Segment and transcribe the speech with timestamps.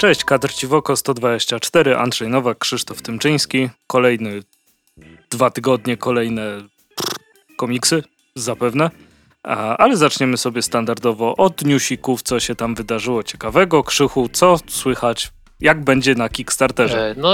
[0.00, 3.68] Cześć, kadr Ciwoko 124, Andrzej Nowak, Krzysztof Tymczyński.
[3.86, 4.40] Kolejny
[5.30, 6.42] dwa tygodnie, kolejne
[7.56, 8.02] komiksy,
[8.34, 8.90] zapewne.
[9.78, 13.84] Ale zaczniemy sobie standardowo od newsików, co się tam wydarzyło ciekawego.
[13.84, 17.10] Krzychu, co słychać, jak będzie na Kickstarterze?
[17.10, 17.32] E, no,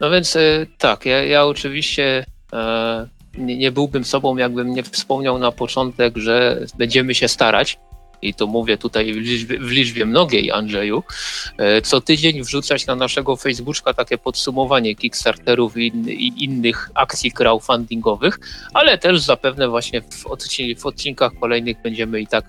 [0.00, 5.52] no więc e, tak, ja, ja oczywiście e, nie byłbym sobą, jakbym nie wspomniał na
[5.52, 7.78] początek, że będziemy się starać
[8.22, 11.02] i to mówię tutaj w liczbie, w liczbie mnogiej, Andrzeju,
[11.58, 18.38] e, co tydzień wrzucać na naszego Facebooka takie podsumowanie Kickstarterów i, i innych akcji crowdfundingowych,
[18.74, 20.24] ale też zapewne właśnie w,
[20.78, 22.44] w odcinkach kolejnych będziemy i tak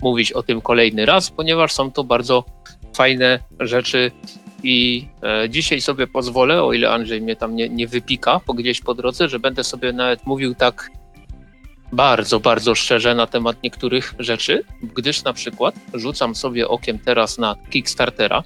[0.00, 2.44] mówić o tym kolejny raz, ponieważ są to bardzo
[2.94, 4.10] fajne rzeczy
[4.62, 8.80] i e, dzisiaj sobie pozwolę, o ile Andrzej mnie tam nie, nie wypika po gdzieś
[8.80, 10.90] po drodze, że będę sobie nawet mówił tak
[11.92, 17.56] bardzo, bardzo szczerze na temat niektórych rzeczy, gdyż na przykład rzucam sobie okiem teraz na
[17.70, 18.42] Kickstartera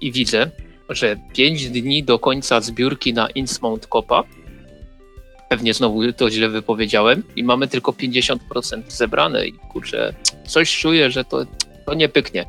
[0.00, 0.50] i widzę,
[0.88, 4.24] że 5 dni do końca zbiórki na Innsmouth Copa,
[5.48, 8.38] pewnie znowu to źle wypowiedziałem, i mamy tylko 50%
[8.88, 10.14] zebrane i kurczę,
[10.46, 11.46] coś czuję, że to,
[11.86, 12.46] to nie pyknie.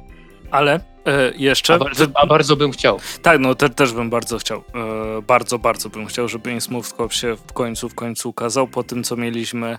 [0.51, 1.73] Ale e, jeszcze...
[1.73, 2.99] A bardzo, a bardzo, bym chciał.
[3.21, 4.63] Tak, no te, też bym bardzo chciał.
[5.17, 6.57] E, bardzo, bardzo bym chciał, żeby
[6.97, 9.77] Cop się w końcu, w końcu ukazał po tym, co mieliśmy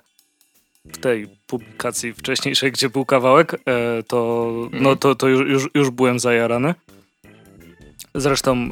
[0.84, 4.98] w tej publikacji wcześniejszej, gdzie był kawałek, e, to, no, mhm.
[4.98, 6.74] to, to już, już, już byłem zajarany.
[8.14, 8.68] Zresztą e,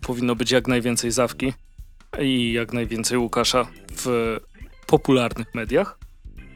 [0.00, 1.52] powinno być jak najwięcej Zawki
[2.18, 4.36] i jak najwięcej Łukasza w
[4.86, 5.98] popularnych mediach.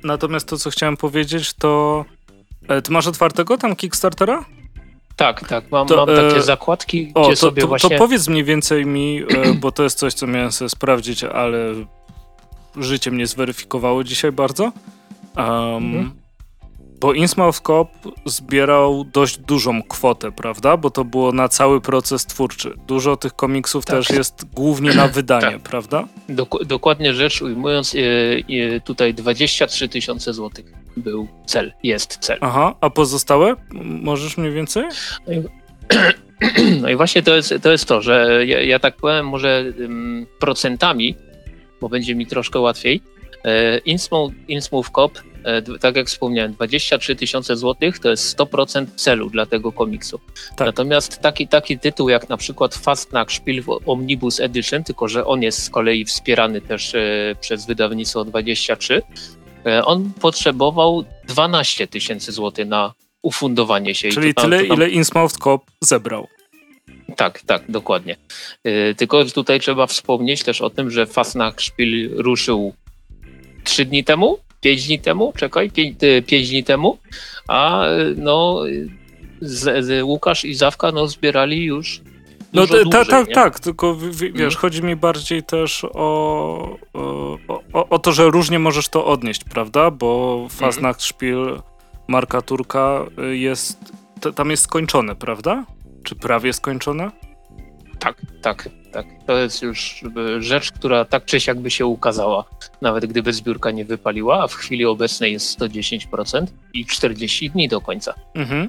[0.05, 2.05] Natomiast to, co chciałem powiedzieć, to
[2.69, 4.45] e, ty masz otwartego tam Kickstartera?
[5.17, 7.91] Tak, tak, mam, to, mam takie zakładki, o, gdzie to, sobie to, właśnie...
[7.91, 9.23] To powiedz mniej więcej mi,
[9.61, 11.75] bo to jest coś, co miałem sobie sprawdzić, ale
[12.77, 14.73] życie mnie zweryfikowało dzisiaj bardzo.
[15.37, 15.45] Um,
[15.85, 16.23] mhm.
[17.03, 17.89] Bo Innsmouth Cop
[18.27, 20.77] zbierał dość dużą kwotę, prawda?
[20.77, 22.75] Bo to było na cały proces twórczy.
[22.87, 23.97] Dużo tych komiksów tak.
[23.97, 25.63] też jest głównie na wydanie, tak.
[25.63, 26.09] prawda?
[26.29, 27.99] Dok dokładnie rzecz ujmując, e,
[28.75, 32.39] e, tutaj 23 tysiące złotych był cel, jest cel.
[32.41, 33.57] Aha, a pozostałe?
[34.03, 34.85] Możesz mniej więcej?
[36.81, 40.27] No i właśnie to jest to, jest to że ja, ja tak powiem może um,
[40.39, 41.15] procentami,
[41.83, 43.03] bo będzie mi troszkę łatwiej.
[43.45, 49.31] E, Innsmouth, Innsmouth Cop, e, tak jak wspomniałem, 23 tysiące złotych to jest 100% celu
[49.31, 50.21] dla tego komiksu.
[50.57, 50.67] Tak.
[50.67, 55.63] Natomiast taki, taki tytuł jak na przykład Fastnack Spiel Omnibus Edition, tylko że on jest
[55.63, 59.03] z kolei wspierany też e, przez wydawnictwo 23,
[59.85, 64.09] on potrzebował 12 tysięcy złotych na ufundowanie się.
[64.09, 64.77] Czyli tam, tyle, tam...
[64.77, 66.29] ile Innsmouth Cop zebrał.
[67.17, 68.17] Tak, tak, dokładnie.
[68.65, 72.75] Yy, tylko tutaj trzeba wspomnieć też o tym, że Fasnachtspiel ruszył
[73.65, 76.99] trzy dni temu, pięć dni temu, czekaj, pięć, y, pięć dni temu,
[77.49, 77.85] a
[78.17, 78.63] no
[79.41, 82.01] z, z Łukasz i Zawka no zbierali już
[82.53, 84.55] no tak, tak, tak, tylko w, wiesz, mhm.
[84.55, 87.39] chodzi mi bardziej też o, o,
[87.73, 89.91] o, o, to, że różnie możesz to odnieść, prawda?
[89.91, 90.51] Bo mhm.
[90.51, 91.63] Fasnachtspiel
[92.09, 93.79] Marka Turka y, jest,
[94.35, 95.65] tam jest skończone, prawda?
[96.03, 97.11] Czy prawie skończone?
[97.99, 99.07] Tak, tak, tak.
[99.27, 100.05] To jest już
[100.39, 102.45] rzecz, która tak czy siak by się ukazała,
[102.81, 107.81] nawet gdyby zbiórka nie wypaliła, a w chwili obecnej jest 110% i 40 dni do
[107.81, 108.15] końca.
[108.35, 108.69] Mhm.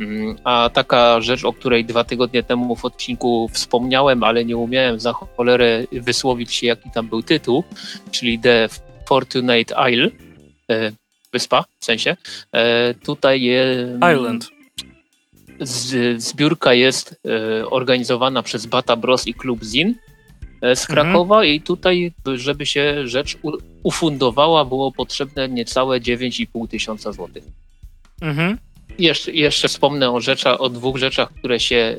[0.00, 5.00] Mm, a taka rzecz, o której dwa tygodnie temu w odcinku wspomniałem, ale nie umiałem
[5.00, 7.64] za cholerę wysłowić się, jaki tam był tytuł,
[8.10, 8.68] czyli The
[9.08, 10.10] Fortunate Isle,
[10.70, 10.92] e,
[11.32, 12.16] wyspa w sensie.
[12.52, 13.80] E, tutaj jest.
[14.14, 14.48] Island.
[16.16, 17.20] zbiórka jest
[17.60, 19.94] e, organizowana przez Bata Bros i Klub Zin
[20.62, 20.86] z mhm.
[20.86, 21.54] Krakowa mhm.
[21.54, 23.38] i tutaj, żeby się rzecz
[23.82, 27.44] ufundowała, było potrzebne niecałe 9,5 tysiąca złotych.
[28.20, 28.58] Mhm.
[28.98, 31.96] Jeszcze, jeszcze wspomnę o, rzeczach, o dwóch rzeczach, które, się,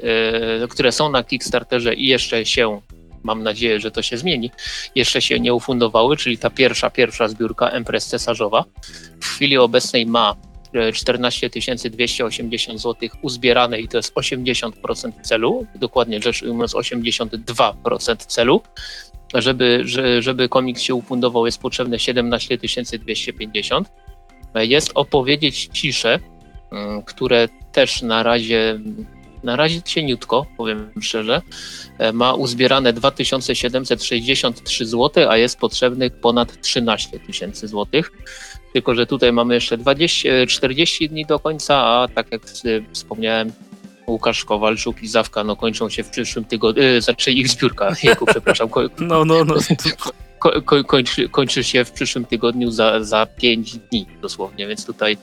[0.63, 2.81] e, które są na Kickstarterze i jeszcze się,
[3.23, 4.51] mam nadzieję, że to się zmieni,
[4.95, 8.63] jeszcze się nie ufundowały, czyli ta pierwsza, pierwsza zbiórka Empress Cesarzowa
[9.21, 10.35] w chwili obecnej ma
[10.93, 11.49] 14
[11.89, 18.61] 280 zł uzbierane i to jest 80% celu, dokładnie rzecz ujmując 82% celu.
[19.33, 19.83] Żeby,
[20.19, 23.91] żeby komiks się ufundował jest potrzebne 17 250.
[24.55, 26.19] Jest opowiedzieć ciszę,
[26.71, 28.79] mm, które też na razie
[29.43, 31.41] na razie cieniutko, powiem szczerze.
[31.97, 38.11] E, ma uzbierane 2763 zł, a jest potrzebnych ponad 13 tysięcy złotych.
[38.77, 42.41] Tylko, że tutaj mamy jeszcze 20, 40 dni do końca, a tak jak
[42.91, 43.51] wspomniałem,
[44.07, 48.25] Łukasz Kowalczuk i Zawka no, kończą się w przyszłym tygodniu, yy, znaczy ich zbiórka, Jego,
[48.25, 48.69] przepraszam.
[48.69, 49.55] Ko, no, no, no.
[50.39, 55.17] Ko, ko, kończy, kończy się w przyszłym tygodniu za, za 5 dni dosłownie, więc tutaj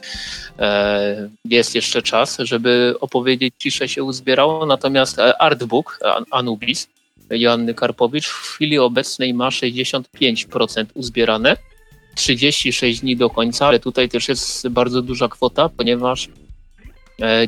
[0.58, 5.98] e, jest jeszcze czas, żeby opowiedzieć ciszę się uzbierało, natomiast e, Artbook
[6.30, 6.88] Anubis
[7.30, 11.56] Joanny Karpowicz w chwili obecnej ma 65% uzbierane,
[12.14, 16.28] 36 dni do końca, ale tutaj też jest bardzo duża kwota, ponieważ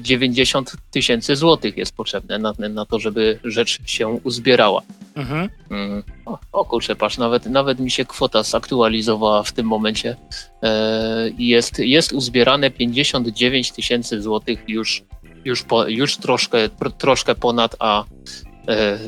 [0.00, 4.82] 90 e, tysięcy złotych jest potrzebne na, na, to, żeby rzecz się uzbierała.
[5.16, 5.48] Mhm.
[5.70, 6.02] Mm.
[6.26, 10.16] O, o kurczę, patrz, nawet, nawet mi się kwota zaktualizowała w tym momencie.
[10.62, 15.02] E, jest, jest uzbierane 59 tysięcy złotych już,
[15.44, 16.68] już, po, już troszkę,
[16.98, 18.04] troszkę ponad, a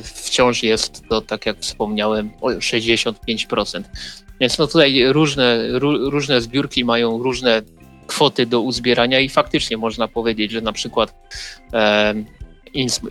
[0.02, 3.82] wciąż jest to, tak jak wspomniałem, 65%.
[4.40, 5.78] Więc no tutaj różne,
[6.10, 7.62] różne zbiórki mają różne
[8.06, 11.14] kwoty do uzbierania i faktycznie można powiedzieć, że na przykład
[11.72, 12.14] e,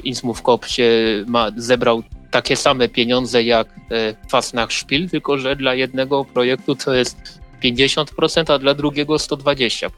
[0.03, 0.89] Innsmouth się
[1.27, 6.93] ma, zebrał takie same pieniądze jak e, Fasnach Szpil, tylko że dla jednego projektu to
[6.93, 9.89] jest 50%, a dla drugiego 120%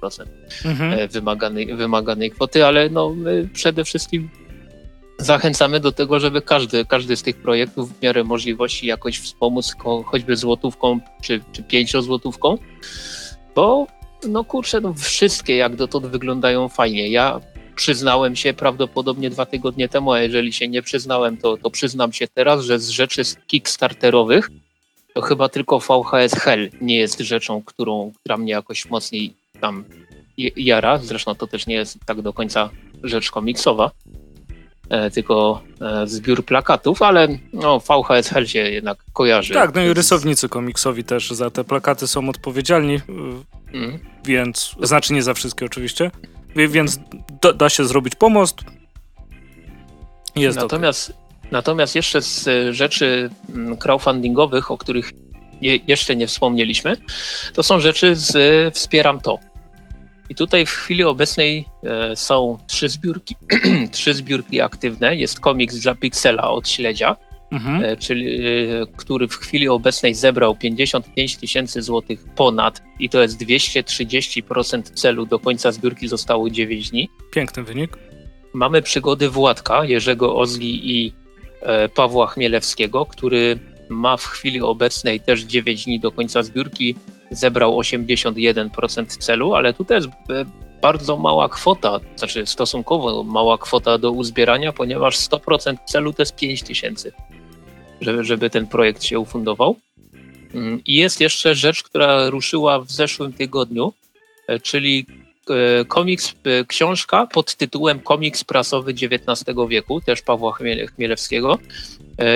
[0.66, 0.94] mhm.
[0.94, 3.16] E, wymaganej, wymaganej kwoty, ale no,
[3.54, 4.30] przede wszystkim
[5.20, 9.76] zachęcamy do tego, żeby każdy, każdy z tych projektów w miarę możliwości jakoś wspomóc
[10.06, 12.58] choćby złotówką czy, czy pięciozłotówką,
[13.56, 13.88] bo
[14.28, 17.08] no kurczę, no wszystkie jak dotąd wyglądają fajnie.
[17.08, 17.40] Ja
[17.76, 22.28] przyznałem się prawdopodobnie dwa tygodnie temu, a jeżeli się nie przyznałem, to, to przyznam się
[22.28, 24.50] teraz, że z rzeczy kickstarterowych
[25.14, 29.86] to chyba tylko VHS Hell nie jest rzeczą, którą, która mnie jakoś mocniej tam
[30.56, 30.98] jara.
[30.98, 32.70] Zresztą to też nie jest tak do końca
[33.04, 33.92] rzecz komiksowa,
[35.14, 39.54] tylko e, zbiór plakatów, ale no, VHS Hell się jednak kojarzy.
[39.54, 43.00] Tak, no i rysownicy komiksowi też za te plakaty są odpowiedzialni.
[43.74, 44.00] Mm.
[44.26, 46.12] Więc, znaczy nie za wszystkie oczywiście,
[46.56, 47.00] więc
[47.42, 48.58] da, da się zrobić pomost.
[50.36, 51.52] Jest natomiast, okay.
[51.52, 55.12] natomiast jeszcze z e, rzeczy mm, crowdfundingowych, o których
[55.62, 56.96] jeszcze nie wspomnieliśmy,
[57.54, 59.40] to są rzeczy z e, Wspieram To.
[60.30, 63.36] I tutaj w chwili obecnej e, są trzy zbiórki,
[63.92, 65.16] trzy zbiórki aktywne.
[65.16, 67.16] Jest komiks dla Pixela od Śledzia,
[67.52, 67.84] mhm.
[67.84, 73.42] E, czyli, e, który w chwili obecnej zebrał 55 tysięcy złotych ponad i to jest
[73.42, 75.26] 230% celu.
[75.26, 77.10] Do końca zbiórki zostało 9 dni.
[77.32, 77.98] Piękny wynik.
[78.54, 81.14] Mamy przygody Władka, Jerzego Ozgi i
[81.62, 83.60] e, Pawła Chmielewskiego, który
[83.90, 86.96] ma w chwili obecnej też 9 dni do końca zbiórki,
[87.32, 90.10] zebrał 81% celu, ale tutaj jest
[90.82, 96.64] bardzo mała kwota, znaczy stosunkowo mała kwota do uzbierania, ponieważ 100% celu to jest 5
[96.64, 97.12] tysięcy
[98.02, 99.76] żeby, żeby ten projekt się ufundował.
[100.54, 103.94] Mm, I jest jeszcze rzecz, która ruszyła w zeszłym tygodniu,
[104.48, 105.06] e, czyli
[105.88, 110.58] komiks, e, książka pod tytułem Komiks prasowy XIX wieku, też Pawła
[110.96, 111.60] Chmielewskiego.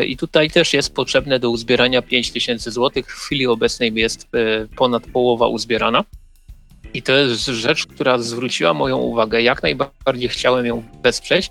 [0.07, 3.03] I tutaj też jest potrzebne do uzbierania 5000 zł.
[3.03, 4.27] W chwili obecnej jest
[4.75, 6.03] ponad połowa uzbierana.
[6.93, 9.41] I to jest rzecz, która zwróciła moją uwagę.
[9.41, 11.49] Jak najbardziej chciałem ją wesprzeć,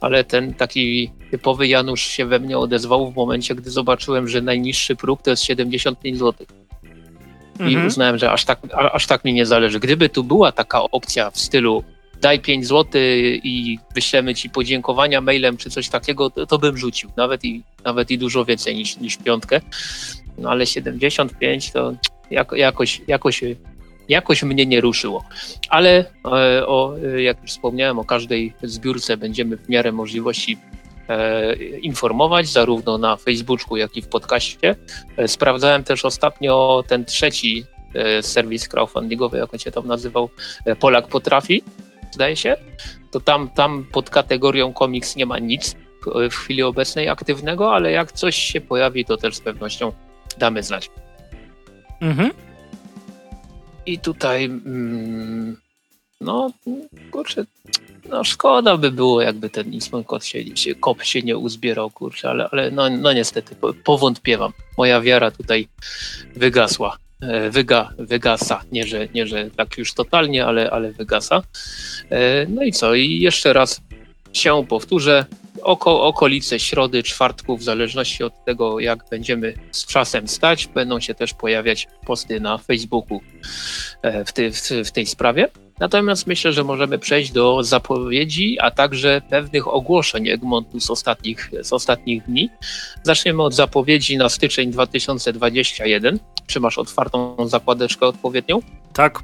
[0.00, 4.96] ale ten taki typowy Janusz się we mnie odezwał w momencie, gdy zobaczyłem, że najniższy
[4.96, 6.18] próg to jest 75
[7.58, 7.68] zł.
[7.68, 7.86] I mhm.
[7.86, 8.58] uznałem, że aż tak,
[8.92, 9.80] aż tak mi nie zależy.
[9.80, 11.84] Gdyby tu była taka opcja w stylu
[12.20, 13.00] daj 5 zł
[13.44, 17.10] i wyślemy ci podziękowania mailem czy coś takiego, to, to bym rzucił.
[17.16, 19.60] Nawet i, nawet i dużo więcej niż, niż piątkę.
[20.38, 21.94] No ale 75 to
[22.30, 23.42] jako, jakoś, jakoś
[24.08, 25.24] jakoś mnie nie ruszyło.
[25.68, 30.58] Ale e, o, jak już wspomniałem, o każdej zbiórce będziemy w miarę możliwości
[31.82, 34.76] informować, zarówno na Facebooku, jak i w podcaście.
[35.16, 37.64] E, sprawdzałem też ostatnio ten trzeci
[38.22, 40.30] serwis crowdfundingowy, jak on się tam nazywał,
[40.80, 41.62] Polak Potrafi,
[42.10, 42.56] zdaje się.
[43.10, 45.76] To tam, tam pod kategorią komiks nie ma nic
[46.30, 49.92] w chwili obecnej aktywnego, ale jak coś się pojawi, to też z pewnością
[50.38, 50.90] damy znać.
[52.00, 52.30] Mhm.
[53.86, 55.56] I tutaj, mm,
[56.20, 56.50] no,
[57.10, 57.44] kurczę,
[58.08, 62.48] no szkoda by było, jakby ten Kod się, się, kop się nie uzbierał, kurczę, ale,
[62.52, 64.52] ale no, no niestety, powątpiewam.
[64.78, 65.68] Moja wiara tutaj
[66.36, 66.96] wygasła.
[67.20, 71.42] E, wyga, wygasa, nie że, nie, że tak już totalnie, ale, ale wygasa.
[72.10, 72.94] E, no i co?
[72.94, 73.80] I jeszcze raz
[74.34, 75.24] się powtórzę.
[75.62, 81.14] oko, okolice środy, czwartku, w zależności od tego, jak będziemy z czasem stać, będą się
[81.14, 83.20] też pojawiać posty na Facebooku
[84.26, 85.48] w, ty, w, w tej sprawie.
[85.80, 91.72] Natomiast myślę, że możemy przejść do zapowiedzi, a także pewnych ogłoszeń Egmontu z ostatnich, z
[91.72, 92.50] ostatnich dni.
[93.02, 96.18] Zaczniemy od zapowiedzi na styczeń 2021.
[96.46, 98.60] Czy masz otwartą zakładeczkę odpowiednią?
[98.92, 99.22] Tak,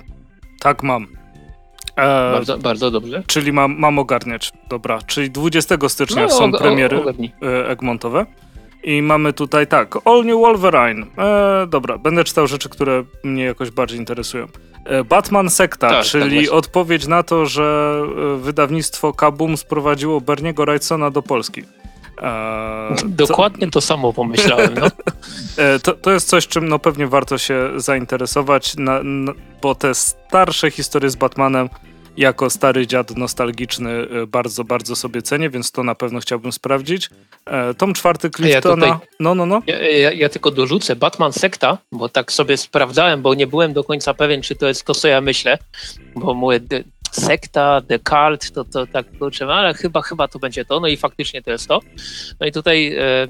[0.60, 1.19] tak mam.
[2.00, 3.22] E, bardzo, bardzo dobrze.
[3.26, 4.52] Czyli mam, mam ogarniać.
[4.68, 7.02] Dobra, czyli 20 stycznia no, są premiery
[7.42, 8.26] e, Egmontowe.
[8.82, 11.06] I mamy tutaj tak, All New Wolverine.
[11.18, 14.46] E, dobra, będę czytał rzeczy, które mnie jakoś bardziej interesują.
[14.84, 18.02] E, Batman Sekta, tak, czyli tak odpowiedź na to, że
[18.34, 21.62] e, wydawnictwo Kabum sprowadziło Berniego Wrightsona do Polski.
[22.22, 23.72] E, Dokładnie to...
[23.72, 24.74] to samo pomyślałem.
[24.80, 24.86] No.
[25.82, 30.70] To, to jest coś, czym no pewnie warto się zainteresować, na, na, bo te starsze
[30.70, 31.68] historie z Batmanem
[32.20, 37.10] jako stary dziad nostalgiczny e, bardzo, bardzo sobie cenię, więc to na pewno chciałbym sprawdzić.
[37.78, 38.86] Tom czwarty Cliftona.
[38.86, 39.62] Ja tutaj, no, no, no.
[39.66, 43.84] Ja, ja, ja, tylko dorzucę Batman Sekta, bo tak sobie sprawdzałem, bo nie byłem do
[43.84, 45.58] końca pewien, czy to jest to, co ja myślę,
[46.16, 46.60] bo mówię,
[47.10, 50.96] sekta, The Cult, to, to tak kurczę, ale chyba, chyba to będzie to, no i
[50.96, 51.80] faktycznie to jest to.
[52.40, 53.26] No i tutaj e,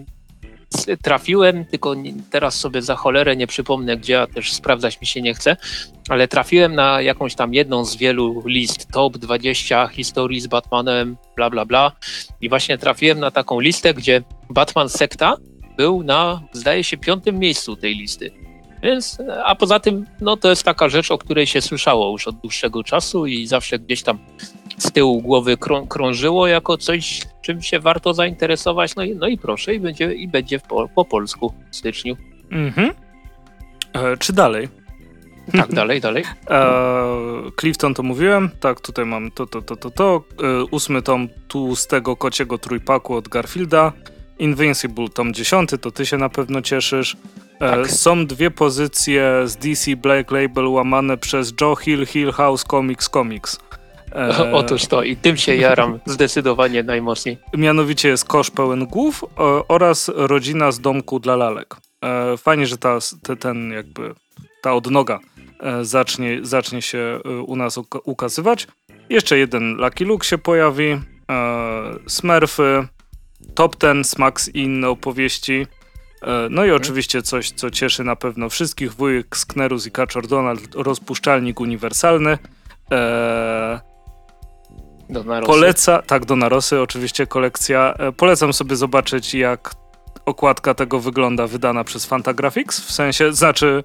[1.03, 1.95] trafiłem, tylko
[2.31, 5.57] teraz sobie za cholerę nie przypomnę, gdzie, a też sprawdzać mi się nie chce,
[6.09, 11.51] ale trafiłem na jakąś tam jedną z wielu list, top 20 historii z Batmanem, bla,
[11.51, 11.93] bla, bla
[12.41, 15.37] i właśnie trafiłem na taką listę, gdzie Batman Sekta
[15.77, 18.31] był na, zdaje się, piątym miejscu tej listy.
[18.83, 22.37] Więc, a poza tym, no to jest taka rzecz, o której się słyszało już od
[22.41, 24.19] dłuższego czasu i zawsze gdzieś tam
[24.81, 28.97] z tyłu głowy krą, krążyło jako coś, czym się warto zainteresować.
[28.97, 31.77] No i, no i proszę, i będzie, i będzie po, po polsku w
[32.53, 32.91] Mhm.
[33.93, 34.69] E, czy dalej?
[35.53, 36.25] Tak, dalej, dalej.
[36.51, 36.71] E,
[37.61, 38.51] Clifton to mówiłem.
[38.61, 40.25] Tak, tutaj mam to, to, to, to, to.
[40.43, 43.93] E, ósmy tom tłustego kociego trójpaku od Garfielda.
[44.39, 47.17] Invincible tom dziesiąty, to ty się na pewno cieszysz.
[47.61, 47.91] E, tak.
[47.91, 53.59] Są dwie pozycje z DC Black Label łamane przez Joe Hill, Hill House Comics Comics.
[54.13, 54.53] E...
[54.53, 57.39] Otóż to i tym się jaram zdecydowanie najmocniej.
[57.57, 59.25] Mianowicie jest Kosz pełen głów
[59.69, 61.77] oraz Rodzina z domku dla lalek.
[62.05, 64.15] E, fajnie, że ta, te, ten jakby
[64.63, 65.19] ta odnoga
[65.61, 68.67] e, zacznie, zacznie się u nas ukazywać.
[69.09, 71.01] Jeszcze jeden Lucky Luke się pojawi.
[72.07, 72.89] Smurfy,
[73.55, 75.67] Top Ten, Smax i inne opowieści.
[76.23, 76.77] E, no i mhm.
[76.77, 82.39] oczywiście coś, co cieszy na pewno wszystkich, wujek Sknerus i Kaczor Donald, rozpuszczalnik uniwersalny.
[82.91, 83.79] Eee,
[85.47, 87.95] Poleca, tak, do narosy oczywiście kolekcja.
[87.99, 89.75] E, polecam sobie zobaczyć, jak
[90.27, 93.83] okładka tego wygląda wydana przez Fantagraphics, w sensie, znaczy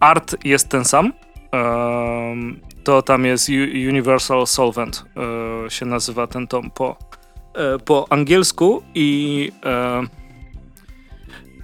[0.00, 1.12] art jest ten sam,
[1.52, 3.48] eee, to tam jest
[3.88, 5.04] Universal Solvent,
[5.66, 6.96] e, się nazywa ten tom po,
[7.54, 10.02] e, po angielsku i e,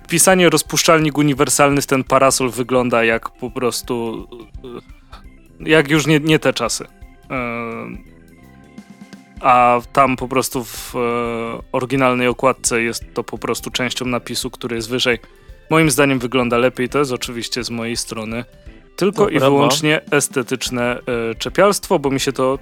[0.04, 4.26] wpisanie rozpuszczalnik uniwersalny ten parasol wygląda jak po prostu
[5.60, 6.84] jak już nie, nie te czasy.
[9.40, 10.98] A tam po prostu w e,
[11.72, 15.18] oryginalnej okładce jest to po prostu częścią napisu, który jest wyżej.
[15.70, 16.88] Moim zdaniem wygląda lepiej.
[16.88, 18.44] To jest oczywiście z mojej strony
[19.00, 20.98] tylko i wyłącznie estetyczne
[21.30, 22.58] e, czepialstwo, bo mi się to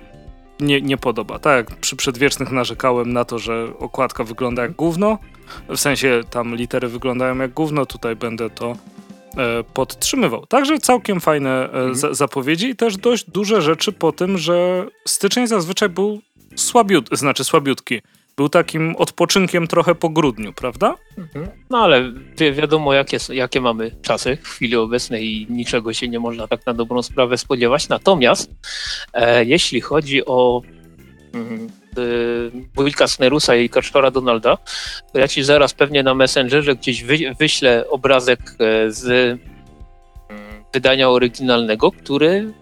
[0.60, 1.38] nie, nie podoba.
[1.38, 5.18] Tak, przy przedwiecznych narzekałem na to, że okładka wygląda jak gówno,
[5.68, 8.76] w sensie tam litery wyglądają jak gówno, tutaj będę to
[9.36, 10.46] e, podtrzymywał.
[10.46, 12.14] Także całkiem fajne e, mhm.
[12.14, 16.20] zapowiedzi i też dość duże rzeczy po tym, że styczeń zazwyczaj był
[16.60, 18.00] słabiut, znaczy słabiutki.
[18.36, 20.94] Był takim odpoczynkiem trochę po grudniu, prawda?
[21.18, 21.48] Mhm.
[21.70, 26.18] No ale wi wiadomo, jakie, jakie mamy czasy w chwili obecnej i niczego się nie
[26.18, 27.88] można tak na dobrą sprawę spodziewać.
[27.88, 28.50] Natomiast
[29.12, 30.62] e, jeśli chodzi o
[31.34, 31.68] mm,
[32.74, 34.58] wujka Snerusa i Kaczora Donalda,
[35.12, 39.06] to ja ci zaraz pewnie na Messengerze gdzieś wy, wyślę obrazek e, z
[40.28, 42.52] mm, wydania oryginalnego, który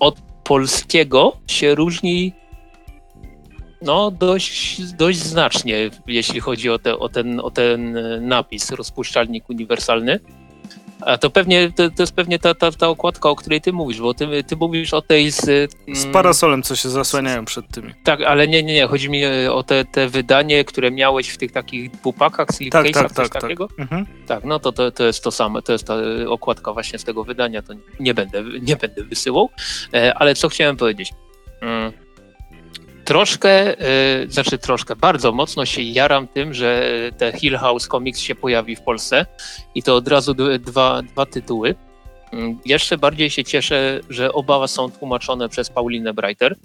[0.00, 2.39] od polskiego się różni
[3.82, 10.20] no dość, dość znacznie, jeśli chodzi o, te, o, ten, o ten napis, rozpuszczalnik uniwersalny.
[11.00, 14.00] A to pewnie, to, to jest pewnie ta, ta, ta okładka, o której ty mówisz,
[14.00, 15.48] bo ty, ty mówisz o tej z...
[15.48, 17.94] Mm, z parasolem, co się zasłaniają przed tymi.
[18.04, 21.36] Tak, ale nie, nie, nie, chodzi mi e, o te, te wydanie, które miałeś w
[21.38, 23.68] tych takich pupakach, slipcase'ach, tak, tak, coś tak, takiego?
[23.68, 23.78] Tak.
[23.78, 24.06] Mhm.
[24.26, 25.94] tak, no to, to, to jest to samo, to jest ta
[26.28, 29.50] okładka właśnie z tego wydania, to nie będę, nie będę wysyłał,
[29.94, 31.12] e, ale co chciałem powiedzieć...
[31.62, 31.92] Mm,
[33.10, 33.76] troszkę,
[34.20, 38.76] yy, znaczy troszkę, bardzo mocno się jaram tym, że te Hill House Comics się pojawi
[38.76, 39.26] w Polsce
[39.74, 41.74] i to od razu dwa, dwa tytuły.
[42.32, 46.56] Yy, jeszcze bardziej się cieszę, że oba są tłumaczone przez Paulinę Breiter.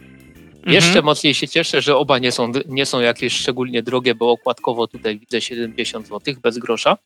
[0.67, 4.87] Jeszcze mocniej się cieszę, że oba nie są, nie są jakieś szczególnie drogie, bo okładkowo
[4.87, 6.97] tutaj widzę 70 zł bez grosza.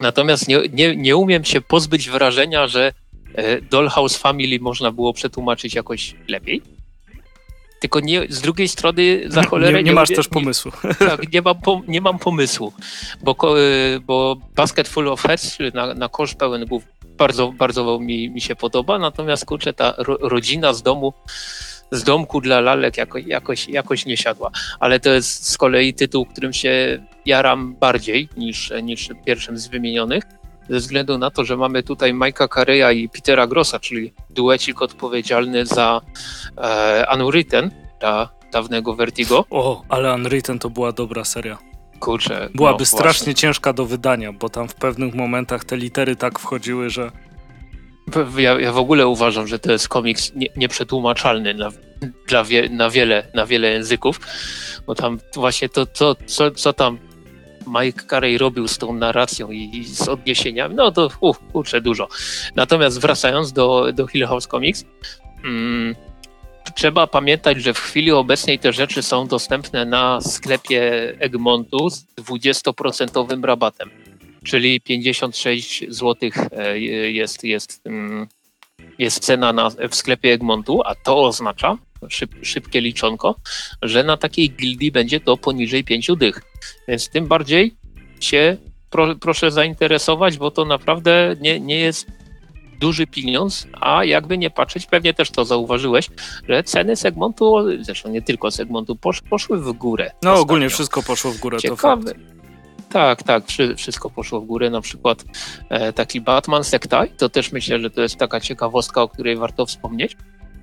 [0.00, 2.92] Natomiast nie, nie, nie umiem się pozbyć wrażenia, że
[3.34, 6.62] e, Dollhouse Family można było przetłumaczyć jakoś lepiej.
[7.82, 10.72] Tylko nie, z drugiej strony za cholerę Nie, nie, nie masz lubię- też pomysłu.
[10.98, 12.72] tak, nie mam, pom- nie mam pomysłu,
[13.22, 16.82] bo, y, bo Basket Full of Heads na, na kosz pełen głów
[17.18, 21.12] bardzo, bardzo mi, mi się podoba, natomiast kurczę, ta ro- rodzina z domu,
[21.90, 24.50] z domku dla lalek jako, jakoś, jakoś nie siadła.
[24.80, 30.24] Ale to jest z kolei tytuł, którym się jaram bardziej niż, niż pierwszym z wymienionych,
[30.70, 35.66] ze względu na to, że mamy tutaj Mike'a Carreya i Petera Grossa, czyli duecik odpowiedzialny
[35.66, 36.00] za
[36.58, 39.44] e, Unwritten, dla dawnego Vertigo.
[39.50, 41.58] O, ale Unwritten to była dobra seria.
[42.00, 42.48] Kurczę.
[42.54, 43.34] Byłaby no, strasznie właśnie.
[43.34, 47.10] ciężka do wydania, bo tam w pewnych momentach te litery tak wchodziły, że
[48.36, 51.70] Ja, ja w ogóle uważam, że to jest komiks nie, nieprzetłumaczalny na,
[52.28, 54.20] dla wie, na, wiele, na wiele języków,
[54.86, 56.98] bo tam właśnie to, to co, co tam
[57.66, 62.08] Mike Carey robił z tą narracją i, i z odniesieniami, no to uf, kurczę, dużo.
[62.56, 64.84] Natomiast wracając do, do Hill House Comics,
[65.44, 65.94] mm,
[66.74, 73.44] trzeba pamiętać, że w chwili obecnej te rzeczy są dostępne na sklepie Egmontu z 20%
[73.44, 73.90] rabatem
[74.44, 76.30] czyli 56 zł
[77.06, 78.26] jest, jest, mm,
[78.98, 81.78] jest cena na, w sklepie Egmontu, a to oznacza,
[82.08, 83.34] szyb, szybkie liczonko,
[83.82, 86.42] że na takiej gildii będzie to poniżej 5 dych.
[86.88, 87.74] Więc tym bardziej
[88.20, 88.56] się
[88.90, 92.06] pro, proszę zainteresować, bo to naprawdę nie, nie jest
[92.80, 96.08] duży pieniądz, a jakby nie patrzeć, pewnie też to zauważyłeś,
[96.48, 100.04] że ceny segmentu, zresztą nie tylko segmentu, posz, poszły w górę.
[100.22, 100.42] no ostatnio.
[100.42, 102.04] ogólnie wszystko poszło w górę, to Ciekawe.
[102.12, 102.20] fakt.
[102.90, 104.70] Tak, tak, wszy- wszystko poszło w górę.
[104.70, 105.24] Na przykład
[105.68, 109.66] e, taki Batman Sekta, to też myślę, że to jest taka ciekawostka, o której warto
[109.66, 110.16] wspomnieć.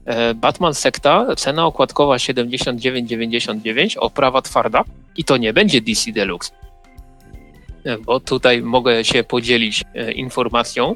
[0.09, 4.83] E, Batman Sekta, cena okładkowa 79,99, oprawa twarda
[5.17, 6.51] i to nie będzie DC Deluxe.
[7.85, 10.95] E, Bo tutaj mogę się podzielić e, informacją,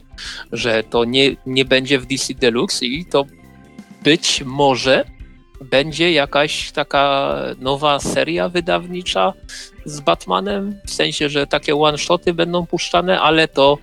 [0.52, 3.26] że to nie, nie będzie w DC Deluxe i to
[4.04, 5.06] być może
[5.62, 9.34] będzie jakaś taka nowa seria wydawnicza
[9.86, 13.78] z Batmanem, w sensie, że takie one-shoty będą puszczane, ale to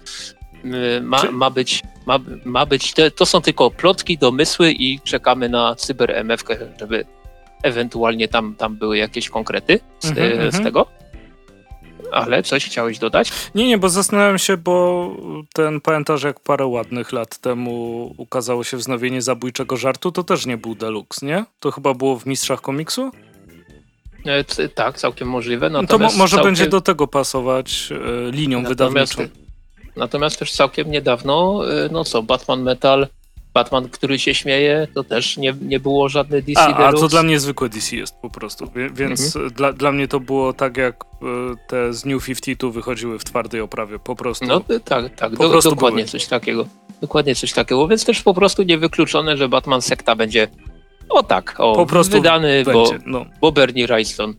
[1.03, 5.49] ma, Czy- ma być, ma, ma być te, to są tylko plotki, domysły i czekamy
[5.49, 6.45] na Cyber MF,
[6.81, 7.05] żeby
[7.63, 10.65] ewentualnie tam, tam były jakieś konkrety z, Mhm, e, z mhm.
[10.65, 10.87] tego.
[12.13, 13.33] Ale coś chciałeś dodać?
[13.55, 15.17] Nie, nie, bo zastanawiam się, bo
[15.53, 20.57] ten pamiętasz, jak parę ładnych lat temu ukazało się wznowienie zabójczego żartu, to też nie
[20.57, 21.45] był deluxe, nie?
[21.61, 23.11] To chyba było w Mistrzach Komiksu?
[24.27, 25.71] E, tak, całkiem możliwe.
[25.71, 29.50] No to mo- może całkiem, będzie do tego pasować e, linią Natomiast, wydawniczą.
[29.97, 33.07] Natomiast też całkiem niedawno, e, no co, Batman Metal,
[33.55, 37.23] Batman, który się śmieje, to też nie, nie było żadne DC A, a to dla
[37.23, 41.27] mnie zwykłe DC jest po prostu, więc dla, dla mnie to było tak, jak e,
[41.69, 44.47] te z New 52 wychodziły w twardej oprawie, po prostu.
[44.47, 46.09] No y, tak, tak, Po do, prostu dokładnie były.
[46.09, 46.67] coś takiego.
[47.01, 50.49] Dokładnie coś takiego, więc też po prostu niewykluczone, że Batman Sekta będzie
[51.09, 54.35] o tak, o, Po prostu wydany, bo, Będzie, no bo Bernie Wrightson.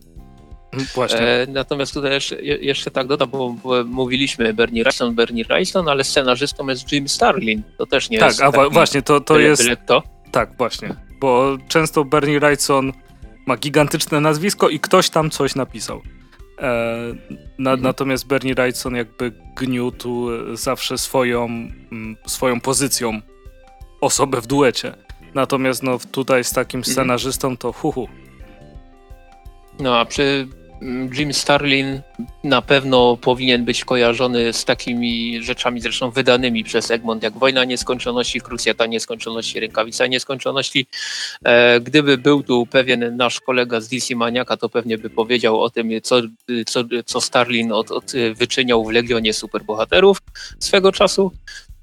[0.94, 1.20] Właśnie.
[1.20, 5.88] E, natomiast tutaj jeszcze, je- jeszcze tak dodam, bo, bo mówiliśmy Bernie Wrightson, Bernie Wrightson,
[5.88, 7.62] ale scenarzystą jest Jim Starlin.
[7.78, 10.02] To też nie tak, jest a wa- taki właśnie, to, to byle- jest, kto.
[10.30, 12.92] tak, właśnie, bo często Bernie Wrightson
[13.46, 16.02] ma gigantyczne nazwisko i ktoś tam coś napisał.
[16.58, 17.14] E,
[17.58, 17.80] na, Mhm.
[17.82, 23.20] Natomiast Bernie Wrightson jakby gniótł zawsze swoją, mm, swoją pozycją
[24.00, 24.94] osobę w duecie.
[25.34, 26.92] Natomiast no, tutaj z takim Mhm.
[26.94, 28.08] scenarzystą to huhu.
[29.80, 30.48] No a przy
[31.12, 32.00] Jim Starlin
[32.44, 38.40] na pewno powinien być kojarzony z takimi rzeczami zresztą wydanymi przez Egmont, jak Wojna Nieskończoności,
[38.40, 40.86] Krucjata Nieskończoności, Rękawica Nieskończoności.
[41.44, 45.70] E, gdyby był tu pewien nasz kolega z DC Maniaka, to pewnie by powiedział o
[45.70, 46.20] tym, co,
[46.66, 50.18] co, co Starlin od, od wyczyniał w Legionie Superbohaterów
[50.58, 51.32] swego czasu.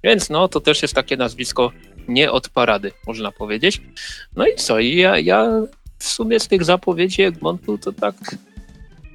[0.03, 1.71] Więc no, to też jest takie nazwisko
[2.07, 3.81] nie od parady, można powiedzieć.
[4.35, 4.79] No i co?
[4.79, 5.62] Ja, ja
[5.99, 8.15] w sumie z tych zapowiedzi Egmontu to tak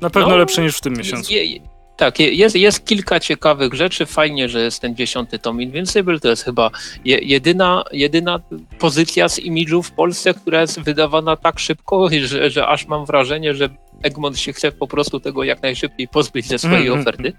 [0.04, 1.32] Na pewno No, lepsze niż w tym miesiącu.
[1.32, 1.60] je,
[1.96, 4.06] tak, je- jest, jest kilka ciekawych rzeczy.
[4.06, 6.20] Fajnie, że jest ten dziesiąty tom Invincible.
[6.20, 6.70] To jest chyba
[7.04, 8.40] je, jedyna, jedyna
[8.78, 13.54] pozycja z imidżu w Polsce, która jest wydawana tak szybko, że, że aż mam wrażenie,
[13.54, 13.68] że
[14.02, 17.00] Egmont się chce po prostu tego jak najszybciej pozbyć ze swojej Mhm.
[17.00, 17.32] oferty.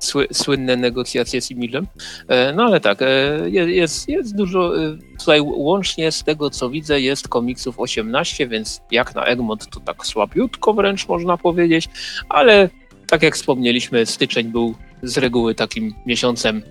[0.00, 1.86] Sły, słynne negocjacje z imidżem.
[2.28, 3.06] E, No ale tak, e,
[3.50, 4.82] je- jest, jest dużo.
[4.84, 9.80] e, Tutaj łącznie z tego, co widzę, jest komiksów 18, więc jak na Egmont to
[9.80, 11.88] tak słabiutko wręcz można powiedzieć,
[12.28, 12.68] ale
[13.06, 16.62] tak jak wspomnieliśmy, styczeń był z reguły takim miesiącem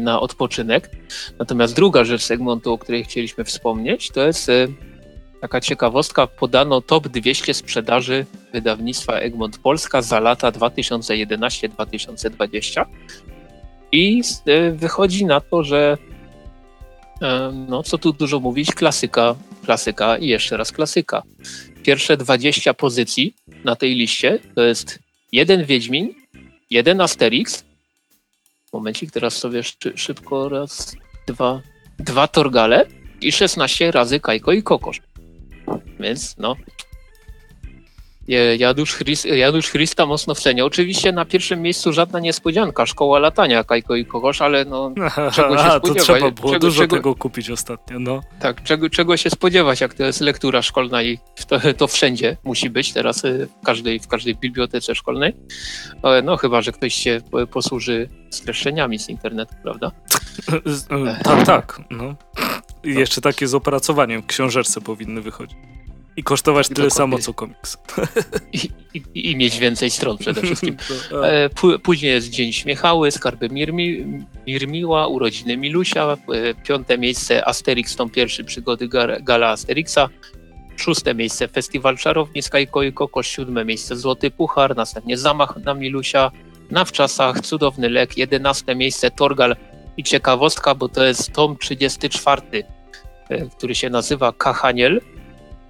[0.00, 0.90] na odpoczynek.
[1.38, 4.50] Natomiast druga rzecz segmentu, o której chcieliśmy wspomnieć, to jest
[5.42, 12.84] taka ciekawostka, podano top 200 sprzedaży wydawnictwa Egmont Polska za lata 2011-2020
[13.92, 15.98] i e, wychodzi na to, że
[17.22, 21.22] e, no co tu dużo mówić, klasyka, klasyka i jeszcze raz klasyka.
[21.82, 24.98] Pierwsze 20 pozycji na tej liście to jest
[25.32, 26.14] jeden Wiedźmin,
[26.70, 27.64] jeden Asterix,
[28.72, 29.62] momencik, teraz sobie
[29.94, 31.60] szybko raz, dwa,
[31.98, 32.86] dwa Torgale
[33.20, 35.11] i 16 razy Kajko i Kokosz.
[36.00, 36.56] Więc no,
[38.58, 40.64] Janusz, Christ, Janusz Christa mocno w cenie.
[40.64, 44.92] Oczywiście na pierwszym miejscu żadna niespodzianka, szkoła latania Kajko i Kokosz, ale no
[45.36, 45.82] czego się A, spodziewać?
[45.82, 48.20] to trzeba było czego, dużo czego, tego kupić ostatnio, no.
[48.40, 52.70] Tak, czego, czego się spodziewać, jak to jest lektura szkolna i to, to wszędzie musi
[52.70, 55.36] być teraz y, w każdej, w każdej bibliotece szkolnej.
[56.24, 59.90] No chyba, że ktoś się posłuży streszczeniami z internetu, prawda?
[60.90, 62.14] E, tak, tak, no.
[62.84, 65.56] I jeszcze takie z opracowaniem w książeczce powinny wychodzić.
[66.16, 66.96] I kosztować tyle Dokładnie.
[66.96, 67.78] samo co komiks.
[68.52, 70.76] I, i, I, mieć więcej stron przede wszystkim.
[71.22, 74.06] E, później jest Dzień Śmiechały, Skarby Mirmi,
[74.46, 76.16] Mirmiła, Urodziny Milusia, e,
[76.54, 78.88] piąte miejsce Asterix, tą pierwszy przygody
[79.20, 80.08] Gala Asterixa,
[80.76, 86.30] szóste miejsce Festiwal Czarownic Kajko i Kokosz, siódme miejsce Złoty Puchar, następnie Zamach na Milusia,
[86.70, 89.56] Na Wczasach, Cudowny Lek, jedenaste miejsce Torgal
[89.96, 92.42] i ciekawostka, bo to jest tom 34,
[93.28, 95.00] e, który się nazywa Kachaniel,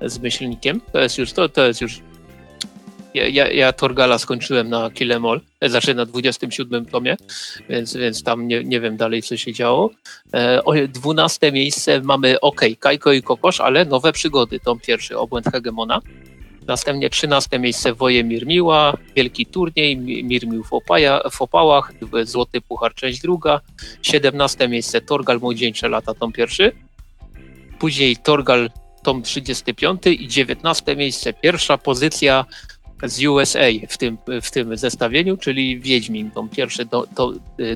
[0.07, 0.81] z myślnikiem.
[0.93, 2.01] To jest już, to, to jest już
[3.15, 7.17] ja, ja, ja, Torgala skończyłem na Kilemol, e, znaczy na 27 tomie,
[7.69, 9.91] więc, więc tam nie, nie wiem dalej, co się działo.
[10.35, 16.01] E, 12 miejsce mamy OK, Kajko i Kokosz, ale nowe przygody, tom pierwszy, Obłęd Hegemona.
[16.67, 23.21] Następnie 13 miejsce Woje Mirmiła, Wielki Turniej, Mirmił w, opaja, w Opałach, Złoty Puchar, część
[23.21, 23.61] druga.
[24.03, 26.73] 17 miejsce Torgal Młodzieńcze lata, tom pierwszy.
[27.79, 28.71] Później Torgal
[29.03, 31.33] tom 35 i 19 miejsce.
[31.33, 32.45] Pierwsza pozycja
[33.03, 37.07] z USA w tym, w tym zestawieniu, czyli Wiedźmin, tom pierwszy do,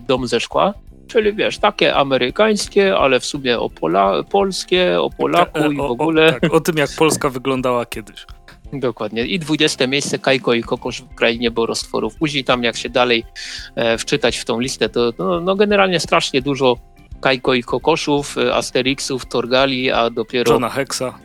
[0.07, 0.75] dom ze szkła.
[1.07, 6.29] Czyli wiesz, takie amerykańskie, ale w sumie o Pola, polskie, o Polaku i w ogóle.
[6.29, 8.27] O, tak, o tym, jak Polska wyglądała kiedyś.
[8.72, 9.26] Dokładnie.
[9.26, 12.14] I 20 miejsce Kajko i Kokosz w krainie borostworów.
[12.14, 13.24] Później tam jak się dalej
[13.74, 16.76] e, wczytać w tą listę, to no, no, generalnie strasznie dużo
[17.20, 20.52] Kajko i Kokoszów, y, Asterixów, Torgali, a dopiero...
[20.52, 21.18] Johna Hexa.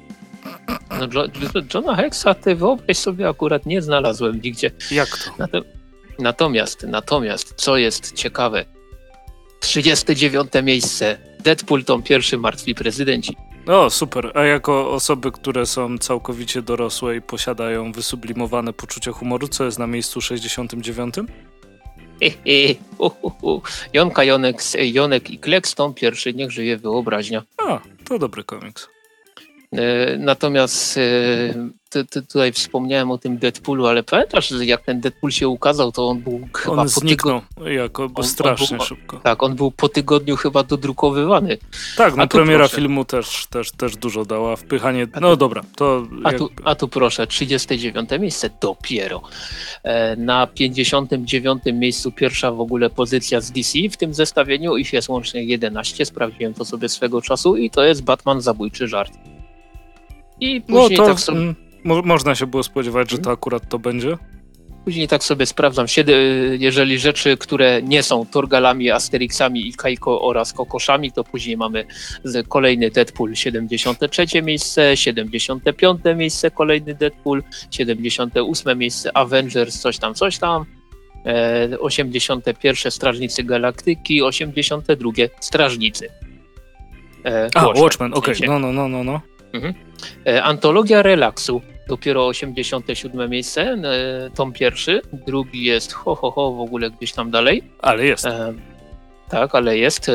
[0.99, 1.23] No,
[1.73, 4.71] Johna Hexa ty wyobraź sobie akurat nie znalazłem nigdzie.
[4.91, 5.62] Jak to?
[6.19, 8.65] Natomiast, natomiast, co jest ciekawe,
[9.60, 11.17] 39 miejsce.
[11.39, 13.36] Deadpool to pierwszy martwi prezydenci.
[13.67, 14.32] O, super.
[14.36, 19.88] A jako osoby, które są całkowicie dorosłe i posiadają wysublimowane poczucie humoru, co jest na
[19.88, 21.15] miejscu 69?
[23.93, 27.43] Jonka, Jonek, Jonek i Klekston, pierwszy, niech żyje wyobraźnia.
[27.67, 28.88] A, to dobry komiks.
[29.71, 31.02] E, natomiast e,
[31.91, 36.08] ty, ty tutaj wspomniałem o tym Deadpoolu, ale pamiętasz, jak ten Deadpool się ukazał, to
[36.08, 39.19] on był chyba on zniknął jako on, strasznie on był, szybko.
[39.23, 41.58] Tak, on był po tygodniu chyba dodrukowywany.
[41.97, 42.75] Tak, no premiera proszę.
[42.75, 46.08] filmu też, też, też dużo dała, wpychanie, no tu, dobra, to...
[46.23, 49.21] A tu, a tu proszę, 39 miejsce dopiero.
[49.84, 55.10] E, na 59 miejscu pierwsza w ogóle pozycja z DC w tym zestawieniu, ich jest
[55.10, 59.13] łącznie 11, sprawdziłem to sobie swego czasu i to jest Batman Zabójczy Żart.
[60.39, 61.70] I no później no to, tak sobie...
[61.84, 63.34] Mo można się było spodziewać, że to mhm.
[63.34, 64.17] akurat to będzie.
[64.86, 65.86] Później tak sobie sprawdzam,
[66.60, 71.86] jeżeli rzeczy, które nie są Torgalami, Asterixami i Kajko oraz Kokoszami, to później mamy
[72.48, 80.65] kolejny Deadpool 73 miejsce, 75 miejsce kolejny Deadpool, 78 miejsce Avengers, coś tam, coś tam,
[81.80, 86.10] 81 e, Strażnicy Galaktyki, 82 Strażnicy.
[87.26, 88.48] E, A, Watchmen, Watchmen okej, okay.
[88.48, 89.04] no, no, no, no.
[89.04, 89.22] no.
[89.54, 89.74] Mhm.
[90.26, 96.60] E, antologia relaksu, dopiero 87 miejsce, e, tom pierwszy, drugi jest ho, ho, ho, w
[96.60, 97.63] ogóle gdzieś tam dalej.
[97.80, 98.26] Ale jest.
[98.26, 98.54] E,
[99.30, 100.10] tak, ale jest.
[100.10, 100.13] E,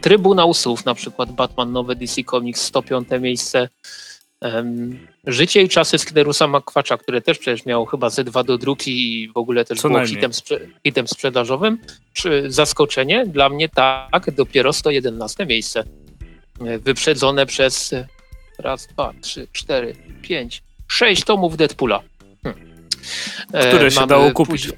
[0.00, 3.68] Trybunał Słów, na przykład Batman Nowe DC Comics, 105 miejsce.
[4.44, 4.64] E,
[5.26, 9.28] Życie i czasy Sknerusa McQuacza, które też przecież miało chyba ze dwa do druki i
[9.28, 11.78] w ogóle też Co było hitem, sprze hitem sprzedażowym.
[12.12, 13.26] Czy zaskoczenie?
[13.26, 15.84] Dla mnie tak, dopiero 111 miejsce.
[16.60, 17.94] E, wyprzedzone przez
[18.58, 22.00] raz, dwa, trzy, cztery, pięć, sześć tomów Deadpoola.
[22.42, 22.88] Hmm.
[23.68, 24.68] Które się dało kupić.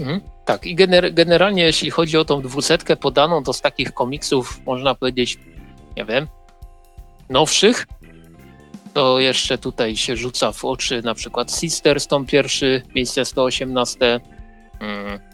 [0.00, 0.20] Mhm.
[0.44, 4.94] Tak, i gener generalnie jeśli chodzi o tą dwusetkę podaną, to z takich komiksów można
[4.94, 5.38] powiedzieć,
[5.96, 6.26] nie wiem,
[7.28, 7.86] nowszych,
[8.94, 14.20] to jeszcze tutaj się rzuca w oczy na przykład Sisters, tom pierwszy, miejsce 118,
[14.78, 15.31] hmm.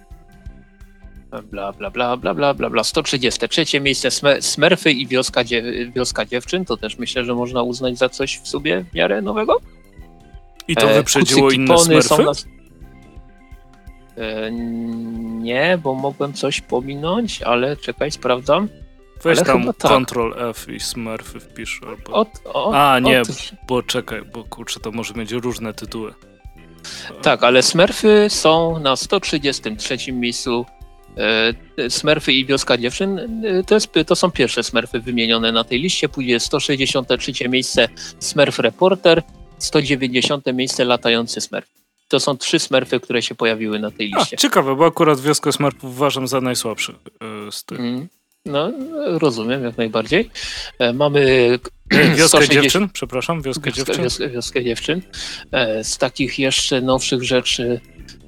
[1.31, 2.85] Bla, bla, bla, bla, bla, bla, bla.
[2.85, 7.99] 133 miejsce Sme- Smurfy i wioska, dziew- wioska dziewczyn, to też myślę, że można uznać
[7.99, 9.57] za coś w sobie w miarę nowego.
[10.69, 12.23] I to E, wyprzedziło Kucy inne smurfy?
[12.25, 12.33] na-
[14.17, 14.51] E,
[15.41, 18.69] nie, bo mogłem coś pominąć, ale czekaj, sprawdzam.
[19.25, 20.03] Weź ale tam tak.
[20.03, 21.81] Ctrl F i smurfy wpisz.
[21.89, 22.13] Albo...
[22.13, 23.29] Od, od, A, nie, od,
[23.69, 26.15] bo czekaj, bo kurczę, to może mieć różne tytuły.
[27.23, 30.67] Tak, ale Smurfy są na 133 miejscu.
[31.17, 35.81] E, Smurfy i Wioska Dziewczyn e, to, jest, to są pierwsze Smurfy wymienione na tej
[35.81, 36.09] liście.
[36.09, 39.23] Później 163 miejsce Smurf Reporter,
[39.59, 41.67] 190 miejsce Latający Smurf.
[42.09, 44.37] To są trzy Smurfy, które się pojawiły na tej A, liście.
[44.37, 46.93] ciekawe, bo akurat wioskę smurfów uważam za najsłabszy
[47.49, 47.81] e, z tych.
[47.81, 48.09] Mm,
[48.47, 50.31] No, rozumiem, jak najbardziej.
[50.95, 51.21] Mamy
[52.17, 54.03] Wioskę 160 dziewczyn, przepraszam, wioskę dziewczyn.
[54.05, 55.03] wioskę, wioskę dziewczyn.
[55.83, 57.81] Z takich jeszcze nowszych rzeczy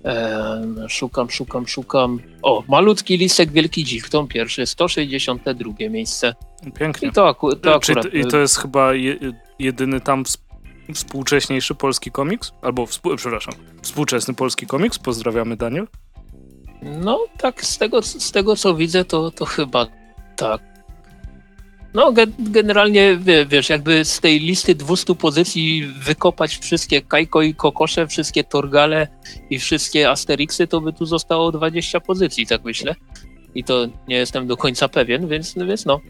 [0.04, 2.20] e, szukam, szukam, szukam.
[2.42, 6.34] O, malutki lisek Wielki Dzik, tą pierwszy, 162 miejsce.
[6.78, 7.08] Pięknie.
[7.08, 8.14] I to, aku, to akurat.
[8.14, 9.16] I to jest chyba je,
[9.58, 10.38] jedyny tam ws-
[10.94, 12.52] współcześniejszy polski komiks?
[12.62, 14.98] Albo, współ, przepraszam, współczesny polski komiks.
[14.98, 15.86] Pozdrawiamy, Daniel.
[16.82, 19.86] No, tak, z tego, z tego co widzę, to, to chyba
[20.36, 20.69] tak.
[21.94, 27.54] No, ge, generalnie wie- wiesz, jakby z tej listy 200 pozycji wykopać wszystkie Kajko i
[27.54, 29.08] Kokosze, wszystkie Torgale
[29.50, 32.94] i wszystkie Asterixy, to by tu zostało 20 pozycji, tak myślę.
[33.54, 36.00] I to nie jestem do końca pewien, więc, więc no.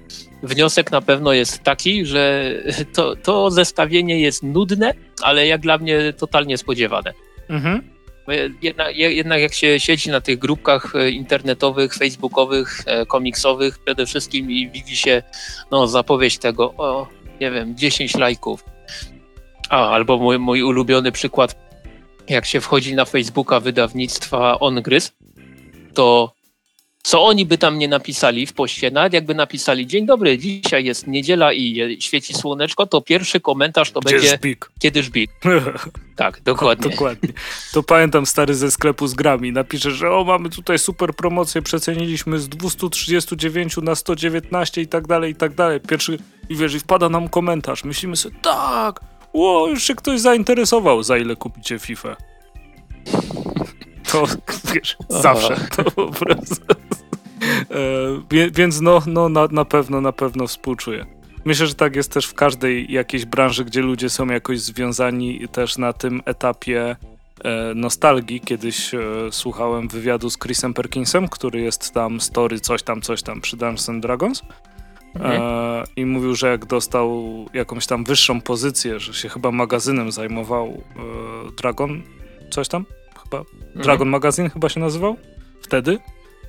[0.42, 2.54] Wniosek na pewno jest taki, że
[2.94, 7.12] to, to zestawienie jest nudne, ale jak dla mnie totalnie spodziewane.
[7.48, 7.82] Mhm.
[8.30, 14.06] Bo Jednak, jednak jak się siedzi na tych grupkach e, internetowych, facebookowych, e, komiksowych przede
[14.06, 15.22] wszystkim i widzi się
[15.70, 17.08] no, zapowiedź tego, o,
[17.40, 18.64] nie wiem, 10 lajków.
[19.68, 21.56] A, albo mój, mój ulubiony przykład,
[22.28, 25.12] jak się wchodzi na Facebooka wydawnictwa Ongryz,
[25.94, 26.32] to
[27.02, 31.06] co oni by tam nie napisali w poście, nawet jakby napisali dzień dobry, dzisiaj jest
[31.06, 34.70] niedziela i świeci słoneczko, to pierwszy komentarz to Gdzie będzie Big?
[34.78, 35.30] kiedy żbik.
[36.16, 36.90] Tak, dokładnie.
[36.90, 37.28] Dokładnie.
[37.72, 39.52] To pamiętam stary ze sklepu z grami.
[39.52, 45.32] Napisze, że o, mamy tutaj super promocję, przeceniliśmy z 239 na 119 i tak dalej,
[45.32, 45.80] i tak dalej.
[45.80, 47.84] Pierwszy, i wiesz, i wpada nam komentarz.
[47.84, 49.00] Myślimy sobie, tak,
[49.32, 52.16] o, już się ktoś zainteresował, za ile kupicie FIFA.
[54.12, 54.24] To,
[54.74, 55.56] wiesz, zawsze.
[55.76, 56.64] To po prostu.
[58.32, 61.06] E, więc no, no na, na pewno, na pewno współczuję.
[61.44, 65.78] Myślę, że tak jest też w każdej jakiejś branży, gdzie ludzie są jakoś związani też
[65.78, 66.96] na tym etapie
[67.44, 68.40] e, nostalgii.
[68.40, 73.40] Kiedyś e, słuchałem wywiadu z Chrisem Perkinsem, który jest tam story coś tam, coś tam
[73.40, 74.42] przy Dungeons Dragons.
[75.14, 75.42] Mhm.
[75.42, 80.66] E, I mówił, że jak dostał jakąś tam wyższą pozycję, że się chyba magazynem zajmował
[80.66, 82.02] e, Dragon,
[82.50, 82.84] coś tam,
[83.30, 83.82] chyba Mhm.
[83.82, 85.16] Dragon Magazine chyba się nazywał
[85.62, 85.98] wtedy.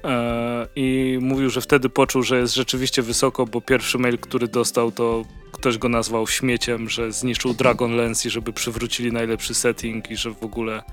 [0.03, 4.91] E, I mówił, że wtedy poczuł, że jest rzeczywiście wysoko, bo pierwszy mail, który dostał,
[4.91, 10.17] to ktoś go nazwał śmieciem, że zniszczył Dragon Lens i żeby przywrócili najlepszy setting i
[10.17, 10.83] że w ogóle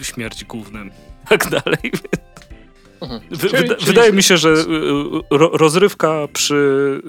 [0.00, 0.90] y, śmierć głównym.
[1.28, 1.92] Tak dalej.
[3.00, 3.20] Mhm.
[3.30, 7.00] Wy, Czyli- wyda, czyli- wydaje mi się, że y, y, ro, rozrywka przy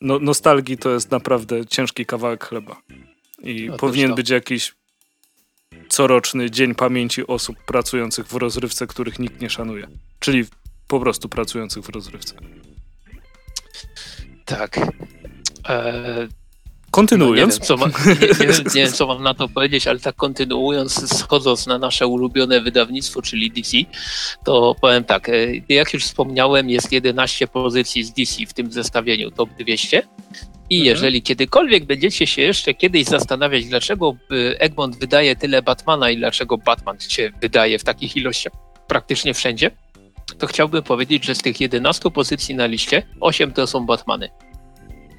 [0.00, 2.76] no, nostalgii to jest naprawdę ciężki kawałek chleba.
[3.42, 4.74] I No, powinien być jakiś
[5.88, 9.86] coroczny dzień pamięci osób pracujących w rozrywce, których nikt nie szanuje.
[10.18, 10.44] Czyli
[10.88, 12.34] po prostu pracujących w rozrywce.
[14.44, 14.78] Tak.
[15.68, 16.28] E,
[16.90, 19.48] Kontynuując, No nie, wiem, co ma, nie, nie, wiem- nie wiem, co mam na to
[19.48, 23.76] powiedzieć, ale tak kontynuując, schodząc na nasze ulubione wydawnictwo, czyli DC,
[24.44, 25.32] to powiem tak, e,
[25.68, 30.02] jak już wspomniałem, jest 11 pozycji z DC w tym zestawieniu top 200
[30.72, 30.86] i Mhm.
[30.96, 36.58] jeżeli kiedykolwiek będziecie się jeszcze kiedyś zastanawiać, dlaczego y, Egmont wydaje tyle Batmana i dlaczego
[36.58, 38.52] Batman się wydaje w takich ilościach
[38.88, 39.70] praktycznie wszędzie,
[40.38, 44.28] to chciałbym powiedzieć, że z tych 11 pozycji na liście 8 to są Batmany.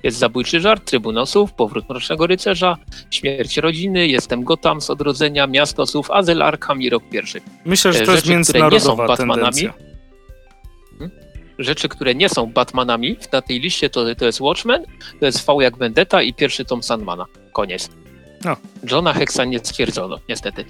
[0.04, 2.78] Jest Zabójczy Żart, Trybunał Słów, Powrót Mrocznego Rycerza,
[3.12, 7.42] Śmierć Rodziny, Jestem Gotham z Odrodzenia, Miasto Słów, Azyl Arkham i Rok Pierwszy.
[7.66, 9.93] myślę, że to rzeczy, jest które nie są międzynarodowa Batmanami, tendencja.
[11.60, 14.84] Rzeczy, które nie są Batmanami na tej liście to, to jest Watchmen,
[15.20, 17.26] to jest V jak Vendetta i pierwszy tom Sandmana.
[17.54, 17.90] Koniec.
[18.46, 18.58] No.
[18.92, 20.66] Johna Hexa nie stwierdzono, niestety.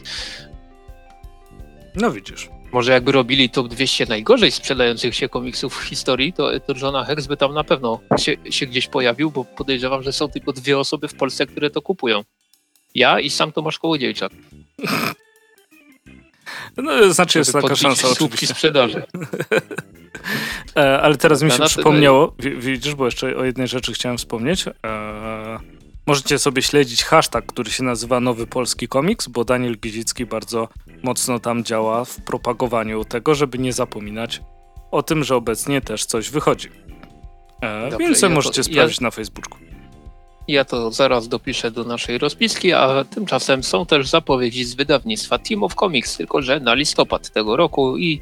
[1.95, 2.49] No widzisz.
[2.71, 7.27] Może jakby robili top 200 najgorzej sprzedających się komiksów w historii, to, to Johna Hex
[7.27, 11.07] by tam na pewno się, się gdzieś pojawił, bo podejrzewam, że są tylko dwie osoby
[11.07, 12.23] w Polsce, które to kupują.
[12.95, 14.31] Ja i sam Tomasz Kołodziejczak.
[16.77, 18.47] No, znaczy jest taka szansa oczywiście.
[18.47, 19.03] sprzedaży.
[20.75, 24.65] E, ale teraz mi się przypomniało, wi- widzisz, bo jeszcze o jednej rzeczy chciałem wspomnieć.
[24.67, 25.59] E,
[26.07, 30.67] Możecie sobie śledzić hashtag, który się nazywa Nowy Polski Komiks, bo Daniel Gizicki bardzo
[31.03, 34.41] mocno tam działa w propagowaniu tego, żeby nie zapominać
[34.91, 36.69] o tym, że obecnie też coś wychodzi.
[37.61, 39.59] E, Dobrze, więc ja możecie to- sprawdzić na Facebooku.
[40.47, 45.63] Ja to zaraz dopiszę do naszej rozpiski, a tymczasem są też zapowiedzi z wydawnictwa Team
[45.63, 48.21] of Comics, tylko że na listopad tego roku i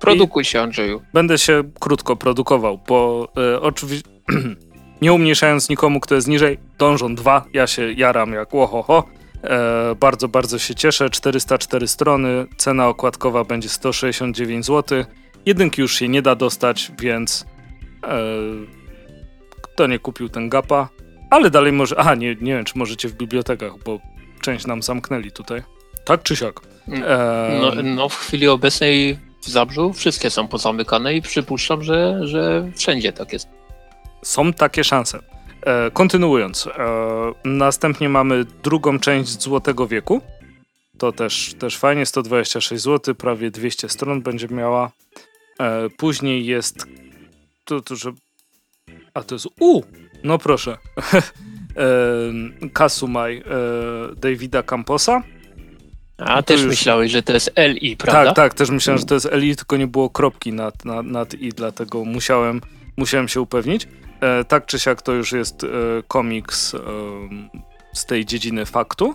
[0.00, 1.02] produkuj się Andrzeju.
[1.12, 4.08] Będę się krótko produkował, bo e, oczywiście
[5.02, 9.04] nie umniejszając nikomu, kto jest niżej, dążą dwa, ja się jaram jak łohoho.
[9.44, 11.10] E, bardzo, bardzo się cieszę.
[11.10, 15.04] 404 strony, cena okładkowa będzie 169 zł.
[15.46, 17.46] Jedynki już się nie da dostać, więc
[18.04, 18.18] e,
[19.62, 20.88] kto nie kupił ten gapa,
[21.30, 21.98] ale dalej może.
[21.98, 24.00] Aha, nie, nie wiem, czy możecie w bibliotekach, bo
[24.40, 25.62] część nam zamknęli tutaj.
[26.04, 26.60] Tak czy siak?
[26.88, 32.70] E, No, no w chwili obecnej w Zabrzu wszystkie są pozamykane i przypuszczam, że, że
[32.76, 33.48] wszędzie tak jest.
[34.22, 35.18] są takie szanse.
[35.62, 36.70] E, kontynuując, e,
[37.44, 40.20] następnie mamy drugą część Złotego Wieku.
[40.98, 44.90] To też, też fajnie, 126 zł, prawie 200 stron będzie miała.
[45.60, 46.86] E, później jest.
[47.64, 48.12] To, to, że.
[49.14, 49.46] A to jest.
[49.60, 49.82] U!
[50.26, 50.78] No proszę.
[52.72, 53.42] Kasumaj e,
[54.16, 55.22] Davida Camposa.
[56.18, 58.24] A to też już- myślałeś, że to jest LI, prawda?
[58.24, 61.34] Tak, tak, też myślałem, że to jest Eli, tylko nie było kropki nad, nad, nad
[61.34, 62.60] i, dlatego musiałem,
[62.96, 63.88] musiałem się upewnić.
[64.20, 65.68] E, tak czy siak to już jest e,
[66.08, 66.78] komiks e,
[67.92, 69.14] z tej dziedziny faktu,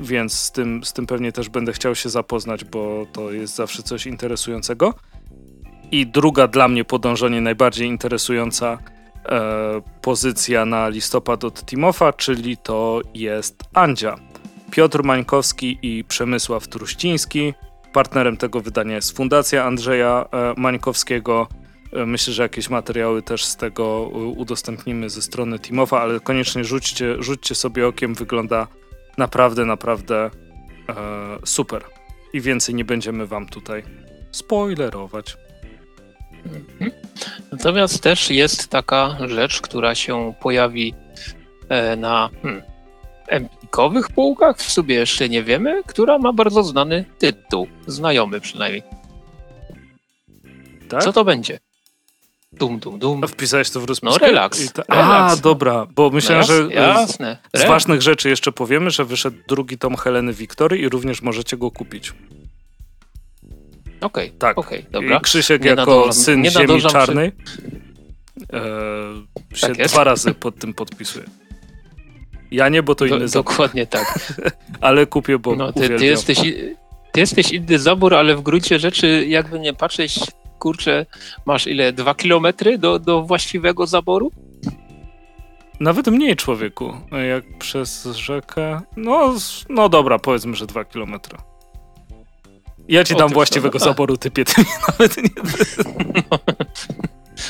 [0.00, 3.82] więc z tym, z tym pewnie też będę chciał się zapoznać, bo to jest zawsze
[3.82, 4.94] coś interesującego.
[5.92, 8.78] I druga dla mnie podążenie najbardziej interesująca
[10.02, 14.16] pozycja na listopad od Timofa, czyli to jest Andzia.
[14.70, 17.54] Piotr Mańkowski i Przemysław Truściński.
[17.92, 21.48] Partnerem tego wydania jest Fundacja Andrzeja e, Mańkowskiego.
[21.92, 26.64] E, Myślę, że jakieś materiały też z tego e, udostępnimy ze strony Timofa, ale koniecznie
[26.64, 28.14] rzućcie, rzućcie sobie okiem.
[28.14, 28.66] Wygląda
[29.18, 30.30] naprawdę, naprawdę e,
[31.44, 31.84] super.
[32.32, 33.82] I więcej nie będziemy wam tutaj
[34.30, 35.36] spoilerować.
[36.44, 37.03] Mhm.
[37.52, 40.94] Natomiast też jest taka rzecz, która się pojawi
[41.68, 42.62] e, na hmm,
[43.28, 48.82] empikowych półkach, w sumie jeszcze nie wiemy, która ma bardzo znany tytuł, znajomy przynajmniej.
[50.88, 51.04] Tak?
[51.04, 51.58] Co to będzie?
[52.52, 53.24] Dum, dum, dum.
[53.24, 54.18] A wpisałeś to w rozpiskę?
[54.20, 54.64] No, relaks.
[54.64, 55.38] I ta- Relaks.
[55.38, 57.36] A, dobra, bo myślałem, No że e, Jasne.
[57.54, 61.70] z ważnych rzeczy jeszcze powiemy, że wyszedł drugi tom Heleny Wiktory i również możecie go
[61.70, 62.12] kupić.
[64.04, 64.58] Okej, Tak.
[64.58, 65.16] okej, dobra.
[65.18, 67.32] I Krzysiek Nie jako syn nie Ziemi nadążam przy- Czarnej
[68.52, 71.24] e, się Tak dwa razy pod tym podpisuje.
[72.50, 74.18] Ja nie, bo to Do, inny zabór, dokładnie tak.
[74.80, 76.38] ale kupię, bo No, ty, ty, jesteś,
[77.12, 80.20] ty jesteś inny zabór, ale w gruncie rzeczy, jakby nie patrzeć,
[80.58, 81.06] kurczę,
[81.46, 81.92] masz ile?
[81.92, 84.30] Dwa kilometry do, do właściwego zaboru?
[85.80, 86.92] Nawet mniej człowieku,
[87.28, 88.80] jak przez rzekę.
[88.96, 89.34] No,
[89.68, 91.38] no dobra, powiedzmy, że dwa kilometry.
[92.88, 93.84] Ja ci dam właściwego no.
[93.84, 95.30] zaboru, typie, ty nawet nie...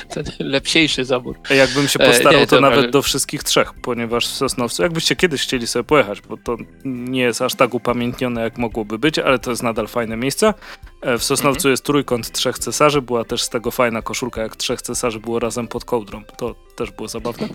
[0.08, 1.36] Ten lepsiejszy zabór.
[1.50, 5.16] Jakbym się E, postarał, nie, to nawet ale- do wszystkich trzech, ponieważ w Sosnowcu, jakbyście
[5.16, 9.38] kiedyś chcieli sobie pojechać, bo to nie jest aż tak upamiętnione, jak mogłoby być, ale
[9.38, 10.54] to jest nadal fajne miejsce.
[11.02, 11.70] E, W Sosnowcu Mhm.
[11.70, 15.68] jest trójkąt trzech cesarzy, była też z tego fajna koszulka, jak trzech cesarzy było razem
[15.68, 16.22] pod kołdrą.
[16.36, 17.48] To też było zabawne.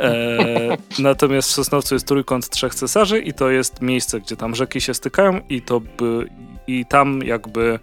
[0.00, 4.80] E, natomiast w Sosnowcu jest trójkąt trzech cesarzy i to jest miejsce, gdzie tam rzeki
[4.80, 6.26] się stykają i to by,
[6.70, 7.78] i tam jakby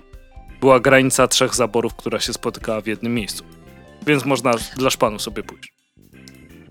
[0.62, 3.44] była granica trzech zaborów, która się spotykała w jednym miejscu.
[4.08, 5.74] Więc można dla szpanu sobie pójść.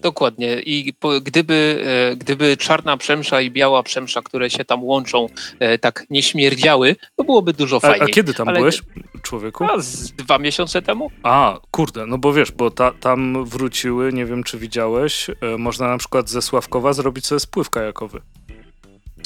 [0.01, 0.61] Dokładnie.
[0.61, 5.27] I po, gdyby, e, gdyby czarna przemsza i biała przemsza, które się tam łączą,
[5.59, 8.11] e, tak nie śmierdziały, to byłoby dużo A, fajniej.
[8.11, 8.83] a kiedy tam Ale- byłeś,
[9.23, 9.65] człowieku?
[9.65, 11.11] A z dwa miesiące temu?
[11.23, 15.89] A, kurde, no bo wiesz, bo ta, tam wróciły, nie wiem czy widziałeś, e, można
[15.89, 18.21] na przykład ze Sławkowa zrobić sobie spływ kajakowy.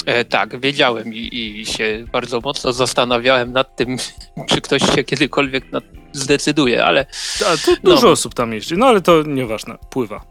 [0.05, 3.97] E, tak, wiedziałem i, i się bardzo mocno zastanawiałem nad tym,
[4.49, 7.05] czy ktoś się kiedykolwiek nad, zdecyduje, ale
[7.45, 7.49] A
[7.83, 7.91] No.
[7.95, 10.25] dużo osób tam jeździ, no ale to nieważne, pływa.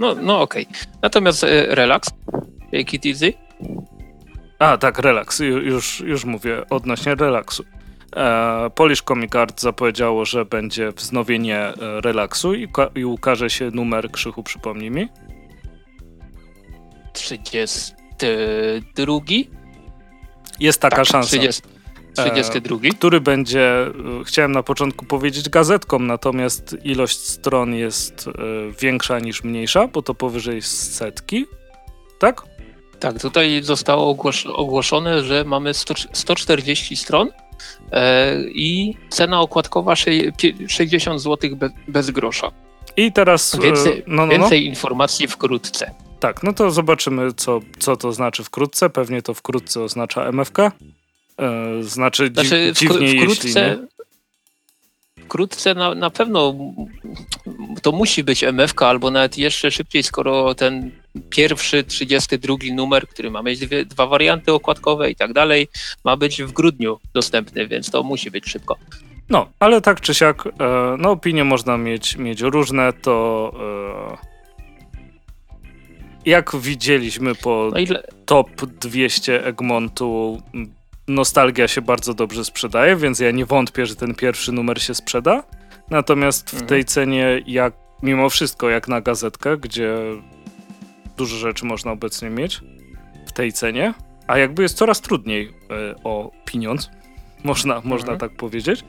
[0.00, 0.66] No, no okej.
[1.02, 2.10] Natomiast e, relaks,
[2.64, 3.32] take it easy.
[4.58, 7.64] A, tak, relaks, Ju- już, już mówię odnośnie relaksu.
[8.16, 14.10] E, Polish Comic Art zapowiedziało, że będzie wznowienie e, relaksu i, i ukaże się numer
[14.10, 15.08] Krzychu, przypomnij mi.
[18.18, 19.20] 32.
[20.60, 21.28] Jest taka tak, szansa.
[21.28, 21.62] 30,
[22.14, 22.78] 32.
[22.98, 23.92] który będzie, e,
[24.24, 28.32] chciałem na początku powiedzieć gazetką, natomiast ilość stron jest e,
[28.80, 31.46] większa niż mniejsza, bo to powyżej setki,
[32.18, 32.42] tak?
[33.00, 37.28] Tak, tutaj zostało ogłos ogłoszone, że mamy 100, 140 stron
[37.92, 42.50] e, i cena okładkowa sze- pie- 60 zł be, bez grosza.
[42.96, 43.54] I teraz...
[43.54, 44.32] e, Więcej, no, no, no.
[44.32, 45.94] więcej informacji wkrótce.
[46.20, 48.90] Tak, no to zobaczymy, co, co to znaczy wkrótce.
[48.90, 50.58] Pewnie to wkrótce oznacza MFK.
[50.58, 50.72] E,
[51.82, 53.24] znaczy, dzi- Znaczy, wk- dziwnie, jeśli nie.
[53.24, 53.78] wkrótce,
[55.24, 56.54] wkrótce na, na pewno
[57.82, 60.90] to musi być MFK, albo nawet jeszcze szybciej, skoro ten
[61.30, 65.68] pierwszy, 32 numer, który ma mieć dwie, dwa warianty okładkowe i tak dalej,
[66.04, 68.76] ma być w grudniu dostępny, więc to musi być szybko.
[69.28, 70.50] No, ale tak czy siak, e,
[70.98, 73.52] no opinie można mieć, mieć różne, to
[74.22, 74.27] e,
[76.28, 80.42] jak widzieliśmy po No i dla- top 200 Egmontu,
[81.08, 85.42] nostalgia się bardzo dobrze sprzedaje, więc ja nie wątpię, że ten pierwszy numer się sprzeda.
[85.90, 86.68] Natomiast w Mhm.
[86.68, 89.94] tej cenie, jak mimo wszystko, jak na gazetkę, gdzie
[91.16, 92.60] dużo rzeczy można obecnie mieć
[93.26, 93.94] w tej cenie,
[94.26, 96.90] a jakby jest coraz trudniej e, o pieniądz,
[97.44, 98.84] można, można tak powiedzieć.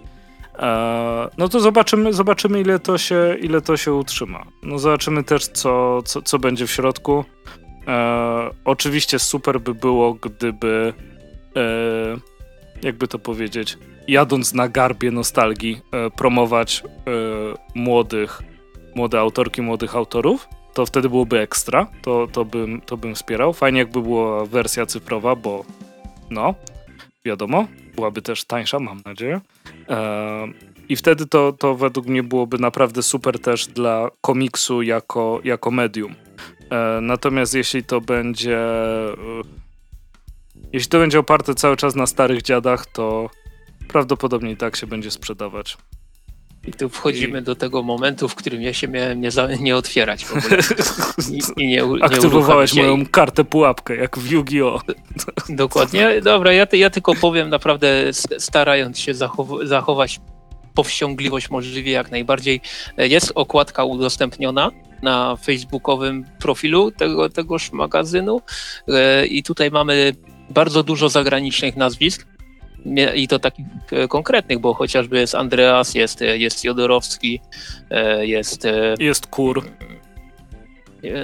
[0.59, 4.45] E, no to zobaczymy, zobaczymy ile, to się, ile to się utrzyma.
[4.63, 7.25] No zobaczymy też, co, co, co będzie w środku.
[7.87, 10.93] E, oczywiście super by było, gdyby
[11.55, 12.17] e,
[12.81, 17.11] jakby to powiedzieć, jadąc na garbie nostalgii, e, promować e,
[17.75, 18.41] młodych,
[18.95, 20.47] młode autorki, młodych autorów.
[20.73, 23.53] To wtedy byłoby ekstra, to, to, bym, to bym wspierał.
[23.53, 25.65] Fajnie jakby była wersja cyfrowa, bo
[26.29, 26.55] no,
[27.25, 29.41] wiadomo, byłaby też tańsza, mam nadzieję.
[29.89, 30.47] E,
[30.89, 36.15] I wtedy to, to według mnie byłoby naprawdę super też dla komiksu jako, jako medium.
[36.71, 38.57] E, natomiast jeśli to będzie.
[38.59, 39.15] e,
[40.73, 43.29] Jeśli to będzie oparte cały czas na starych dziadach, to
[43.87, 45.77] prawdopodobnie i tak się będzie sprzedawać.
[46.67, 50.25] I tu wchodzimy do tego momentu, w którym ja się miałem nie, za, nie otwierać
[50.25, 50.57] w ogóle.
[51.57, 54.81] I, i nie, nie Aktywowałeś moją kartę pułapkę, jak w Yu-Gi-Oh!
[55.49, 56.21] Dokładnie.
[56.21, 57.87] Dobra, ja, ja tylko powiem naprawdę
[58.37, 60.19] starając się zachow- zachować
[60.73, 62.61] powściągliwość możliwie jak najbardziej.
[62.97, 68.41] Jest okładka udostępniona na facebookowym profilu tego, tegoż magazynu
[68.87, 70.15] E, i tutaj mamy
[70.49, 72.27] bardzo dużo zagranicznych nazwisk
[73.15, 77.41] i to takich e, konkretnych, bo chociażby jest Andreas, jest, e, jest Jodorowski,
[77.89, 78.67] e, jest
[78.99, 79.65] Jest kur.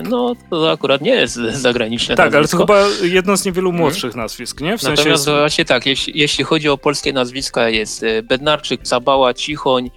[0.10, 2.58] no to akurat nie jest zagraniczne Tak, ale to nazwisko.
[2.97, 3.82] chyba jedno z niewielu Mhm.
[3.82, 4.78] młodszych nazwisk, nie?
[4.78, 5.39] W sensie Natomiast jest...
[5.39, 9.91] właśnie tak, jeśli, jeśli chodzi o polskie nazwiska, jest Bednarczyk, Cabała, Cichoń,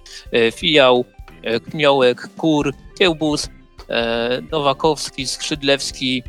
[0.51, 1.05] Fijał,
[1.71, 3.49] Kmiołek, Kur, Kiełbus,
[4.51, 6.23] Nowakowski, Skrzydlewski.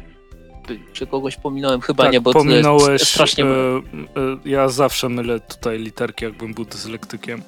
[0.92, 1.80] Czy kogoś pominąłem?
[1.80, 3.44] Chyba tak, nie, bo pominąłeś, strasznie...
[3.44, 3.80] e, e,
[4.44, 7.42] ja zawsze mylę tutaj literki, jakbym był dyslektykiem.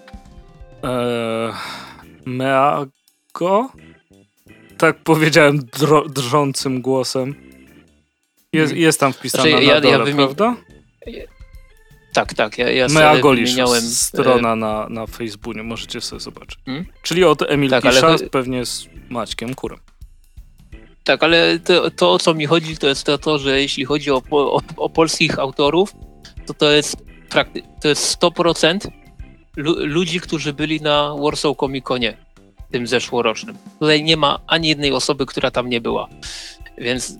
[0.85, 1.53] E,
[2.27, 3.69] meago?
[4.79, 7.35] Tak powiedziałem dro, drżącym głosem.
[8.53, 8.83] Jest, Mhm.
[8.83, 10.57] jest tam wpisana Znaczy, na ja- ja dole, wymi- prawda?
[12.15, 12.89] Tak, tak, ja, ja
[13.23, 13.79] wymieniałem...
[13.85, 16.59] e, strona na, na Facebooku, możecie sobie zobaczyć.
[16.67, 16.87] Hmm?
[17.03, 19.79] Czyli od Emil Tak, ale pewnie z Maćkiem Kurem.
[21.05, 24.11] Tak, ale to, to o co mi chodzi, to jest to, to że jeśli chodzi
[24.11, 25.95] o, o, o polskich autorów,
[26.47, 26.97] to to jest,
[27.31, 28.79] prakty- to jest 100%
[29.57, 32.17] lu- ludzi, którzy byli na Warsaw Comic Conie
[32.71, 33.57] tym zeszłorocznym.
[33.81, 36.09] Tutaj nie ma ani jednej osoby, która tam nie była.
[36.79, 37.15] Więc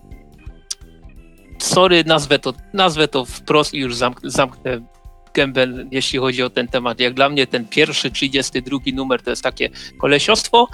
[1.59, 4.81] sorry, nazwę to, nazwę to wprost i już zamk- zamknę
[5.35, 7.01] gębę, jeśli chodzi o ten temat.
[7.01, 10.69] Jak dla mnie ten pierwszy, 32 numer to jest takie kolesiostwo,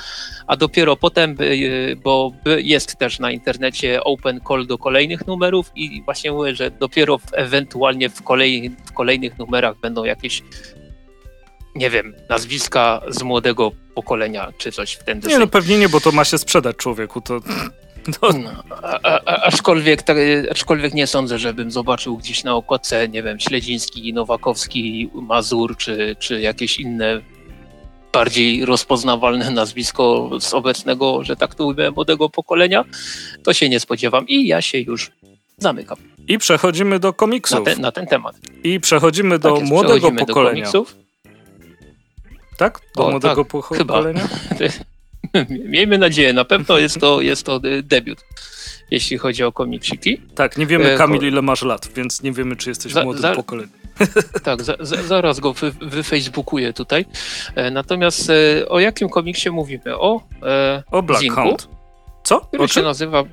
[0.47, 6.03] a dopiero potem, y, bo jest też na internecie open call do kolejnych numerów i
[6.05, 10.43] właśnie mówię, że dopiero ewentualnie w, kolej, w kolejnych numerach będą jakieś
[11.75, 16.01] nie wiem, nazwiska z młodego pokolenia, czy coś w ten Nie, no pewnie nie, bo
[16.01, 17.41] to ma się sprzedać człowieku, to...
[18.21, 18.51] to No,
[18.83, 20.17] a, a, aczkolwiek, tak,
[20.51, 26.41] aczkolwiek nie sądzę, żebym zobaczył gdzieś na okładce, nie wiem, Śledziński, Nowakowski, Mazur, czy, czy
[26.41, 27.21] jakieś inne
[28.13, 32.85] bardziej rozpoznawalne nazwisko z obecnego, że tak to ujmę, młodego pokolenia,
[33.45, 35.11] to się nie spodziewam i ja się już
[35.59, 35.97] zamykam
[36.29, 37.65] I przechodzimy do na komiksów.
[37.65, 38.37] ten, na ten temat.
[38.65, 40.65] I przechodzimy do Tak jest, młodego przechodzimy pokolenia.
[40.67, 40.97] Do komiksów.
[42.59, 42.81] tak?
[42.97, 44.03] Do O, młodego tak, po- chyba.
[45.75, 48.25] Miejmy nadzieję, na pewno jest to, jest to debiut,
[48.91, 50.21] jeśli chodzi o komiksiki.
[50.35, 53.23] Tak, nie wiemy, E, Kamil, ile masz lat, więc nie wiemy, czy jesteś Za- młodym
[53.23, 53.71] za- pokoleniem.
[54.45, 57.05] Tak, za, za, zaraz go wy, wyfacebookuję tutaj.
[57.55, 59.99] E, natomiast e, o jakim komiksie mówimy?
[59.99, 61.57] O e, O Black Zinku?
[62.25, 62.41] Co?
[62.41, 63.25] który O się nazywa.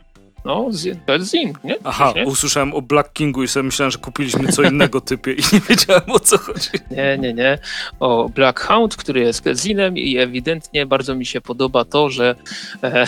[0.46, 1.76] No, z- to jest Zing, nie?
[1.84, 2.26] Aha, Nie?
[2.26, 6.12] usłyszałem o Black Kingu i sobie myślałem, że kupiliśmy co innego typie i nie wiedziałem
[6.12, 6.70] o co chodzi.
[6.92, 7.58] nie, nie, nie.
[8.00, 12.36] O Black Hound, który jest zinem i ewidentnie bardzo mi się podoba to, że
[12.84, 13.06] e,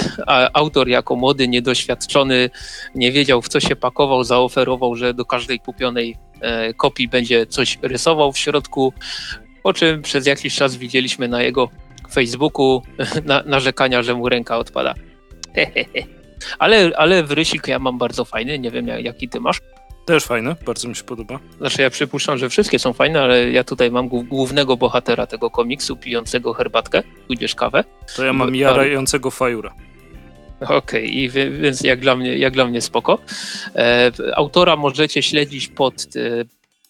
[0.54, 2.50] autor jako młody, niedoświadczony,
[2.96, 7.80] nie wiedział w co się pakował, zaoferował, że do każdej kupionej e, kopii będzie coś
[7.82, 8.94] rysował w środku,
[9.64, 11.70] po czym przez jakiś czas widzieliśmy na jego
[12.14, 12.82] Facebooku
[13.26, 14.94] na, narzekania, że mu ręka odpada.
[16.60, 19.60] Ale, ale wrysik ja mam bardzo fajny, nie wiem jak, jaki ty masz.
[20.06, 21.40] Też fajne, bardzo mi się podoba.
[21.58, 25.98] Znaczy ja przypuszczam, że wszystkie są fajne, ale ja tutaj mam głównego bohatera tego komiksu,
[25.98, 27.84] pijącego herbatkę, tudzież kawę.
[28.16, 29.74] To ja mam jarającego fajura.
[30.62, 33.20] Okej, okay, i więc jak dla mnie, jak dla mnie spoko.
[33.76, 36.46] E, autora możecie śledzić pod e,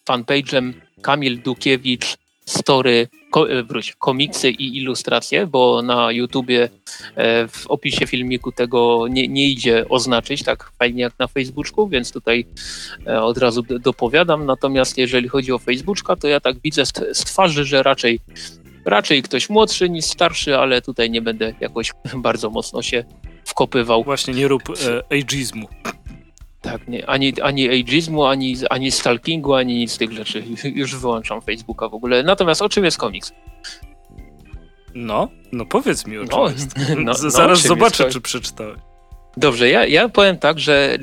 [0.09, 6.69] fanpage'em Kamil Dukiewicz Story, ko, e, wróć, komiksy i ilustracje, bo na YouTubie
[7.15, 12.11] e, w opisie filmiku tego nie, nie idzie oznaczyć tak fajnie jak na Facebooku, więc
[12.11, 12.45] tutaj
[13.07, 14.45] e, od razu dopowiadam.
[14.45, 18.19] Natomiast jeżeli chodzi o Facebooka, to ja tak widzę z twarzy, że raczej
[18.85, 21.91] raczej ktoś młodszy niż starszy, ale tutaj nie będę jakoś
[22.27, 23.03] bardzo mocno się
[23.45, 24.03] wkopywał.
[24.03, 25.67] Właśnie nie rób e, ageizmu.
[26.61, 30.43] Tak, nie, ani, ani ageizmu, ani, ani stalkingu, ani nic z tych rzeczy.
[30.75, 32.23] Już wyłączam Facebooka w ogóle.
[32.23, 33.33] Natomiast o czym jest komiks?
[34.95, 36.75] No, no powiedz mi o czym no, jest.
[36.97, 38.79] No, Zaraz no, zobaczę, czy przeczytałeś.
[39.37, 40.97] Dobrze, ja, ja powiem tak, że e,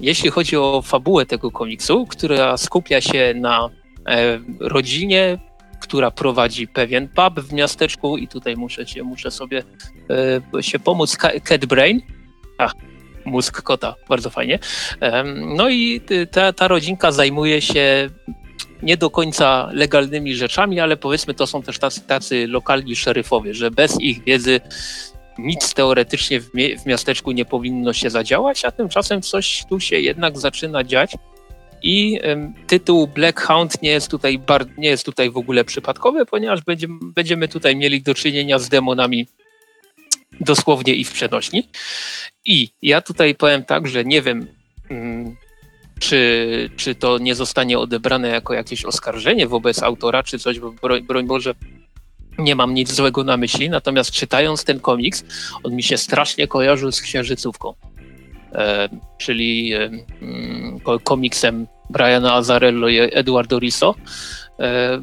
[0.00, 3.68] jeśli chodzi o fabułę tego komiksu, która skupia się na
[4.08, 5.38] e, rodzinie
[5.80, 9.62] która prowadzi pewien pub w miasteczku i tutaj muszę, muszę sobie
[10.56, 11.16] e, się pomóc.
[11.44, 12.00] Cat Brain.
[12.58, 12.72] Ach,
[13.26, 14.58] mózg kota, bardzo fajnie.
[15.56, 16.00] no i
[16.30, 18.10] ta, ta rodzinka zajmuje się
[18.82, 23.70] nie do końca legalnymi rzeczami, ale powiedzmy to są też tacy, tacy lokalni szeryfowie, że
[23.70, 24.60] bez ich wiedzy
[25.38, 30.00] nic teoretycznie w, mie w miasteczku nie powinno się zadziałać, a tymczasem coś tu się
[30.00, 31.16] jednak zaczyna dziać.
[31.82, 32.20] I
[32.66, 34.40] tytuł Black Hound nie jest tutaj,
[34.78, 39.26] nie jest tutaj w ogóle przypadkowy, ponieważ będziemy, będziemy tutaj mieli do czynienia z demonami
[40.40, 41.68] dosłownie i w przenośni.
[42.44, 44.46] I ja tutaj powiem tak, że nie wiem,
[44.90, 45.36] mm,
[45.98, 51.02] czy, czy to nie zostanie odebrane jako jakieś oskarżenie wobec autora, czy coś, bo broń,
[51.02, 51.54] broń Boże,
[52.38, 55.24] nie mam nic złego na myśli, natomiast czytając ten komiks,
[55.62, 57.74] on mi się strasznie kojarzył z księżycówką.
[58.52, 59.90] E, czyli e,
[60.22, 63.94] mm, komiksem Briana Azarello i Eduardo Riso,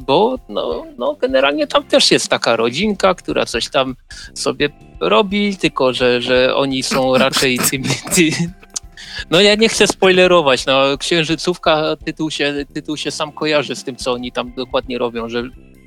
[0.06, 3.96] bo no, no, generalnie tam też jest taka rodzinka, która coś tam
[4.34, 4.68] sobie
[5.00, 7.88] robi, tylko że, że oni są raczej tymi...
[8.14, 8.30] Ty,
[9.30, 13.96] no ja nie chcę spoilerować, no Księżycówka, tytuł się, tytuł się sam kojarzy z tym,
[13.96, 15.42] co oni tam dokładnie robią, że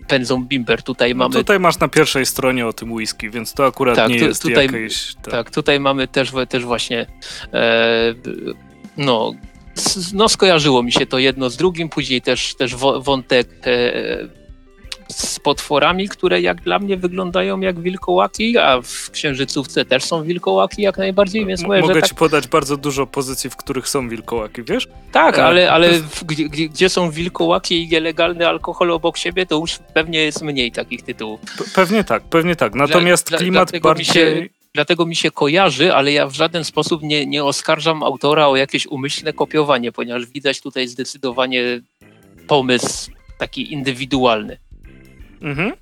[0.07, 0.83] pędzą bimber.
[0.83, 1.35] Tutaj no mamy...
[1.35, 4.41] tutaj masz na pierwszej stronie o tym whisky, więc to akurat tak, nie tu, jest
[4.41, 5.15] tutaj, jakieś...
[5.15, 5.31] Tak.
[5.31, 5.51] tak.
[5.51, 7.05] tutaj mamy też, też właśnie
[7.53, 8.13] e,
[8.97, 9.33] no,
[10.13, 14.47] no skojarzyło mi się to jedno z drugim, później też, też wątek e,
[15.09, 20.81] z potworami, które jak dla mnie wyglądają jak wilkołaki, a w Księżycówce też są wilkołaki
[20.81, 22.09] jak najbardziej, więc M- Mogę tak...
[22.09, 24.87] ci podać bardzo dużo pozycji, w których są wilkołaki, wiesz?
[25.11, 29.55] Tak, e, ale, ale w, gdzie, gdzie, są wilkołaki i nielegalny alkohol obok siebie, to
[29.55, 31.39] już pewnie jest mniej takich tytułów.
[31.41, 32.75] Pe- pewnie tak, pewnie tak.
[32.75, 34.05] Natomiast dla, klimat dla, bardziej...
[34.05, 38.55] Się, dlatego mi się kojarzy, ale ja w żaden sposób nie, nie oskarżam autora o
[38.55, 41.81] jakieś umyślne kopiowanie, ponieważ widać tutaj zdecydowanie
[42.47, 44.57] pomysł taki indywidualny.
[45.41, 45.73] Mhm.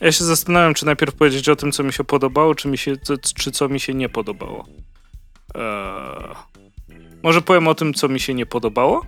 [0.00, 2.96] Ja się zastanawiam, czy najpierw powiedzieć o tym, co mi się podobało, czy, mi się,
[3.36, 4.66] czy co mi się nie podobało.
[5.54, 6.56] Eee...
[7.22, 9.06] Może powiem o tym, co mi się nie podobało.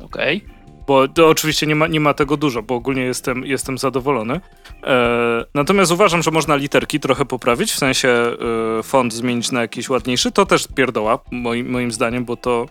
[0.00, 0.36] Okej.
[0.36, 0.63] Okay.
[0.86, 4.40] Bo to oczywiście nie ma, nie ma tego dużo, bo ogólnie jestem, jestem zadowolony.
[4.82, 9.88] Eee, natomiast uważam, że można literki trochę poprawić, w sensie e, font zmienić na jakiś
[9.88, 10.32] ładniejszy.
[10.32, 12.66] To też pierdoła, moim, moim zdaniem, bo to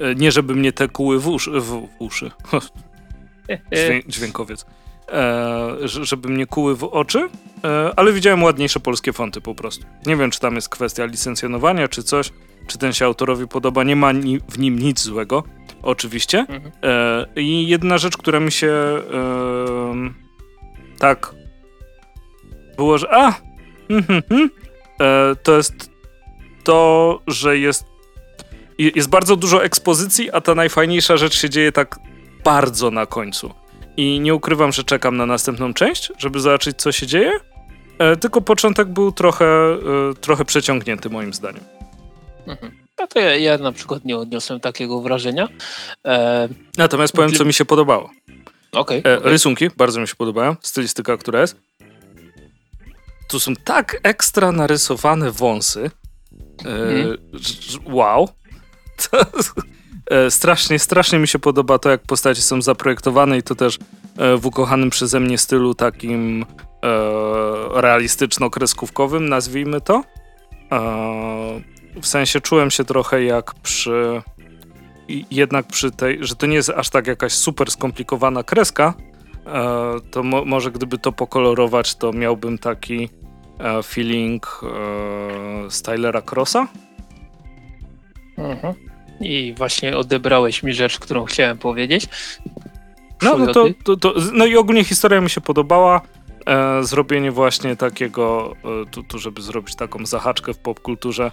[0.00, 2.30] e, nie żeby mnie te kuły w, uszy, w, w uszy.
[4.08, 4.66] dźwiękowiec
[5.12, 7.28] e, żeby mnie kuły w oczy,
[7.64, 9.86] e, ale widziałem ładniejsze polskie fonty po prostu.
[10.06, 12.32] Nie wiem, czy tam jest kwestia licencjonowania, czy coś,
[12.66, 13.84] czy ten się autorowi podoba.
[13.84, 15.42] Nie ma ni w nim nic złego,
[15.82, 16.38] oczywiście.
[16.38, 16.72] Mhm.
[16.82, 19.00] E, I jedna rzecz, która mi się e,
[20.98, 21.34] tak
[22.76, 23.32] było, że a,
[23.88, 24.50] hm, hm, hm,
[25.00, 25.90] e, to jest
[26.64, 27.84] to, że jest
[28.78, 31.98] jest bardzo dużo ekspozycji, a ta najfajniejsza rzecz się dzieje tak
[32.44, 33.54] bardzo na końcu.
[33.96, 37.32] I nie ukrywam, że czekam na następną część, żeby zobaczyć, co się dzieje.
[37.98, 41.64] E, tylko początek był trochę, e, trochę przeciągnięty, moim zdaniem.
[42.46, 42.72] Mhm.
[42.98, 45.48] No to ja, ja, na przykład nie odniosłem takiego wrażenia.
[46.06, 46.48] E...
[46.78, 48.10] Natomiast powiem, co mi się podobało.
[48.72, 49.30] Okay, e, okay.
[49.30, 51.56] Rysunki bardzo mi się podobają, stylistyka, która jest.
[53.28, 55.90] Tu są tak ekstra narysowane wąsy.
[56.64, 57.16] E, mhm.
[57.84, 58.28] Wow.
[59.10, 59.18] To,
[60.10, 63.78] E, strasznie, strasznie mi się podoba to, jak postacie są zaprojektowane i to też
[64.18, 66.86] e, w ukochanym przeze mnie stylu takim e,
[67.80, 70.04] realistyczno-kreskówkowym, nazwijmy to.
[72.02, 74.22] W sensie czułem się trochę jak przy
[75.30, 78.94] jednak przy tej, że to nie jest aż tak jakaś super skomplikowana kreska,
[80.10, 83.08] to mo może gdyby to pokolorować, to miałbym taki
[83.84, 84.60] feeling
[85.68, 86.68] Stylera Crossa.
[88.38, 88.74] Mhm.
[89.20, 92.08] I właśnie odebrałeś mi rzecz, którą chciałem powiedzieć.
[93.22, 96.00] No, no, to, to, to, no i ogólnie historia mi się podobała.
[96.46, 101.30] E, zrobienie właśnie takiego, e, tu, tu, żeby zrobić taką zahaczkę w popkulturze,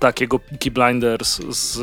[0.00, 1.78] takiego Peaky Blinders z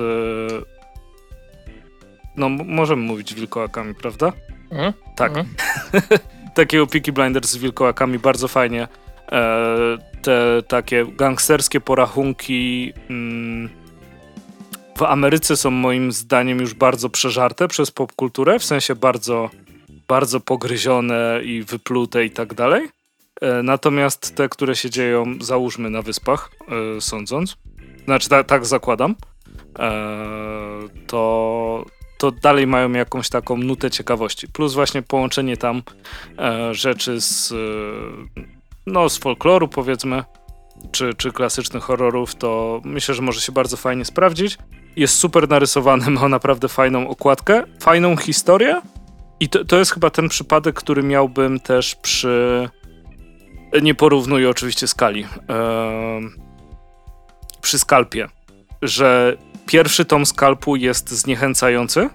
[2.39, 4.33] no możemy mówić wilkołakami, prawda?
[4.71, 4.93] Mhm.
[5.15, 5.31] Tak.
[5.37, 5.55] Mhm.
[6.55, 8.87] takiego Peaky Blinders z wilkołakami, bardzo fajnie.
[9.31, 13.69] E, te takie gangsterskie porachunki mm,
[14.97, 19.49] w Ameryce są moim zdaniem już bardzo przeżarte przez popkulturę, w sensie bardzo,
[20.07, 22.89] bardzo pogryzione i wyplute i tak dalej.
[23.41, 26.51] E, natomiast te, które się dzieją, załóżmy na wyspach,
[26.97, 27.57] e, sądząc,
[28.05, 29.15] znaczy ta, tak zakładam,
[31.07, 31.85] to,
[32.17, 34.47] to dalej mają jakąś taką nutę ciekawości.
[34.47, 35.83] Plus właśnie połączenie tam
[36.71, 37.53] rzeczy z
[38.87, 40.23] no, z folkloru powiedzmy,
[40.91, 44.57] czy, czy klasycznych horrorów, to myślę, że może się bardzo fajnie sprawdzić.
[44.95, 48.81] Jest super narysowany, ma naprawdę fajną okładkę, fajną historię
[49.39, 52.69] i to, to jest chyba ten przypadek, który miałbym też przy...
[53.81, 55.25] Nie porównuję oczywiście skali.
[55.49, 56.49] Eee...
[57.61, 58.27] Przy skalpie,
[58.81, 62.09] że pierwszy tom skalpu jest zniechęcający e,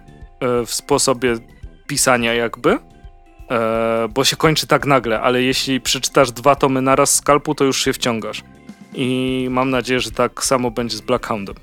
[0.66, 1.36] w sposobie
[1.86, 2.78] pisania jakby,
[3.50, 7.84] e, bo się kończy tak nagle, ale jeśli przeczytasz dwa tomy naraz skalpu, to już
[7.84, 8.42] się wciągasz.
[8.94, 11.54] I mam nadzieję, że tak samo będzie z Blackhoundem.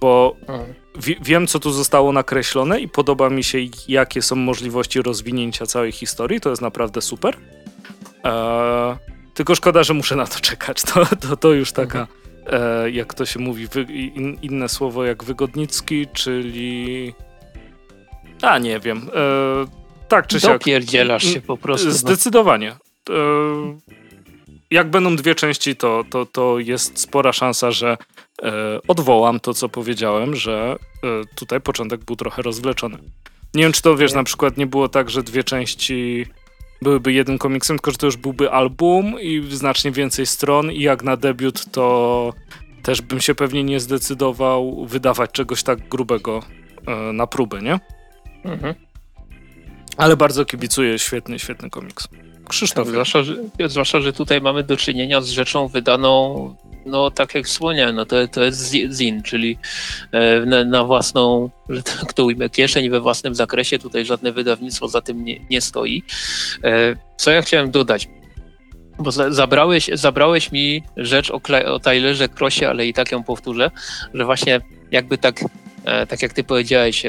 [0.00, 0.36] Bo
[0.98, 3.58] wi wiem, co tu zostało nakreślone i podoba mi się,
[3.88, 6.40] jakie są możliwości rozwinięcia całej historii.
[6.40, 7.36] To jest naprawdę super.
[8.24, 10.82] E, tylko szkoda, że muszę na to czekać.
[10.82, 12.06] To, to, to już taka,
[12.46, 17.12] e, jak to się mówi, in, inne słowo jak wygodnicki, czyli.
[18.42, 19.10] A nie wiem.
[19.14, 20.52] E, tak czy siak.
[20.52, 21.88] Dopierdzielasz się po prostu.
[21.88, 21.94] No.
[21.94, 22.76] Zdecydowanie.
[23.08, 23.14] No.
[24.70, 27.96] Jak będą dwie części, to, to, to jest spora szansa, że
[28.42, 28.52] e,
[28.88, 32.98] odwołam to, co powiedziałem, że e, tutaj początek był trochę rozwleczony.
[33.54, 36.26] Nie wiem, czy to wiesz, na przykład nie było tak, że dwie części
[36.82, 41.02] byłyby jednym komiksem, tylko że to już byłby album i znacznie więcej stron i jak
[41.02, 42.32] na debiut to
[42.82, 46.42] też bym się pewnie nie zdecydował wydawać czegoś tak grubego
[46.86, 47.80] e, na próbę, nie?
[48.44, 48.74] Mhm.
[49.96, 52.08] Ale bardzo kibicuję, świetny, świetny komiks.
[52.48, 52.84] Krzysztof.
[52.84, 56.54] Tak, zwłaszcza, że, zwłaszcza, że tutaj mamy do czynienia z rzeczą wydaną,
[56.86, 59.58] no tak jak wspomniałem, no to, to jest zin, czyli
[60.12, 63.78] e, na, na, własną, że tak to ujmę, kieszeń we własnym zakresie.
[63.78, 66.02] Tutaj żadne wydawnictwo za tym nie, nie stoi.
[66.64, 68.08] E, co ja chciałem dodać?
[68.98, 73.70] Bo zabrałeś, zabrałeś mi rzecz o, o Tylerze Crossie, ale i tak ją powtórzę,
[74.14, 74.60] że właśnie
[74.90, 75.44] jakby tak
[75.84, 77.02] E, tak jak ty powiedziałeś,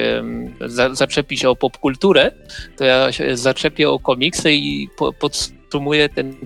[0.92, 2.30] zaczepi się o popkulturę,
[2.76, 4.88] to ja się zaczepię o komiksy i
[5.20, 6.36] podsumuję ten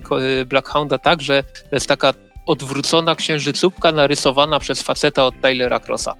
[0.45, 2.13] Black Hounda tak, że to jest taka
[2.49, 6.15] odwrócona księżycówka narysowana przez faceta od Tylera Crossa,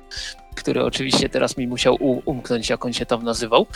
[0.56, 3.68] który oczywiście teraz mi musiał umknąć, jak on się tam nazywał.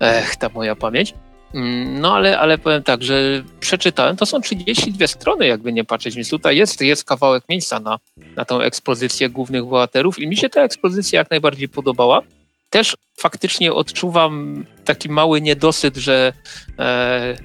[0.00, 1.14] Ech, ta moja pamięć.
[1.54, 6.14] Mm, no ale, ale powiem tak, że przeczytałem, to są 32 strony, jakby nie patrzeć,
[6.14, 7.98] więc tutaj jest, jest kawałek miejsca na,
[8.36, 12.22] na tą ekspozycję głównych bohaterów i mi się ta ekspozycja jak najbardziej podobała.
[12.70, 16.32] Też faktycznie odczuwam taki mały niedosyt, że,
[16.78, 17.36] e,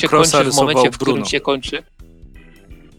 [0.00, 1.82] się kończy w momencie, w którym się kończy.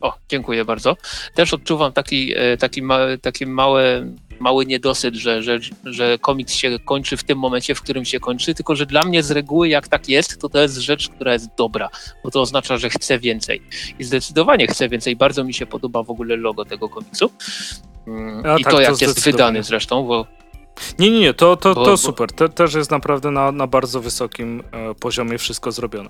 [0.04, 0.98] O, dziękuję bardzo.
[1.36, 4.08] Też odczuwam taki, e, taki, ma, taki małe
[4.40, 8.54] mały niedosyt, że, że, że komiks się kończy w tym momencie, w którym się kończy,
[8.54, 11.50] tylko że dla mnie z reguły jak tak jest, to to jest rzecz, która jest
[11.58, 11.90] dobra,
[12.24, 13.62] bo to oznacza, że chcę więcej.
[14.00, 15.16] I zdecydowanie chcę więcej.
[15.16, 17.32] Bardzo mi się podoba w ogóle logo tego komiksu.
[18.08, 20.28] Mm, I tak, to jak to jest wydany zresztą, bo
[21.00, 22.32] nie, nie, nie, to, to, to super.
[22.32, 26.10] Te, też jest naprawdę na, na bardzo wysokim e, poziomie wszystko zrobione.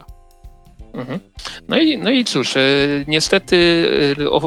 [0.93, 1.19] Mhm.
[1.67, 2.61] No i, no i cóż, e,
[3.07, 3.57] niestety
[4.19, 4.39] e,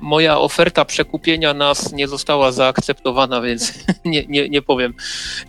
[0.00, 3.74] moja oferta przekupienia nas nie została zaakceptowana, więc
[4.04, 4.94] nie, nie, nie, powiem,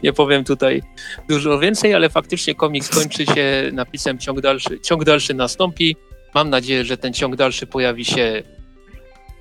[0.04, 0.84] nie powiem tutaj
[1.30, 5.96] dużo więcej, ale faktycznie komiks kończy się napisem ciąg dalszy, ciąg dalszy nastąpi.
[6.34, 8.44] Mam nadzieję, że ten ciąg dalszy pojawi się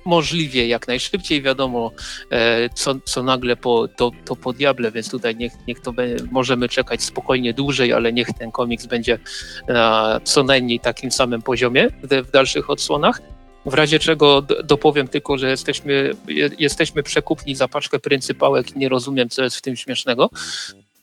[0.07, 1.41] możliwie jak najszybciej.
[1.41, 1.91] Wiadomo,
[2.31, 6.07] e, co, co nagle po, to, to po diable, więc tutaj niech, niech to be,
[6.31, 9.19] możemy czekać spokojnie dłużej, ale niech ten komiks będzie
[9.67, 13.21] na co najmniej takim samym poziomie w, w dalszych odsłonach.
[13.65, 16.11] W razie czego dopowiem tylko, że jesteśmy,
[16.59, 20.29] jesteśmy przekupni za paczkę pryncypałek i nie rozumiem, co jest w tym śmiesznego.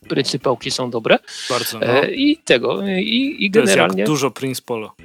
[0.09, 1.17] Pryncypałki są dobre.
[1.49, 1.79] Bardzo.
[1.79, 2.03] No.
[2.03, 4.03] I tego, i, i generalnie.
[4.03, 4.95] dużo Prince Polo.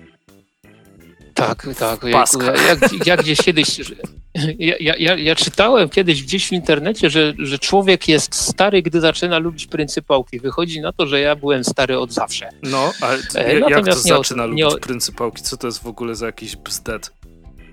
[1.35, 2.03] Tak, tak.
[2.03, 2.25] Ja,
[2.69, 3.81] jak, jak gdzieś kiedyś.
[4.59, 9.39] Ja, ja, ja, czytałem kiedyś gdzieś w internecie, że, że człowiek jest stary, gdy zaczyna
[9.39, 10.41] lubić pryncypałki.
[10.41, 12.49] Wychodzi na to, że ja byłem stary od zawsze.
[12.63, 14.81] No, ale e, jak to zaczyna nie, lubić nie...
[14.81, 15.43] pryncypałki?
[15.43, 17.13] Co to jest w ogóle za jakiś bzdet?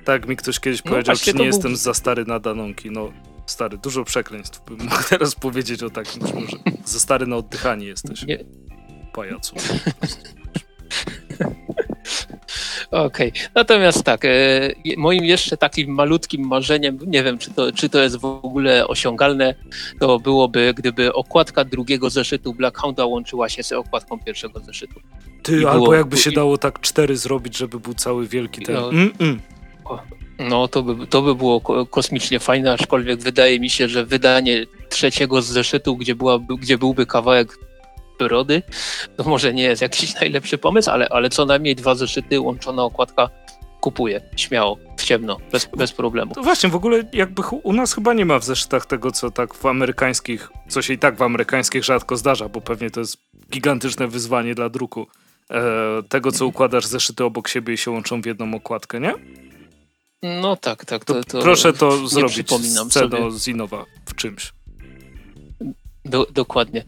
[0.05, 1.45] Tak mi ktoś kiedyś no, powiedział, czy nie był...
[1.45, 2.91] jestem za stary na danonki.
[2.91, 3.11] No,
[3.45, 8.23] stary, dużo przekleństw bym mógł teraz powiedzieć o takim, że za stary na oddychanie jesteś.
[8.23, 8.39] Nie.
[9.13, 9.55] Pajacu.
[12.91, 13.41] Okej, okay.
[13.55, 14.29] natomiast tak, e,
[14.97, 19.55] moim jeszcze takim malutkim marzeniem, nie wiem czy to, czy to jest w ogóle osiągalne,
[19.99, 24.99] to byłoby, gdyby okładka drugiego zeszytu Blackhounda łączyła się z okładką pierwszego zeszytu.
[25.43, 28.75] Ty, I albo było, jakby się dało tak cztery zrobić, żeby był cały wielki ten...
[28.75, 29.37] No, mm -mm.
[30.39, 35.41] no to, by, to by było kosmicznie fajne, aczkolwiek wydaje mi się, że wydanie trzeciego
[35.41, 37.66] zeszytu, gdzie, była, gdzie byłby kawałek
[38.19, 38.63] brody,
[39.17, 43.29] to może nie jest jakiś najlepszy pomysł, ale, ale co najmniej dwa zeszyty, łączona okładka
[43.81, 46.33] kupuję, śmiało, w ciemno, bez, bez problemu.
[46.33, 49.53] To właśnie, w ogóle jakby u nas chyba nie ma w zeszytach tego, co tak
[49.53, 53.17] w amerykańskich, co się i tak w amerykańskich rzadko zdarza, bo pewnie to jest
[53.51, 55.07] gigantyczne wyzwanie dla druku.
[55.51, 55.61] E,
[56.09, 59.13] tego, co układasz zeszyty obok siebie i się łączą w jedną okładkę, nie?
[60.23, 61.05] No tak, tak.
[61.05, 64.56] To, to proszę to zrobić z z Inowa w czymś.
[66.07, 66.83] Do, dokładnie.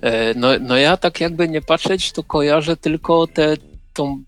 [0.00, 3.56] E, no, no ja tak jakby nie patrzeć, to kojarzę tylko tę
[3.92, 4.22] tą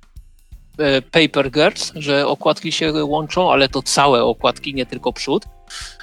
[0.78, 5.44] e, Paper Girls, że okładki się łączą, ale to całe okładki, nie tylko przód,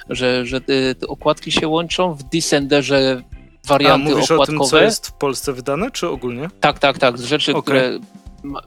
[0.08, 3.22] że, że e, te okładki się łączą w Descenderze
[3.66, 4.58] warianty A, mówisz okładkowe.
[4.58, 6.48] o tym, co jest w Polsce wydane, czy ogólnie?
[6.60, 7.18] Tak, tak, tak.
[7.18, 7.62] Z rzeczy, okay.
[7.62, 7.98] które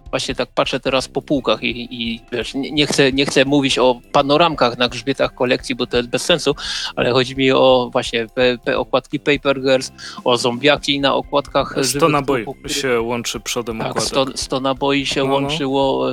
[0.10, 3.80] właśnie tak patrzę teraz po półkach i, i wiesz, nie, nie, chcę, nie chcę mówić
[3.80, 6.56] o panoramkach na grzbietach kolekcji, bo to jest bez sensu,
[6.96, 9.92] ale chodzi mi o właśnie pe, pe, okładki Paper Girls,
[10.24, 11.76] o zombiaki na okładkach.
[11.84, 14.10] 100 naboi się łączy przodem tak, okładek.
[14.10, 15.34] 100, 100 naboi się no, no.
[15.34, 16.08] łączyło.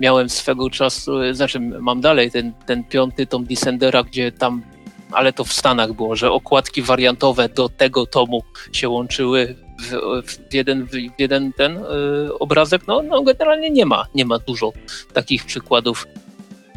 [0.00, 4.62] Miałem swego czasu, znaczy mam dalej ten, ten piąty tom Descendera, gdzie tam
[5.12, 8.42] ale to w Stanach było, że okładki wariantowe do tego tomu
[8.72, 12.82] się łączyły w, w jeden, w jeden ten y, obrazek.
[12.86, 14.72] No, no generalnie nie ma, nie ma dużo
[15.12, 16.06] takich przykładów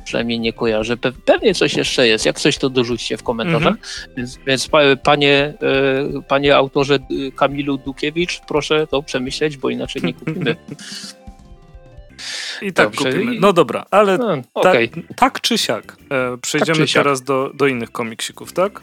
[0.04, 0.98] przynajmniej nie kojarzę.
[0.98, 2.26] Pe pewnie coś jeszcze jest.
[2.26, 3.74] Jak coś, to dorzućcie w komentarzach.
[3.74, 4.16] Mhm.
[4.18, 4.70] Więc, więc,
[5.04, 5.54] panie,
[6.18, 7.00] y, panie autorze
[7.36, 10.56] Kamilu Dukiewicz, proszę to przemyśleć, bo inaczej nie kupimy.
[12.62, 13.12] I tak Dobrze.
[13.12, 13.40] kupimy.
[13.40, 14.88] No dobra, ale no, okay.
[14.88, 15.98] tak, tak czy siak.
[16.12, 17.28] E, przejdziemy tak czy teraz siak.
[17.28, 18.82] Do, do innych komiksików, tak?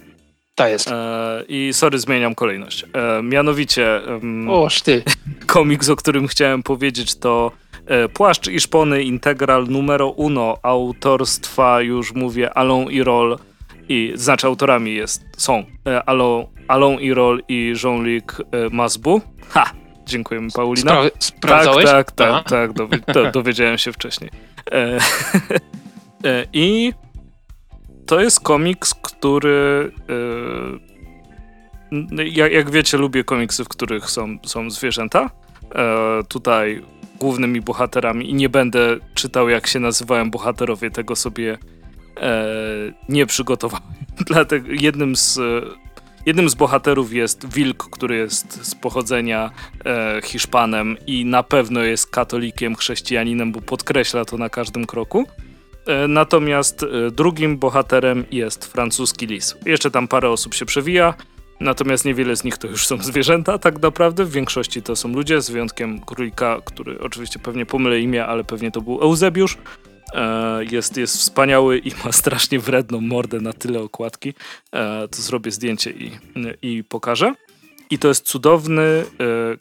[0.58, 0.90] Ta jest.
[0.90, 2.84] E, I sorry, zmieniam kolejność.
[2.92, 4.00] E, mianowicie.
[4.08, 5.02] Um, Oż ty.
[5.46, 7.52] Komiks, o którym chciałem powiedzieć, to
[7.86, 13.38] e, Płaszcz i Szpony Integral numero uno autorstwa, już mówię, Alon i Roll.
[13.88, 19.20] I znaczy autorami jest, są e, Alon, Alon i Roll i Jean-Luc e, Masbu.
[19.48, 19.70] Ha!
[20.06, 20.92] Dziękujemy, Paulina.
[21.02, 21.84] Spra sprawdzałeś?
[21.84, 22.98] Tak, tak, tak, tak dowi
[23.32, 24.30] dowiedziałem się wcześniej.
[26.24, 26.92] E, I
[28.06, 29.92] to jest komiks, który
[31.92, 35.30] e, jak, jak, wiecie, lubię komiksy, w których są, są zwierzęta.
[35.74, 36.82] E, tutaj
[37.18, 41.58] głównymi bohaterami i nie będę czytał, jak się nazywają bohaterowie, tego sobie
[42.20, 42.44] e,
[43.08, 43.86] nie przygotowałem.
[44.30, 45.40] Dlatego jednym z
[46.26, 49.50] Jednym z bohaterów jest wilk, który jest z pochodzenia
[49.84, 55.26] e, Hiszpanem i na pewno jest katolikiem, chrześcijaninem, bo podkreśla to na każdym kroku.
[55.88, 59.56] E, natomiast e, drugim bohaterem jest francuski lis.
[59.66, 61.14] Jeszcze tam parę osób się przewija,
[61.60, 64.24] natomiast niewiele z nich to już są zwierzęta, tak naprawdę.
[64.24, 68.70] W większości to są ludzie, z wyjątkiem królika, który oczywiście pewnie pomylę imię, ale pewnie
[68.70, 69.58] to był Eusebiusz.
[70.14, 74.34] E, jest, jest wspaniały i ma strasznie wredną mordę na tyle okładki.
[75.10, 76.10] To zrobię zdjęcie i,
[76.62, 77.34] i pokażę.
[77.90, 79.04] I to jest cudowny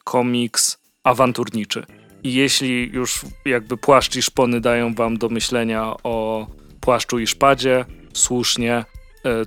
[0.03, 1.85] komiks awanturniczy.
[2.23, 6.47] I jeśli już jakby płaszcz i szpony dają wam do myślenia o
[6.81, 8.85] płaszczu i szpadzie, słusznie.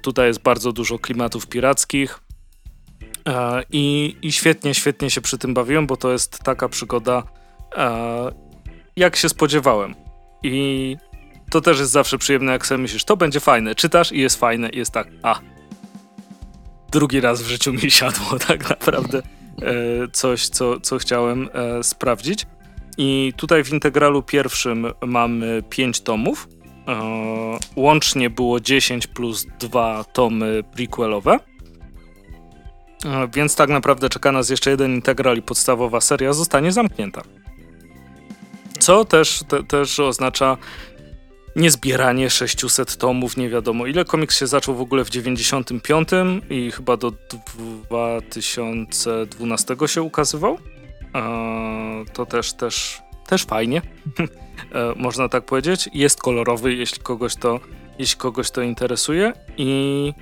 [0.03, 2.21] Tutaj jest bardzo dużo klimatów pirackich.
[3.71, 7.23] I, I świetnie, świetnie się przy tym bawiłem, bo to jest taka przygoda,
[8.97, 9.95] jak się spodziewałem.
[10.43, 10.97] I
[11.51, 13.75] to też jest zawsze przyjemne, jak sobie myślisz, to będzie fajne.
[13.75, 15.41] Czytasz i jest fajne i jest tak, a.
[16.91, 19.23] Drugi raz w życiu mi siadło tak naprawdę e,
[20.13, 22.47] coś, co, co chciałem e, sprawdzić.
[23.03, 26.49] I tutaj w integralu pierwszym mamy 5 tomów.
[26.89, 31.39] E, łącznie było 10 plus 2 tomy prequelowe.
[33.05, 37.23] E, więc tak naprawdę czeka nas jeszcze jeden integral i podstawowa seria zostanie zamknięta.
[38.79, 40.57] Co też, te, też oznacza
[41.57, 44.05] niezbieranie 600 tomów, nie wiadomo ile.
[44.05, 46.09] Komiks się zaczął w ogóle w 95
[46.51, 47.13] i chyba do
[47.91, 50.59] 2012 się ukazywał.
[52.13, 53.83] To też, też też fajnie,
[54.73, 55.89] e, można tak powiedzieć.
[55.95, 57.61] Jest kolorowy, jeśli kogoś to,
[57.99, 60.13] jeśli kogoś to interesuje i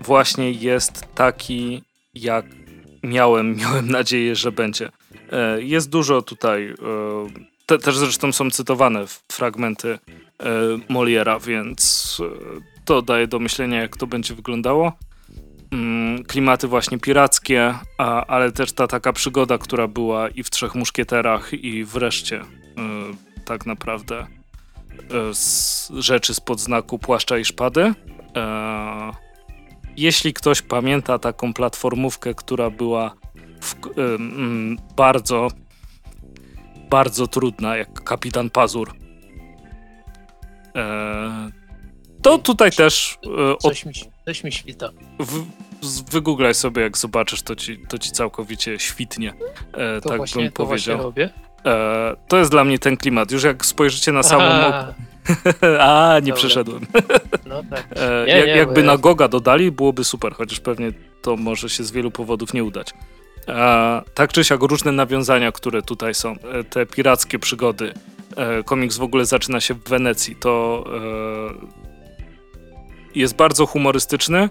[0.00, 1.82] właśnie jest taki,
[2.14, 2.46] jak
[3.02, 4.90] miałem, miałem nadzieję, że będzie.
[5.32, 6.74] E, jest dużo tutaj, e,
[7.66, 9.98] te, też zresztą są cytowane fragmenty
[10.88, 12.16] Moliera, więc
[12.84, 14.92] to daje do myślenia, jak to będzie wyglądało.
[15.72, 20.74] Mm, klimaty właśnie pirackie, a, ale też ta taka przygoda, która była i w Trzech
[20.74, 22.44] Muszkieterach i wreszcie y,
[23.44, 24.26] tak naprawdę
[25.30, 27.80] y, z rzeczy spod znaku płaszcza i szpady.
[27.80, 27.92] Y,
[29.96, 33.14] jeśli ktoś pamięta taką platformówkę, która była
[33.60, 35.48] w, mm, bardzo
[36.90, 38.94] bardzo trudna, jak Kapitan Pazur,
[42.22, 43.18] to tutaj też...
[43.62, 43.92] Coś mi,
[44.30, 44.90] coś mi świta.
[45.18, 45.44] W,
[46.12, 49.32] wygooglaj sobie, jak zobaczysz, to ci, to ci całkowicie świtnie.
[49.72, 51.02] E, to tak właśnie, bym to powiedział.
[51.02, 51.30] robię.
[51.66, 53.30] E, to jest dla mnie ten klimat.
[53.32, 54.44] Już jak spojrzycie na samą.
[54.44, 54.94] A,
[55.80, 56.34] A nie Dobra.
[56.36, 56.86] przeszedłem.
[57.46, 57.86] no tak.
[57.96, 61.84] E, Nie, jak, nie, jakby na Goga dodali, byłoby super, chociaż pewnie to może się
[61.84, 62.92] z wielu powodów nie udać.
[63.48, 67.92] E, tak czy siak, różne nawiązania, które tutaj są, e, te pirackie przygody.
[68.36, 70.36] E, komiks w ogóle zaczyna się w Wenecji.
[70.36, 71.79] To e,
[73.14, 74.48] jest bardzo humorystyczny.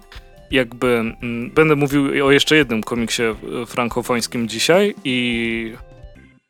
[0.51, 3.35] Jakby mm, będę mówił o jeszcze jednym komiksie e,
[3.65, 5.73] frankofońskim dzisiaj i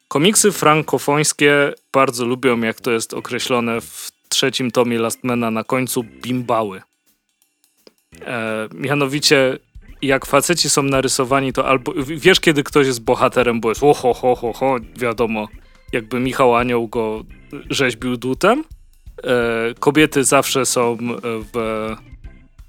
[0.08, 6.82] komiksy frankofońskie bardzo lubią, jak to jest określone w trzecim tomie Lastmana na końcu, bimbały.
[8.22, 9.58] E, mianowicie,
[10.02, 14.36] jak faceci są narysowani, to albo wiesz, kiedy ktoś jest bohaterem, bo jest oho, ho,
[14.36, 15.48] ho, ho, wiadomo,
[15.94, 17.24] jakby Michał Anioł go
[17.70, 18.64] rzeźbił dłutem.
[19.24, 20.98] E, kobiety zawsze są
[21.54, 21.96] w,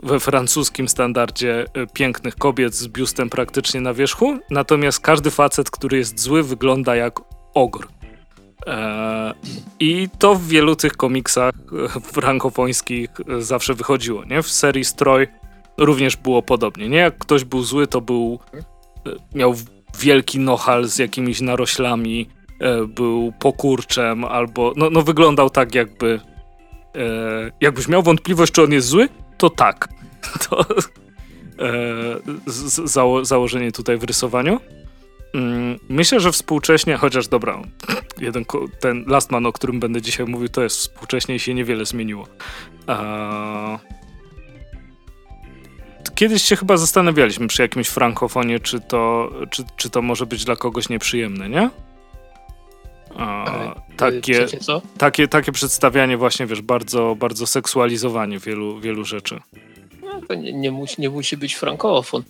[0.03, 5.98] we francuskim standardzie e, pięknych kobiet z biustem praktycznie na wierzchu, natomiast każdy facet, który
[5.98, 7.20] jest zły, wygląda jak
[7.55, 7.88] ogr.
[8.66, 9.34] E,
[9.80, 11.55] I to w wielu tych komiksach
[11.96, 14.42] e, frankofońskich e, zawsze wychodziło, nie?
[14.42, 15.28] W serii Stroj
[15.78, 16.98] również było podobnie, nie?
[16.98, 18.38] Jak ktoś był zły, to był
[19.07, 19.55] e, miał
[19.98, 22.28] wielki nohal z jakimiś naroślami,
[22.61, 26.20] e, był pokurczem albo, no, no wyglądał tak jakby
[26.95, 29.88] e, jakbyś miał wątpliwość, czy on jest zły, to tak.
[30.49, 30.64] To e,
[32.47, 34.61] z, zało, założenie tutaj w rysowaniu.
[35.34, 37.62] Mm, Myślę, że współcześnie, chociaż dobra,
[38.20, 38.45] jeden,
[38.80, 42.26] ten Last Man, o którym będę dzisiaj mówił, to jest współcześnie i się niewiele zmieniło.
[42.86, 43.78] A...
[46.14, 50.57] Kiedyś się chyba zastanawialiśmy przy jakimś frankofonie, czy to, czy, czy to może być dla
[50.57, 51.70] kogoś nieprzyjemne, nie?
[53.16, 54.46] A, Ale, takie,
[54.98, 59.40] takie, takie przedstawianie właśnie, wiesz, bardzo, bardzo seksualizowanie wielu, wielu rzeczy.
[60.02, 62.22] No, to nie, nie, musi, nie musi być frankofon.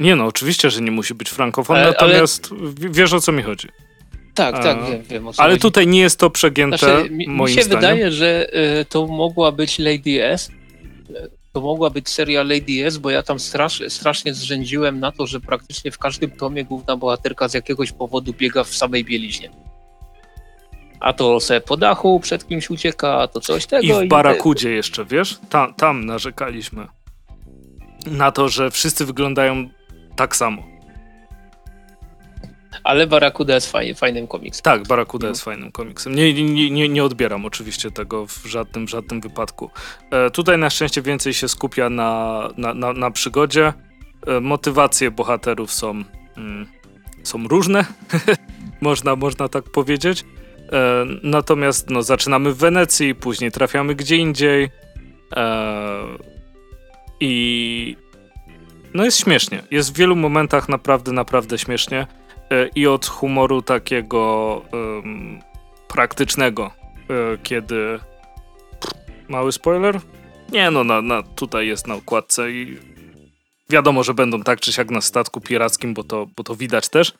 [0.00, 3.42] Nie no, oczywiście, że nie musi być frankofon, Ale- natomiast w- wiesz o co mi
[3.42, 3.68] chodzi.
[4.34, 5.62] Tak, A, tak, wiem, wiem Ale chodzi.
[5.62, 7.80] tutaj nie jest to przegięte, Znaczy, mi, mi moim się zdaniem.
[7.80, 10.50] wydaje, że y, to mogła być Lady S.
[11.52, 15.40] To mogła być seria Lady S, bo ja tam strasz, strasznie zrzędziłem na to, że
[15.40, 19.50] praktycznie w każdym tomie główna bohaterka z jakiegoś powodu biega w samej bieliźnie.
[21.02, 24.02] A to se po dachu przed kimś ucieka, a to coś tego.
[24.02, 25.38] I w Barakudzie jeszcze, wiesz?
[25.48, 26.86] Tam, tam narzekaliśmy
[28.06, 29.68] na to, że wszyscy wyglądają
[30.16, 30.62] tak samo.
[32.84, 34.62] Ale Barakuda jest fajny, fajnym komiksem.
[34.62, 35.28] Tak, Barakuda No.
[35.28, 36.14] jest fajnym komiksem.
[36.14, 39.70] Nie, nie, nie, nie odbieram oczywiście tego w żadnym, żadnym wypadku.
[40.10, 43.72] E, tutaj na szczęście więcej się skupia na, na, na, na przygodzie.
[44.26, 45.90] E, motywacje bohaterów są,
[46.36, 46.66] mm,
[47.22, 47.84] są różne,
[48.80, 50.24] można, można tak powiedzieć.
[50.72, 54.70] E, natomiast no, zaczynamy w Wenecji, później trafiamy gdzie indziej.
[55.36, 56.04] E,
[57.20, 57.96] I
[58.94, 59.62] no jest śmiesznie.
[59.70, 62.06] Jest w wielu momentach naprawdę, naprawdę śmiesznie.
[62.50, 65.40] E, I od humoru takiego em,
[65.88, 66.70] praktycznego,
[67.42, 67.98] kiedy.
[69.28, 70.00] Mały spoiler?
[70.52, 72.78] Nie, no, na, na, tutaj jest na układce i
[73.70, 77.12] wiadomo, że będą tak czy siak na statku pirackim, bo to, bo to widać też.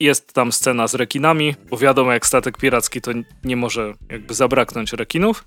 [0.00, 3.10] Jest tam scena z rekinami, bo wiadomo, jak statek piracki, to
[3.44, 5.44] nie może jakby zabraknąć rekinów.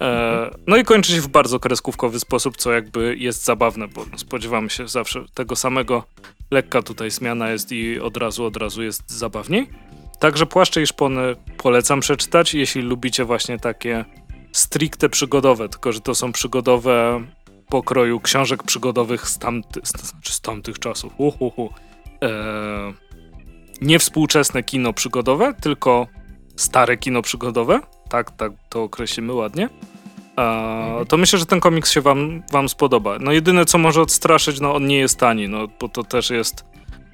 [0.00, 4.70] E, no i kończy się w bardzo kreskówkowy sposób, co jakby jest zabawne, bo spodziewamy
[4.70, 6.04] się zawsze tego samego.
[6.50, 9.70] Lekka tutaj zmiana jest i od razu, od razu jest zabawniej.
[10.18, 14.04] Także Płaszcze i Szpony polecam przeczytać, jeśli lubicie właśnie takie
[14.52, 17.24] stricte przygodowe, tylko że to są przygodowe
[17.68, 21.12] pokroju książek przygodowych z, tamty, z, znaczy z tamtych czasów.
[21.18, 21.72] Uhuhu.
[22.22, 23.07] E,
[23.80, 26.06] nie współczesne kino przygodowe, tylko
[26.56, 27.80] stare kino przygodowe.
[28.08, 29.68] Tak, tak to określimy ładnie.
[30.38, 33.18] E, to myślę, że ten komiks się wam, wam spodoba.
[33.20, 36.64] No jedyne, co może odstraszyć, no on nie jest tani, no bo to też jest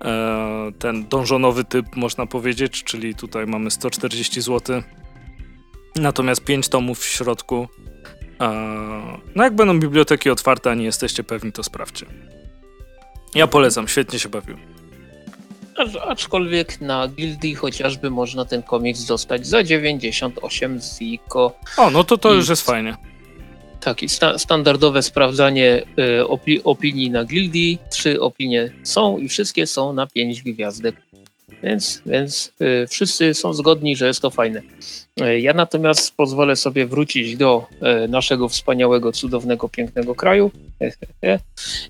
[0.04, 4.82] e, ten dążonowy typ, można powiedzieć, czyli tutaj mamy 140 zł.
[5.96, 7.68] Natomiast 5 tomów w środku.
[8.40, 8.48] E,
[9.34, 12.06] no jak będą biblioteki otwarte, a nie jesteście pewni, to sprawdźcie.
[13.34, 14.56] Ja polecam, świetnie się bawił.
[16.06, 21.52] Aczkolwiek na Gildii chociażby można ten komiks dostać za 98 ziko.
[21.76, 22.36] O, no to to I...
[22.36, 22.96] już jest fajnie.
[23.80, 27.78] Tak, i sta standardowe sprawdzanie y, opi opinii na Gildii.
[27.90, 30.96] Trzy opinie są i wszystkie są na pięć gwiazdek.
[31.62, 34.62] Więc, więc y, wszyscy są zgodni, że jest to fajne.
[35.20, 37.66] Y, ja natomiast pozwolę sobie wrócić do
[38.08, 40.50] naszego wspaniałego, cudownego, pięknego kraju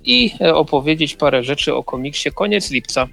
[0.04, 3.08] i opowiedzieć parę rzeczy o komiksie Koniec lipca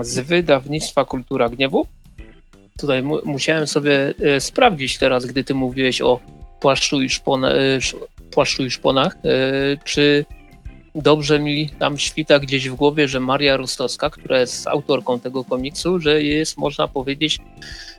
[0.00, 1.86] z wydawnictwa Kultura Gniewu.
[2.78, 6.20] Tutaj mu musiałem sobie sprawdzić teraz, gdy ty mówiłeś o
[6.60, 7.52] płaszczu i, szpona,
[8.30, 9.16] płaszczu i szponach,
[9.84, 10.24] czy
[10.94, 16.00] dobrze mi tam świta gdzieś w głowie, że Maria Rostowska, która jest autorką tego komiksu,
[16.00, 17.38] że jest, można powiedzieć,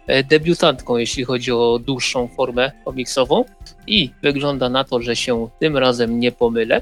[0.07, 3.45] e, debiutantką, jeśli chodzi o dłuższą formę komiksową
[3.87, 6.81] i wygląda na to, że się tym razem nie pomylę.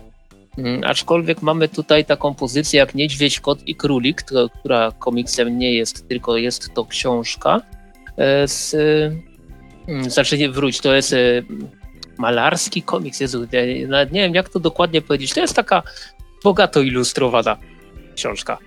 [0.58, 4.24] Mm, aczkolwiek mamy tutaj taką pozycję jak Niedźwiedź, Kot i Królik,
[4.60, 7.62] która komiksem nie jest, tylko jest to książka.
[8.18, 8.76] E, z,
[9.88, 11.18] mm, znaczy nie wróć, to jest e,
[12.18, 15.34] malarski komiks, Jezu, ja nie wiem jak to dokładnie powiedzieć.
[15.34, 15.84] To jest taka
[16.44, 17.58] bogato ilustrowana
[18.16, 18.58] książka.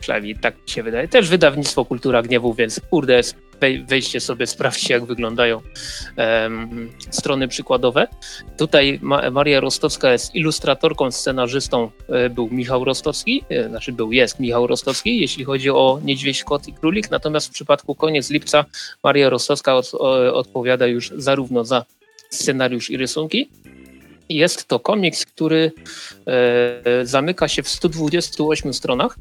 [0.00, 1.08] Przynajmniej tak mi się wydaje.
[1.08, 3.20] Też wydawnictwo Kultura Gniewu, więc kurde,
[3.86, 5.60] wejście sobie, sprawdźcie jak wyglądają
[6.16, 8.06] um, strony przykładowe.
[8.56, 14.40] Tutaj Ma Maria Rostocka jest ilustratorką, scenarzystą e, był Michał Rostocki, e, znaczy był, jest
[14.40, 18.64] Michał Rostocki, jeśli chodzi o Niedźwiedź, Kot i Królik, natomiast w przypadku koniec lipca
[19.04, 19.94] Maria Rostocka od,
[20.32, 21.84] odpowiada już zarówno za
[22.30, 23.48] scenariusz i rysunki.
[24.28, 25.72] Jest to komiks, który
[26.26, 29.16] e, zamyka się w 128 stronach.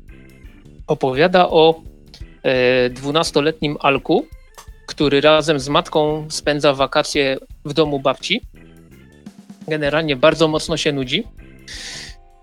[0.87, 1.81] Opowiada o
[2.43, 4.25] e, 12-letnim Alku,
[4.87, 8.41] który razem z matką spędza wakacje w domu babci.
[9.67, 11.23] Generalnie bardzo mocno się nudzi.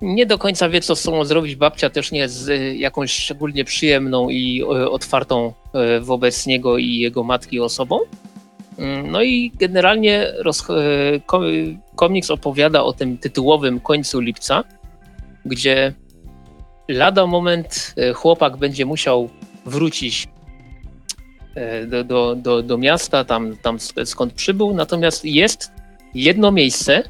[0.00, 1.56] Nie do końca wie, co z sobą zrobić.
[1.56, 5.52] Babcia też nie jest e, jakąś szczególnie przyjemną i e, otwartą
[6.00, 7.98] wobec niego i jego matki osobą.
[8.78, 10.66] Mm, no i generalnie roz,
[11.96, 14.64] komiks opowiada o tym tytułowym końcu lipca,
[15.44, 15.92] gdzie
[16.88, 19.30] lada moment chłopak będzie musiał
[19.66, 20.28] wrócić
[21.54, 25.72] e, do, do, do, do miasta, tam, tam skąd przybył, natomiast jest
[26.14, 27.02] jedno miejsce,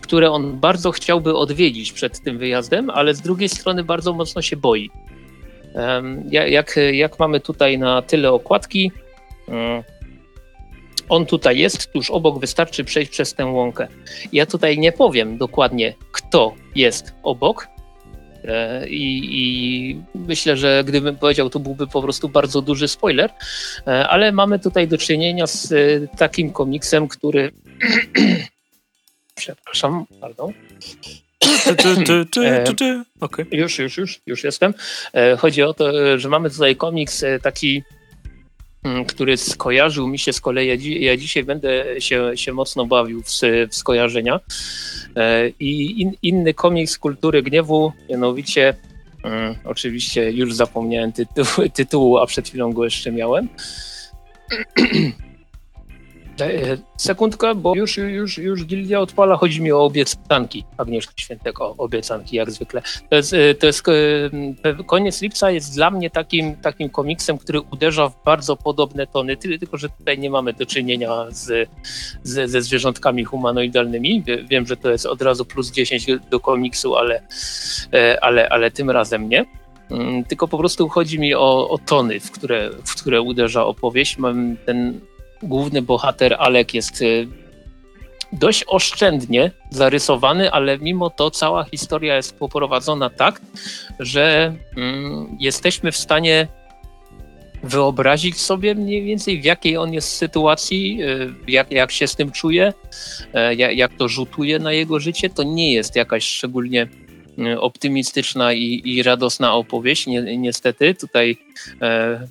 [0.00, 4.56] które on bardzo chciałby odwiedzić przed tym wyjazdem, ale z drugiej strony bardzo mocno się
[4.56, 4.90] boi.
[6.30, 8.92] Jak, jak mamy tutaj na tyle okładki,
[9.48, 9.82] mm,
[11.08, 13.88] on tutaj jest, tuż obok, wystarczy przejść przez tę łąkę.
[14.32, 17.68] Ja tutaj nie powiem dokładnie, kto jest obok,
[18.88, 23.30] i, I, myślę, że gdybym powiedział, to byłby po prostu bardzo duży spoiler,
[23.86, 25.76] e, ale mamy tutaj do czynienia z e,
[26.16, 27.52] takim komiksem, który.
[29.34, 30.52] Przepraszam, pardon.
[33.20, 33.46] Okay.
[33.50, 34.74] Już, już, już, już jestem.
[35.38, 37.82] Chodzi o to, że mamy tutaj komiks taki
[39.08, 40.68] który skojarzył mi się z kolei.
[41.04, 43.28] Ja, dzisiaj będę się, się mocno bawił w,
[43.70, 44.40] w skojarzenia.
[45.16, 48.74] E, I in, inny komiks kultury gniewu, mianowicie,
[49.24, 53.48] um, oczywiście już zapomniałem tytułu, tytułu, a przed chwilą go jeszcze miałem.
[56.46, 59.36] E, sekundka, bo już, już, już gildia odpala.
[59.36, 62.82] Chodzi mi o obiecanki Agnieszka Świętego, obiecanki jak zwykle.
[63.10, 67.60] To jest, e, to jest e, koniec lipca jest dla mnie takim, takim komiksem, który
[67.60, 71.68] uderza w bardzo podobne tony, tylko że tutaj nie mamy do czynienia z,
[72.22, 74.24] z, ze zwierzątkami humanoidalnymi.
[74.50, 77.22] Wiem, że to jest od razu plus 10 do komiksu, ale,
[78.20, 79.46] ale, ale tym razem nie.
[79.90, 84.18] Mm, tylko po prostu chodzi mi o, o tony, w które, w które uderza opowieść.
[84.18, 85.00] Mam ten
[85.42, 87.28] główny bohater Alek jest y,
[88.32, 93.40] dość oszczędnie zarysowany, ale mimo to cała historia jest poprowadzona tak,
[93.98, 96.48] że mm, jesteśmy w stanie
[97.62, 102.30] wyobrazić sobie mniej więcej w jakiej on jest sytuacji, y, jak, jak się z tym
[102.32, 102.72] czuje,
[103.50, 105.30] y, jak, jak to rzutuje na jego życie.
[105.30, 106.88] To nie jest jakaś szczególnie
[107.58, 110.06] optymistyczna i, i radosna opowieść.
[110.06, 111.36] Ni niestety tutaj
[111.82, 112.26] e,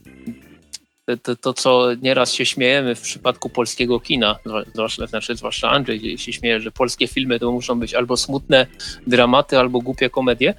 [1.18, 4.39] to, to, co nieraz się śmiejemy w przypadku polskiego kina,
[4.74, 8.68] zwłaszcza, znaczy, zwłaszcza Andrzej się śmieje, że polskie filmy to muszą być albo smutne
[9.07, 10.53] dramaty, albo głupie komedie.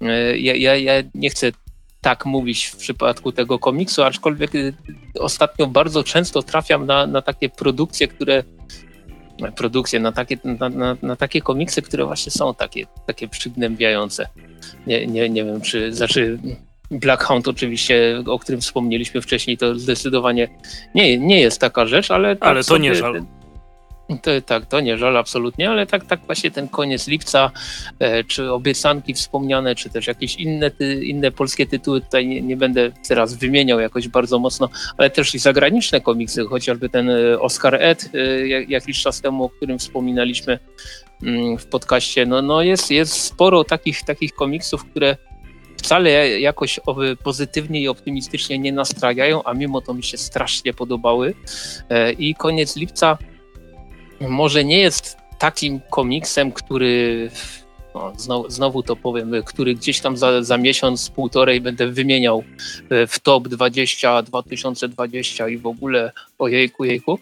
[0.00, 1.52] E, ja, ja, ja nie chcę
[2.00, 4.74] tak mówić w przypadku tego komiksu, aczkolwiek y,
[5.18, 8.44] ostatnio bardzo często trafiam na, na takie produkcje, które
[9.56, 14.26] produkcje, na takie, na, na, na, takie komiksy, które właśnie są takie, takie przygnębiające.
[14.86, 16.38] Nie, nie, nie wiem, czy znaczy
[16.90, 20.48] Black Hound oczywiście, o którym wspomnieliśmy wcześniej, to zdecydowanie
[20.94, 22.36] nie, nie jest taka rzecz, ale...
[22.36, 23.22] Tak ale to sobie, nie żal.
[24.22, 27.50] To, tak, to nie żal absolutnie, ale tak, tak właśnie ten koniec lipca,
[27.98, 32.56] e, czy obiecanki wspomniane, czy też jakieś inne, ty, inne polskie tytuły, tutaj nie, nie,
[32.56, 34.68] będę teraz wymieniał jakoś bardzo mocno,
[34.98, 39.48] ale też i zagraniczne komiksy, chociażby ten e, Oscar Ed e, jakiś czas temu, o
[39.48, 40.58] którym wspominaliśmy
[41.22, 45.16] mm, w podcaście, no, no jest, jest sporo takich, takich komiksów, które
[45.80, 46.80] wcale jakoś
[47.24, 51.34] pozytywnie i optymistycznie nie nastrajają, a mimo to mi się strasznie podobały.
[51.88, 53.18] E, I koniec lipca
[54.20, 57.30] może nie jest takim komiksem, który
[57.94, 62.44] no, znowu, znowu, to powiem, który gdzieś tam za, za miesiąc, półtorej będę wymieniał
[62.90, 67.18] e, w top 20 2020 i w ogóle ojejku, jejku.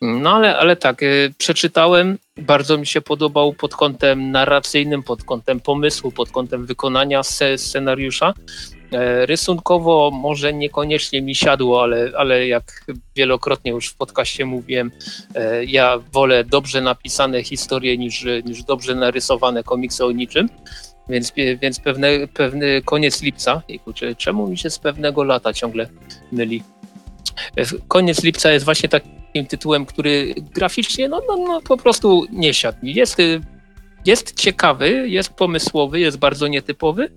[0.00, 1.06] No ale, ale tak, e,
[1.38, 7.22] przeczytałem, bardzo mi się podobał pod kątem narracyjnym, pod kątem pomysłu, pod kątem wykonania
[7.56, 8.34] scenariusza.
[8.92, 12.84] E, rysunkowo może niekoniecznie mi siadło, ale, ale jak
[13.16, 14.90] wielokrotnie już w podcaście mówiłem,
[15.34, 20.48] e, ja wolę dobrze napisane historie niż, niż dobrze narysowane komiksy o niczym.
[21.08, 21.32] Więc,
[21.62, 23.62] więc pewne, pewny koniec lipca,
[24.18, 25.88] czemu mi się z pewnego lata ciągle
[26.32, 26.62] myli?
[27.56, 32.54] E, koniec lipca jest właśnie takim tytułem, który graficznie no, no, no po prostu nie
[32.54, 32.78] siadł.
[32.82, 33.16] Jest,
[34.06, 37.10] jest ciekawy, jest pomysłowy, jest bardzo nietypowy,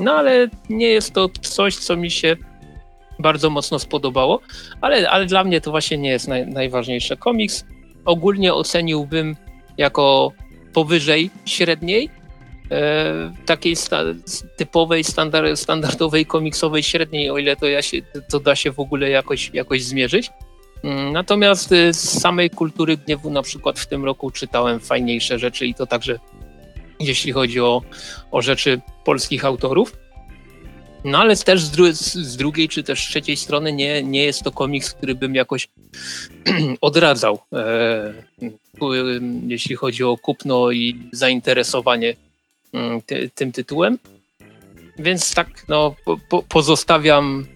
[0.00, 2.36] no ale nie jest to coś, co mi się
[3.18, 4.40] bardzo mocno spodobało,
[4.80, 7.16] ale, ale dla mnie to właśnie nie jest naj, najważniejsze.
[7.16, 7.64] Komiks
[8.04, 9.36] ogólnie oceniłbym
[9.76, 10.32] jako
[10.72, 12.10] powyżej średniej,
[12.70, 14.02] e, takiej sta,
[14.56, 17.98] typowej, standard, standardowej komiksowej średniej, o ile to, ja się,
[18.30, 20.30] to da się w ogóle jakoś, jakoś zmierzyć.
[20.84, 25.66] Mm, natomiast e, z samej kultury gniewu na przykład w tym roku czytałem fajniejsze rzeczy
[25.66, 26.18] i to także
[27.00, 27.82] jeśli chodzi o,
[28.30, 29.96] o rzeczy polskich autorów.
[31.04, 34.52] No ale też z, dru z, drugiej czy też trzeciej strony nie, nie jest to
[34.52, 35.68] komiks, który bym jakoś
[36.80, 38.12] odradzał, e,
[39.46, 42.16] jeśli chodzi o kupno i zainteresowanie
[42.72, 43.98] mm, ty, tym tytułem.
[44.98, 45.94] Więc tak, no,
[46.28, 47.46] po, pozostawiam,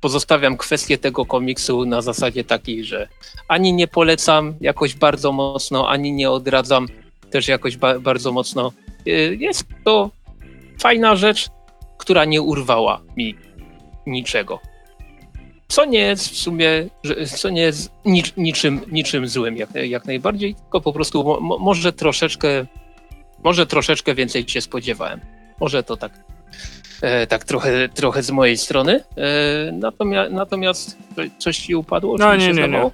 [0.00, 3.08] pozostawiam kwestię tego komiksu na zasadzie takiej, że
[3.48, 6.88] ani nie polecam jakoś bardzo mocno, ani nie odradzam
[7.30, 8.72] też jakoś ba bardzo mocno.
[9.06, 10.10] Y, jest to
[10.80, 11.48] fajna rzecz,
[11.98, 13.34] która nie urwała mi
[14.06, 14.60] niczego.
[15.68, 16.88] Co nie jest w sumie,
[17.36, 21.92] co nie jest nic, niczym, niczym złym jak, jak najbardziej, tylko po prostu mo, może
[21.92, 22.66] troszeczkę,
[23.44, 25.20] może troszeczkę więcej się spodziewałem.
[25.60, 26.12] Może to tak,
[27.02, 29.04] e, tak trochę, trochę z mojej strony.
[29.16, 30.98] E, natomiast, natomiast
[31.38, 32.16] coś ci upadło?
[32.18, 32.90] No nie, nie, nie.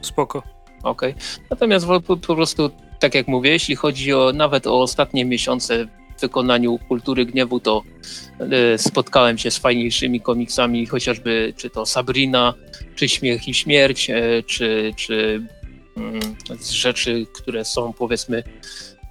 [0.00, 0.42] Spoko.
[0.82, 1.10] Okej.
[1.10, 1.14] Okay.
[1.50, 5.86] Natomiast po, po prostu tak jak mówię, jeśli chodzi o nawet o ostatnie miesiące
[6.16, 7.82] w wykonaniu kultury gniewu, to
[8.40, 12.54] e, spotkałem się z fajniejszymi komiksami, chociażby czy to Sabrina,
[12.94, 15.46] czy Śmiech i Śmierć, e, czy, czy
[15.96, 16.20] mm,
[16.60, 18.42] z rzeczy, które są powiedzmy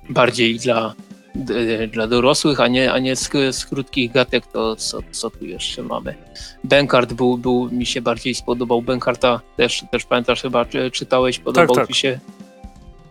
[0.10, 0.96] bardziej dla,
[1.92, 5.84] dla dorosłych, a nie, a nie z, z krótkich gatek, to co, co tu jeszcze
[5.84, 6.16] mamy?
[6.64, 8.82] Benkart był, był, mi się bardziej spodobał.
[8.82, 11.96] Benkarta też, też pamiętasz chyba, czytałeś, podobał tak, tak.
[11.96, 12.20] ci się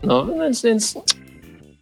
[0.07, 0.97] no więc, więc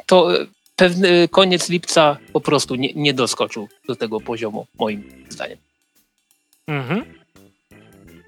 [0.05, 0.45] to e,
[0.75, 5.57] pewny koniec lipca po prostu nie, nie doskoczył do tego poziomu, moim zdaniem.
[6.67, 7.05] Mhm.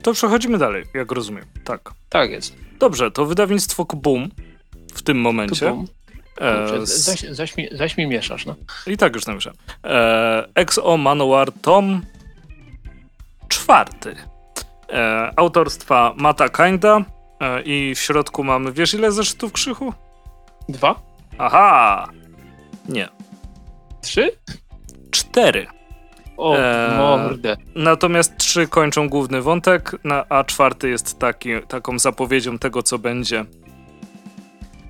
[0.04, 1.46] To przechodzimy dalej, jak rozumiem.
[1.64, 1.92] Tak.
[2.10, 2.56] Tak jest.
[2.80, 4.30] Dobrze, to wydawnictwo Boom
[4.94, 5.76] w tym momencie.
[6.42, 8.56] E, zaś, zaś, mi, zaś, mi, mieszasz, no.
[8.88, 9.54] I tak już namieszam.
[9.84, 12.02] E, XO Manowar Tom
[13.48, 14.16] czwarty.
[14.90, 17.17] E, autorstwa Mata Kinda, E,
[17.66, 19.94] I w środku mamy, wiesz ile zeszytów krzychu?
[20.70, 20.96] Dwa?
[21.38, 22.08] Aha!
[22.90, 23.10] Nie.
[24.02, 24.32] Trzy?
[25.12, 25.68] Cztery.
[26.38, 27.58] O, e, mordę.
[27.76, 29.92] Natomiast trzy kończą główny wątek,
[30.30, 33.46] a czwarty jest taki, taką zapowiedzią tego, co będzie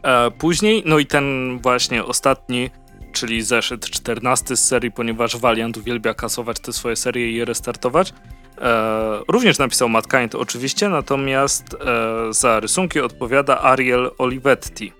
[0.03, 0.83] e, później.
[0.85, 2.69] No i ten właśnie ostatni,
[3.13, 8.13] czyli zeszyt czternasty z serii, ponieważ Valiant uwielbia kasować te swoje serie i je restartować.
[8.61, 14.93] E, również napisał Matt Kind oczywiście, natomiast e, za rysunki odpowiada Ariel Olivetti.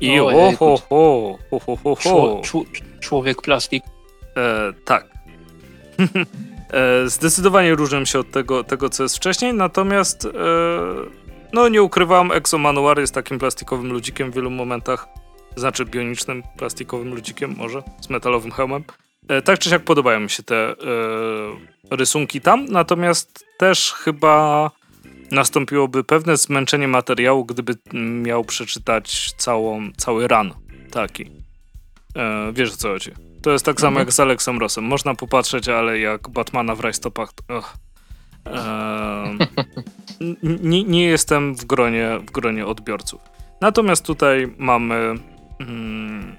[0.00, 2.42] I o, ho, ho, ho, ho, ho.
[3.00, 3.84] Człowiek plastik.
[4.36, 5.06] E, tak.
[7.06, 10.28] zdecydowanie różnią się od tego, tego, co jest wcześniej, natomiast
[11.52, 15.08] no nie ukrywam, Exo Manuar jest takim plastikowym ludzikiem w wielu momentach,
[15.56, 18.84] znaczy bionicznym plastikowym ludzikiem może, z metalowym hełmem.
[19.28, 20.74] E, tak czy siak podobają mi się te e,
[21.90, 24.70] rysunki tam, natomiast też chyba
[25.30, 27.74] nastąpiłoby pewne zmęczenie materiału, gdyby
[28.22, 30.54] miał przeczytać całą, cały ran
[30.90, 31.30] taki.
[32.16, 33.10] E, wiesz o co chodzi.
[33.42, 34.06] To jest tak samo Mhm.
[34.06, 34.84] jak z Alexem Rossem.
[34.84, 37.30] Można popatrzeć, ale jak Batmana w rajstopach...
[38.46, 39.36] E,
[40.62, 43.20] nie, nie jestem w gronie, w gronie odbiorców.
[43.60, 45.14] Natomiast tutaj mamy
[45.60, 46.36] mm,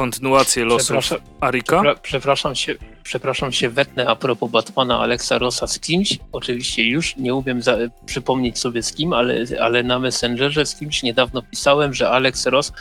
[0.00, 1.76] kontynuację losów Przepraszam, Arika.
[1.82, 6.18] przepra- przepraszam, się, przepraszam się, wetnę a propos Batmana Alexa Rossa z kimś.
[6.32, 7.60] Oczywiście już nie umiem
[8.06, 12.72] przypomnieć sobie z kim, ale, ale na Messengerze z kimś niedawno pisałem, że Alex Ross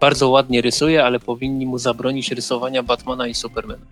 [0.00, 3.84] bardzo ładnie rysuje, ale powinni mu zabronić rysowania Batmana i Supermana.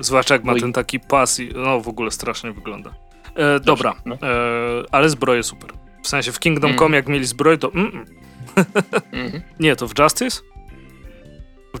[0.00, 0.60] Zwłaszcza jak ma Oj.
[0.60, 2.94] ten taki pas i no w ogóle strasznie wygląda.
[3.34, 4.14] E, dobra, No.
[4.14, 4.18] e,
[4.92, 5.70] ale zbroje super.
[6.02, 6.78] W sensie w Kingdom Mm.
[6.78, 7.72] Come jak mieli zbroję to...
[7.72, 8.06] Mm, mm.
[9.12, 9.42] Mhm.
[9.60, 10.40] Nie, to w Justice?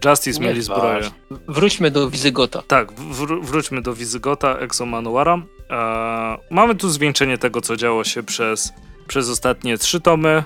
[0.00, 1.10] W Justice mieli zbroję.
[1.48, 2.62] Wróćmy do Wizygota.
[2.68, 5.38] Tak, wr- wróćmy do Wizygota, Exo Manuara.
[5.70, 8.72] E, mamy tu zwieńczenie tego, co działo się przez,
[9.08, 10.44] przez ostatnie trzy tomy.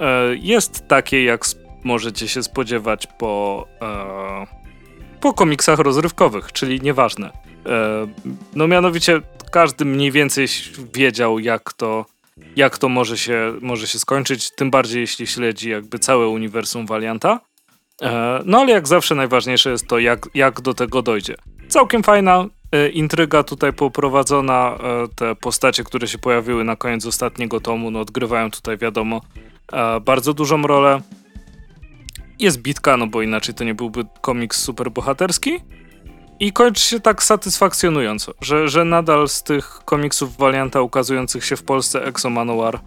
[0.00, 1.44] E, jest takie, jak
[1.84, 4.46] możecie się spodziewać po, e,
[5.20, 7.32] po komiksach rozrywkowych, czyli nieważne.
[7.66, 8.06] E,
[8.54, 9.20] no mianowicie
[9.52, 10.46] każdy mniej więcej
[10.94, 12.06] wiedział, jak to,
[12.56, 17.40] jak to może, się, może się skończyć, tym bardziej jeśli śledzi jakby całe uniwersum Valianta.
[18.02, 21.34] E, No ale jak zawsze najważniejsze jest to, jak, jak do tego dojdzie.
[21.68, 24.78] Całkiem fajna e, intryga tutaj poprowadzona.
[24.82, 29.20] E, te postacie, które się pojawiły na koniec ostatniego tomu, no odgrywają tutaj wiadomo
[30.04, 31.00] bardzo dużą rolę.
[32.38, 35.60] Jest bitka, no bo inaczej to nie byłby komiks superbohaterski.
[36.40, 41.62] I kończy się tak satysfakcjonująco, że, że nadal z tych komiksów Valianta ukazujących się w
[41.62, 42.80] Polsce Exo Manowar,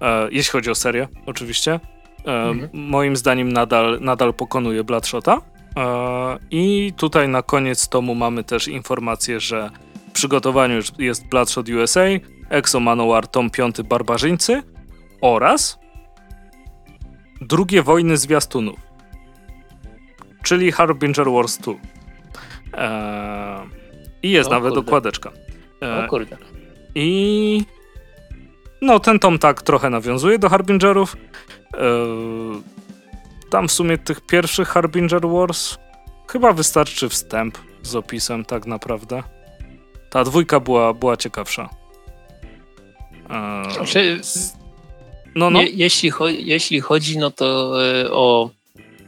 [0.00, 1.80] e, jeśli chodzi o serię oczywiście,
[2.24, 2.68] Mhm.
[2.72, 5.40] moim zdaniem nadal, nadal pokonuje Bloodshota.
[5.76, 9.70] E, I tutaj na koniec tomu mamy też informację, że
[10.08, 12.04] w przygotowaniu jest Bloodshot USA,
[12.50, 14.62] Exo Manowar tom 5 Barbarzyńcy
[15.20, 15.78] oraz
[17.40, 18.78] drugie wojny zwiastunów,
[20.42, 21.72] czyli Harbinger Wars 2.
[22.74, 23.60] E,
[24.22, 24.88] I jest O nawet kurde.
[24.88, 25.30] okładeczka.
[25.82, 26.36] E, O kurde.
[26.94, 27.62] i
[28.80, 31.16] no, ten tom tak trochę nawiązuje do Harbingerów.
[31.74, 32.62] Eee,
[33.50, 35.78] tam w sumie tych pierwszych Harbinger Wars
[36.30, 39.22] chyba wystarczy wstęp z opisem, tak naprawdę.
[40.10, 41.68] Ta dwójka była, była ciekawsza.
[43.74, 44.20] Znaczy,
[45.34, 45.60] no, no.
[45.60, 48.50] Je, jeśli, cho- jeśli chodzi no to e, o,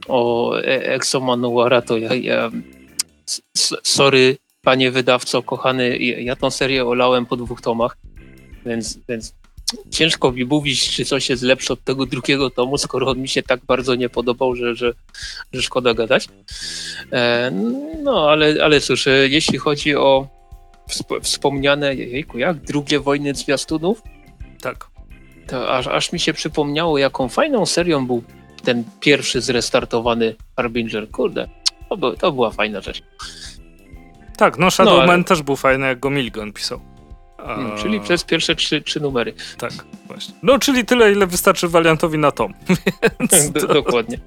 [0.08, 2.50] o e- Exo Manuara, to ja, ja
[3.82, 7.96] sorry panie wydawco kochany, ja, ja tą serię olałem po dwóch tomach,
[8.66, 9.34] więc, więc
[9.90, 13.42] ciężko mi mówić, czy coś jest lepsze od tego drugiego tomu, skoro on mi się
[13.42, 14.92] tak bardzo nie podobał, że, że,
[15.52, 16.28] że szkoda gadać.
[17.12, 17.50] E,
[18.02, 20.28] no, ale, ale cóż, e, jeśli chodzi o
[20.88, 24.02] wsp- wspomniane, jejku, jak drugie wojny zwiastunów,
[24.62, 24.86] Tak.
[25.46, 28.22] to aż, aż mi się przypomniało, jaką fajną serią był
[28.64, 31.10] ten pierwszy zrestartowany Harbinger.
[31.10, 31.48] Kurde,
[31.88, 33.02] to, był, to była fajna rzecz.
[34.36, 36.80] Tak, no Shadowman No, ale- też był fajny, jak go Milgon pisał.
[37.46, 39.34] Hmm, czyli przez pierwsze trzy, trzy numery.
[39.58, 39.72] Tak,
[40.06, 40.34] właśnie.
[40.42, 42.54] No, czyli tyle, ile wystarczy Valiantowi na tom.
[43.60, 44.18] To- dokładnie.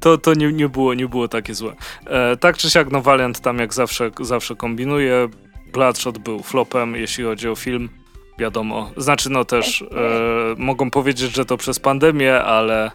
[0.00, 1.74] to, to nie, nie, było, nie było takie złe.
[2.06, 5.28] E, tak czy siak, no Valiant tam jak zawsze, zawsze kombinuje.
[5.72, 7.88] Bloodshot był flopem, jeśli chodzi o film.
[8.38, 8.90] Wiadomo.
[8.96, 9.86] Znaczy, no też e,
[10.58, 12.90] mogą powiedzieć, że to przez pandemię, ale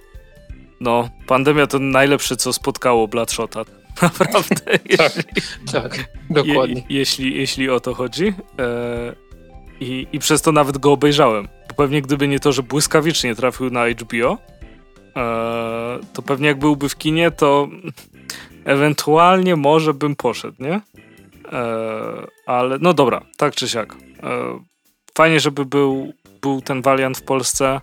[0.79, 3.65] no, pandemia to najlepsze, co spotkało Bloodshota.
[4.01, 5.23] Naprawdę, Tak, jeśli,
[5.71, 6.75] tak, dokładnie.
[6.75, 8.27] je, jeśli, jeśli o to chodzi.
[8.59, 9.13] E,
[9.81, 11.47] i, I przez to nawet go obejrzałem.
[11.69, 14.37] Bo pewnie gdyby nie to, że błyskawicznie trafił na HBO,
[15.15, 17.67] e, to pewnie jak byłby w kinie, to
[18.65, 20.81] ewentualnie może bym poszedł, nie?
[21.51, 23.95] E, ale no dobra, tak czy siak.
[24.23, 24.59] E,
[25.17, 27.81] fajnie, żeby był, był ten Valiant w Polsce.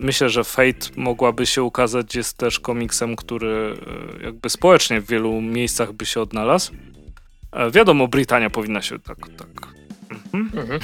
[0.00, 2.14] Myślę, że Fate mogłaby się ukazać.
[2.14, 3.76] Jest też komiksem, który
[4.22, 6.72] jakby społecznie w wielu miejscach by się odnalazł.
[7.72, 9.18] Wiadomo, Brytania powinna się tak.
[9.38, 9.79] tak.
[10.32, 10.62] Mhm.
[10.62, 10.80] Mhm.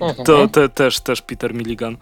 [0.00, 0.24] Mhm.
[0.24, 1.96] To te, też, też Peter Milligan,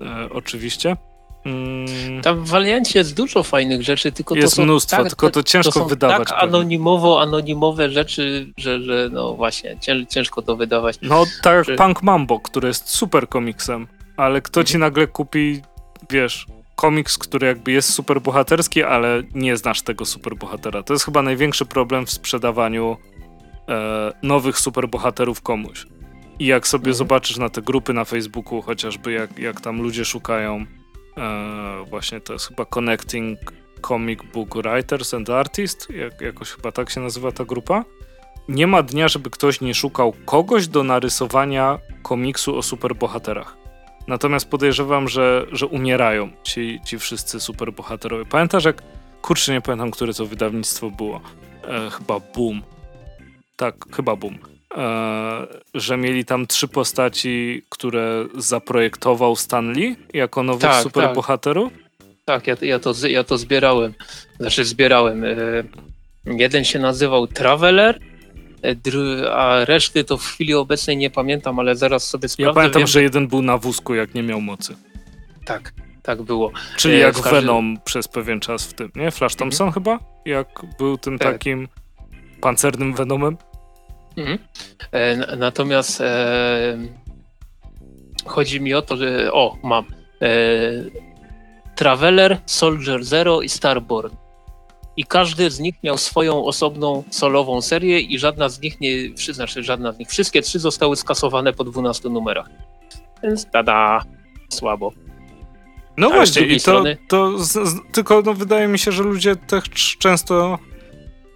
[0.00, 0.96] e, oczywiście.
[1.44, 5.30] Mm, Tam w Valiancie jest dużo fajnych rzeczy, tylko Jest to są mnóstwo, tak, tylko
[5.30, 10.56] to ciężko są wydawać tak anonimowo, anonimowe rzeczy, że, że no właśnie, cię, ciężko to
[10.56, 10.98] wydawać.
[11.02, 13.86] No, tak jak Punk Mambo, który jest super komiksem,
[14.16, 15.62] ale kto ci nagle kupi,
[16.10, 20.82] wiesz, komiks, który jakby jest super bohaterski, ale nie znasz tego super bohatera.
[20.82, 22.96] To jest chyba największy problem w sprzedawaniu
[23.70, 25.86] e, nowych superbohaterów komuś.
[26.38, 26.94] I jak sobie Mhm.
[26.94, 30.64] zobaczysz na te grupy na Facebooku, chociażby jak, jak tam ludzie szukają,
[31.16, 33.38] e, właśnie to jest chyba Connecting
[33.88, 37.84] Comic Book Writers and Artists, jak, jakoś chyba tak się nazywa ta grupa.
[38.48, 43.56] Nie ma dnia, żeby ktoś nie szukał kogoś do narysowania komiksu o superbohaterach.
[44.06, 48.24] Natomiast podejrzewam, że, że umierają ci, ci wszyscy superbohaterowie.
[48.24, 48.82] Pamiętasz, jak
[49.22, 51.20] kurczę, nie pamiętam, które to wydawnictwo było.
[51.68, 52.62] E, chyba Boom.
[53.60, 54.38] Tak, chyba Boom.
[54.76, 61.72] E, że mieli tam trzy postaci, które zaprojektował Stanley jako nowych Tak, superbohaterów.
[62.24, 63.94] Tak, ja, ja, to, ja to zbierałem.
[64.40, 65.24] Znaczy zbierałem.
[65.24, 65.36] E,
[66.26, 67.98] jeden się nazywał Traveler,
[68.64, 72.50] e, a reszty to w chwili obecnej nie pamiętam, ale zaraz sobie sprawdzę.
[72.50, 74.76] Ja pamiętam, Wiem, że jeden był na wózku, jak nie miał mocy.
[75.44, 75.72] Tak,
[76.02, 76.52] tak było.
[76.76, 79.10] Czyli E, jak każdym- Venom przez pewien czas w tym, nie?
[79.10, 79.98] Flash Thompson chyba?
[80.24, 81.32] Jak był tym Tak.
[81.32, 81.68] takim
[82.40, 83.36] pancernym Venomem?
[84.16, 84.38] Mhm.
[84.92, 86.78] E, natomiast e,
[88.26, 89.32] chodzi mi o to, że.
[89.32, 89.84] O, mam.
[90.22, 90.30] E,
[91.74, 94.14] Traveler, Soldier Zero i Starborn.
[94.96, 98.92] I każdy z nich miał swoją osobną solową serię i żadna z nich nie,
[99.32, 102.50] znaczy żadna z nich, wszystkie trzy zostały skasowane po 12 numerach.
[103.22, 104.04] Więc tada,
[104.48, 104.92] słabo.
[105.96, 109.02] No Ale właśnie, i to, strony- to z, z, tylko no, wydaje mi się, że
[109.02, 110.58] ludzie też często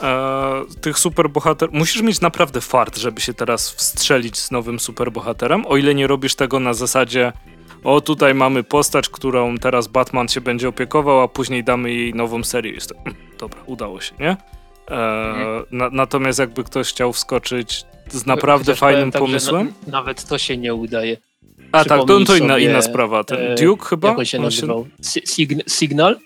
[0.03, 1.69] e, tych superbohater...
[1.73, 6.35] Musisz mieć naprawdę fart, żeby się teraz wstrzelić z nowym superbohaterem, o ile nie robisz
[6.35, 7.33] tego na zasadzie
[7.85, 12.45] o, tutaj mamy postać, którą teraz Batman się będzie opiekował, a później damy jej nową
[12.45, 12.73] serię.
[12.73, 12.95] Jest to,
[13.41, 14.31] dobra, udało się, nie?
[14.31, 14.37] E,
[15.31, 15.65] Mhm.
[15.71, 19.73] na, natomiast jakby ktoś chciał wskoczyć z naprawdę Chociaż fajnym tak, pomysłem...
[19.87, 21.17] Na, nawet to się nie udaje.
[21.73, 23.25] A tak, to, to inna, inna sprawa.
[23.25, 24.09] Ten e, Duke chyba?
[24.09, 24.87] Jak on się nazywał?
[25.03, 26.19] Si- Sign- Signal?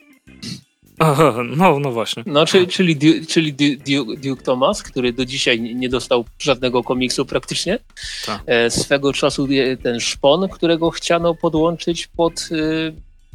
[0.98, 2.22] Aha, no, no właśnie.
[2.26, 7.26] No, czyli, czyli, czyli Du- Duke, Duke Thomas, który do dzisiaj nie- dostał żadnego komiksu
[7.26, 7.78] praktycznie.
[8.26, 8.42] Tak.
[8.46, 9.48] E, swego czasu
[9.82, 12.56] ten szpon, którego chciano podłączyć pod e,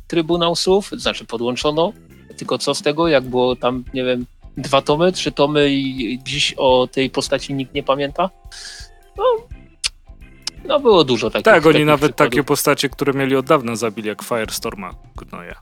[0.07, 1.93] Trybunał Słów, znaczy podłączono,
[2.37, 4.25] tylko co z tego, jak było tam, nie wiem,
[4.57, 8.29] dwa tomy, trzy tomy i dziś o tej postaci nikt nie pamięta.
[9.17, 9.23] No,
[10.65, 12.31] no było dużo takich Tak, oni takich nawet przykładów.
[12.31, 14.93] takie postacie, które mieli od dawna zabili, jak Firestorma.
[15.31, 15.55] No ja.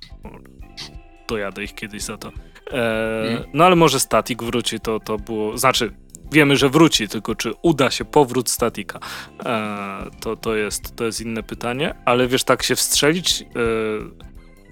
[1.32, 2.32] Dojadę ich kiedyś za to.
[2.72, 3.44] E, Mm.
[3.54, 5.58] No ale może Static wróci, to, to było...
[5.58, 5.92] Znaczy,
[6.32, 9.00] wiemy, że wróci, tylko czy uda się powrót Statika,
[9.46, 11.96] e, to, to, jest, to jest inne pytanie.
[12.06, 13.42] Ale wiesz, tak się wstrzelić...
[13.42, 13.46] E,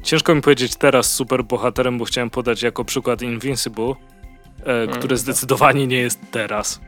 [0.03, 3.93] ciężko mi powiedzieć teraz super bohaterem, bo chciałem podać jako przykład Invincible,
[4.65, 5.17] e, które tak.
[5.17, 6.81] zdecydowanie nie jest teraz.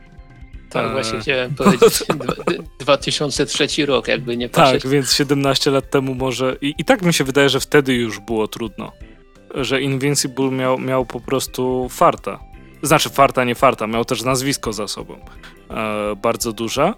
[0.70, 2.02] Tak, E, właśnie chciałem powiedzieć.
[2.08, 4.82] Dwa- d- 2003 rok, jakby nie patrzeć.
[4.82, 6.56] Tak, więc 17 lat temu może.
[6.60, 8.92] I, I tak mi się wydaje, że wtedy już było trudno.
[9.54, 12.38] Że Invincible miał, miał po prostu farta.
[12.82, 15.16] Znaczy farta, nie farta, miał też nazwisko za sobą.
[15.70, 16.92] E, bardzo duże.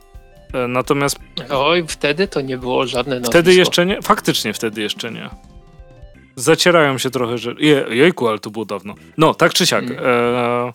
[0.55, 1.18] E, natomiast
[1.51, 3.31] Oj, wtedy to nie było żadne nazwisko.
[3.31, 4.02] wtedy jeszcze nie.
[4.02, 5.31] Faktycznie wtedy jeszcze nie.
[6.36, 7.55] Zacierają się trochę, że.
[7.59, 8.94] Je, jejku, ale to było dawno.
[9.18, 9.85] No, tak czy siak.
[9.85, 9.98] Mm.
[10.05, 10.72] E,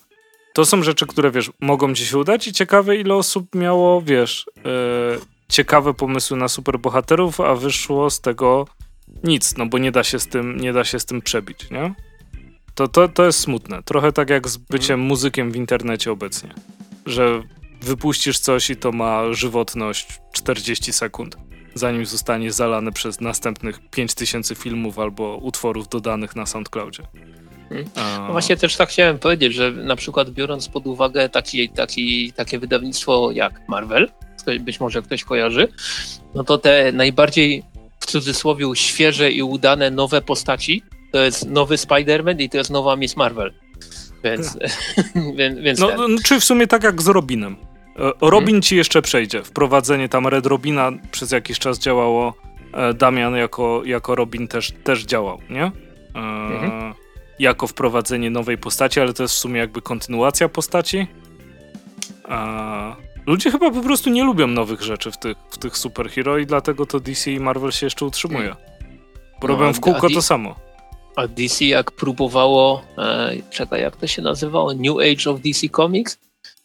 [0.54, 4.46] to są rzeczy, które wiesz, mogą ci się udać i ciekawe, ile osób miało, wiesz,
[4.58, 4.62] e,
[5.50, 8.68] ciekawe pomysły na superbohaterów, a wyszło z tego
[9.24, 11.94] nic, no bo nie da się z tym, nie da się z tym przebić, nie?
[12.76, 13.84] To, to, to jest smutne.
[13.84, 16.54] Trochę tak jak z byciem muzykiem w internecie obecnie.
[17.06, 17.44] Że
[17.82, 21.38] wypuścisz coś i to ma żywotność 40 sekund,
[21.74, 27.04] zanim zostanie zalane przez następnych 5000 filmów albo utworów dodanych na SoundCloudzie.
[27.72, 27.86] Mhm.
[27.96, 32.34] A, No właśnie też tak chciałem powiedzieć, że na przykład biorąc pod uwagę taki, taki,
[32.34, 34.12] takie wydawnictwo jak Marvel,
[34.60, 35.68] być może ktoś kojarzy,
[36.36, 37.64] no to te najbardziej
[38.00, 42.96] w cudzysłowie świeże i udane nowe postaci to jest nowy Spider-Man i to jest nowa
[42.96, 43.54] Miss Marvel.
[44.24, 44.58] Więc,
[45.38, 45.98] więc, więc No, ten.
[45.98, 47.56] no, czy w sumie tak jak z Robinem.
[48.00, 49.44] E, Robin ci jeszcze przejdzie.
[49.44, 52.34] Wprowadzenie tam Red Robina przez jakiś czas działało.
[52.74, 55.64] E, Damian jako, jako Robin też, też działał, nie?
[55.64, 55.72] E,
[56.16, 56.94] Mhm.
[57.40, 61.08] Jako wprowadzenie nowej postaci, ale to jest w sumie jakby kontynuacja postaci.
[62.30, 66.46] E, ludzie chyba po prostu nie lubią nowych rzeczy w tych, w tych superhero i
[66.46, 68.56] dlatego to DC i Marvel się jeszcze utrzymuje.
[69.42, 70.56] Bo No, robią w kółko to samo.
[71.16, 74.74] A DC jak próbowało, e, czekaj, jak to się nazywało?
[74.74, 76.18] New Age of DC Comics,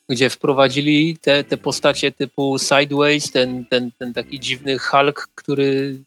[0.09, 5.99] gdzie wprowadzili te, te postacie typu Sideways, ten, ten, ten taki dziwny Hulk, który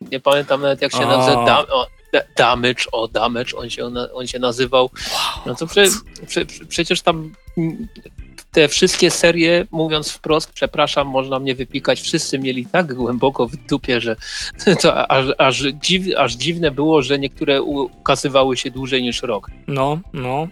[0.00, 1.16] nie pamiętam nawet jak się A.
[1.16, 1.44] nazywa.
[1.44, 4.90] Da, o, da, damage, o Damage on się, on się nazywał.
[5.46, 5.84] No to prze,
[6.26, 7.32] prze, prze, przecież tam
[8.52, 14.00] te wszystkie serie, mówiąc wprost, przepraszam, można mnie wypikać, wszyscy mieli tak głęboko w dupie,
[14.00, 14.16] że
[14.82, 19.50] to aż, aż, dziw, aż dziwne było, że niektóre ukazywały się dłużej niż rok.
[19.66, 20.48] No, no.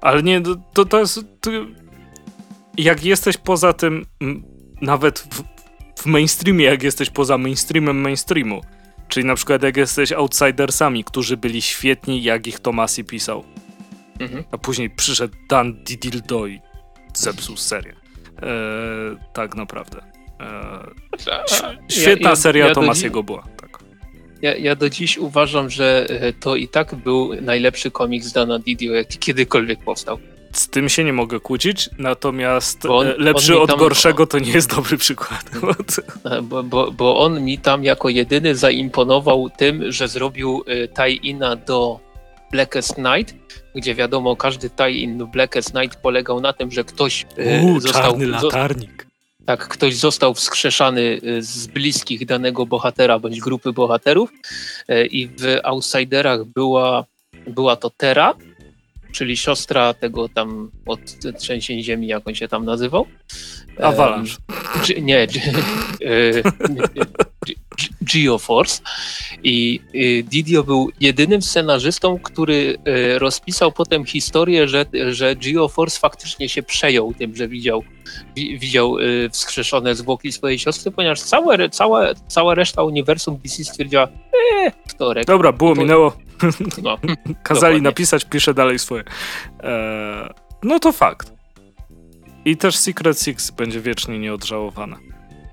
[0.00, 0.40] Ale nie,
[0.74, 1.20] to- to, jest.
[1.40, 1.50] To,
[2.78, 4.06] jak jesteś poza tym,
[4.80, 5.42] nawet w,
[6.02, 8.60] w mainstreamie, jak jesteś poza mainstreamem mainstreamu,
[9.08, 13.44] czyli na przykład jak jesteś outsidersami, którzy byli świetni, jak ich Tomasi pisał,
[14.20, 14.44] Mhm.
[14.50, 16.60] a później przyszedł Dan Didildo i
[17.14, 17.92] zepsuł serię.
[18.42, 18.46] E,
[19.32, 20.00] tak naprawdę.
[20.40, 20.86] E,
[21.18, 23.42] ś- świetna ja- seria ja Tomasiego była.
[23.60, 23.78] Tak.
[24.42, 28.94] ja, ja do dziś uważam, że e, to i tak był najlepszy komiks Dana Didio,
[28.94, 30.18] jaki kiedykolwiek powstał.
[30.52, 34.74] Z tym się nie mogę kłócić, natomiast on, lepszy od tam, gorszego to nie jest
[34.76, 35.50] dobry przykład.
[36.42, 40.64] Bo, bo, bo on mi tam jako jedyny zaimponował tym, że zrobił
[40.94, 42.00] tie-ina do
[42.54, 43.34] Blackest Night,
[43.74, 47.26] gdzie wiadomo, każdy tie-in Blackest Night polegał na tym, że ktoś
[47.62, 48.02] Uu, został...
[48.02, 49.06] czarny latarnik.
[49.46, 54.30] Tak, ktoś został wskrzeszany z bliskich danego bohatera bądź grupy bohaterów
[55.10, 57.04] i w Outsiderach była,
[57.46, 58.34] była to Tera,
[59.12, 61.00] czyli siostra tego tam od
[61.38, 63.06] trzęsień ziemi, jak on się tam nazywał.
[63.78, 64.36] Avalanche.
[64.96, 65.26] Um, nie,
[68.14, 68.82] Geoforce
[69.42, 69.80] i
[70.24, 77.14] Didio był jedynym scenarzystą, który e, rozpisał potem historię, że, że Geoforce faktycznie się przejął
[77.14, 77.84] tym, że widział,
[78.36, 84.72] widział e, wskrzeszone zwłoki swojej siostry, ponieważ całe, cała, cała reszta uniwersum DC stwierdziła, eee,
[84.88, 85.26] wtorek.
[85.26, 86.16] Dobra, było, minęło.
[86.82, 86.98] No,
[87.42, 87.80] Kazali dokładnie.
[87.80, 89.04] napisać, piszę dalej swoje.
[89.60, 90.28] Eee,
[90.62, 91.32] no to fakt.
[92.44, 94.96] I też Secret Six będzie wiecznie nieodżałowane.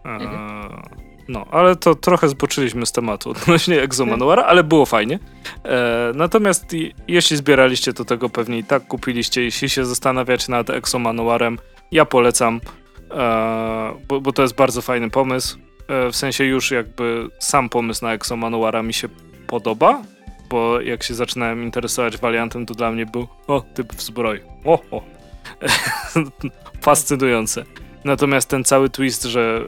[0.05, 1.10] Eee, mhm.
[1.31, 5.19] No, ale to trochę zboczyliśmy z tematu odnośnie Exomanuara, ale było fajnie.
[5.65, 6.75] E, natomiast
[7.07, 9.43] jeśli zbieraliście, to tego pewnie i tak kupiliście.
[9.43, 11.57] Jeśli się zastanawiacie nad Exomanuarem,
[11.91, 12.61] ja polecam,
[13.11, 15.57] e, bo, bo, to jest bardzo fajny pomysł.
[15.87, 19.09] E, w sensie już jakby sam pomysł na Exomanuara mi się
[19.47, 20.03] podoba,
[20.49, 24.39] bo jak się zaczynałem interesować Valiantem, to dla mnie był o, typ w zbroi.
[24.65, 25.03] O, o.
[26.81, 27.65] Fascynujące.
[28.03, 29.67] Natomiast ten cały twist, że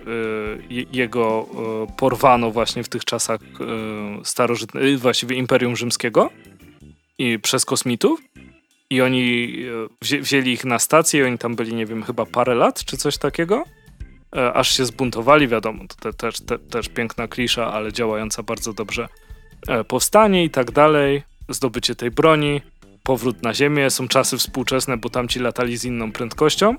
[0.71, 1.47] y, jego
[1.89, 6.29] y, porwano właśnie w tych czasach y, starożytnych, właściwie Imperium Rzymskiego
[7.17, 8.19] i przez kosmitów
[8.89, 12.25] i oni y, wzię, wzięli ich na stację i oni tam byli, nie wiem, chyba
[12.25, 13.63] parę lat czy coś takiego,
[14.35, 18.73] e, aż się zbuntowali, wiadomo, to te, też, te, też piękna klisza, ale działająca bardzo
[18.73, 19.07] dobrze
[19.67, 22.61] e, powstanie i tak dalej, zdobycie tej broni,
[23.03, 26.75] powrót na ziemię, są czasy współczesne, bo tamci latali z inną prędkością,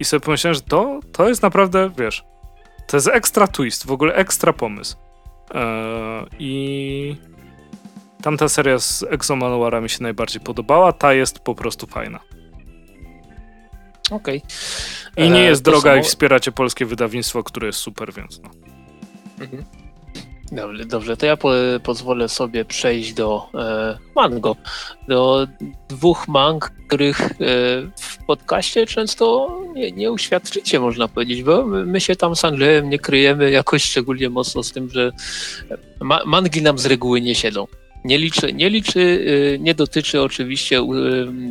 [0.00, 2.24] i sobie pomyślałem, że to, to jest naprawdę, wiesz,
[2.86, 4.96] to jest ekstra twist, w ogóle ekstra pomysł.
[5.54, 7.16] Eee, I
[8.22, 12.20] tamta seria z Exomanuara mi się najbardziej podobała, ta jest po prostu fajna.
[14.10, 14.42] Okej.
[15.12, 15.26] Okay.
[15.26, 15.96] I nie jest eee, droga samo...
[15.96, 18.50] i wspieracie polskie wydawnictwo, które jest super, więc no.
[19.40, 19.64] Mhm.
[20.52, 21.52] Dobrze, dobrze, to ja po,
[21.82, 24.56] pozwolę sobie przejść do e, mango.
[25.08, 25.46] Do
[25.88, 27.34] dwóch mang, których e,
[28.00, 32.90] w podcaście często nie, nie uświadczycie, można powiedzieć, bo my, my, się tam z Andrzejem
[32.90, 35.12] nie kryjemy jakoś szczególnie mocno z tym, że
[36.00, 37.66] ma, mangi nam z reguły nie siedzą.
[38.04, 40.84] Nie liczy, nie liczy, e, nie dotyczy oczywiście e,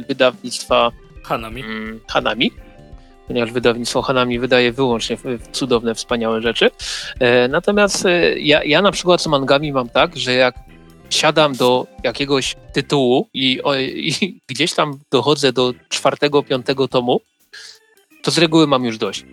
[0.08, 0.92] wydawnictwa
[1.24, 1.62] Hanami.
[1.62, 2.52] Mm, Hanami
[3.28, 5.18] ponieważ wydawnictwo Hanami wydaje wyłącznie
[5.52, 6.72] cudowne, wspaniałe rzeczy.
[7.20, 10.56] E, natomiast e, ja, ja na przykład z mangami mam tak, że jak
[11.10, 13.62] siadam do jakiegoś tytułu i,
[13.96, 17.22] i gdzieś tam dochodzę do czwartego, piątego tomu,
[18.24, 19.26] to z reguły mam już dość.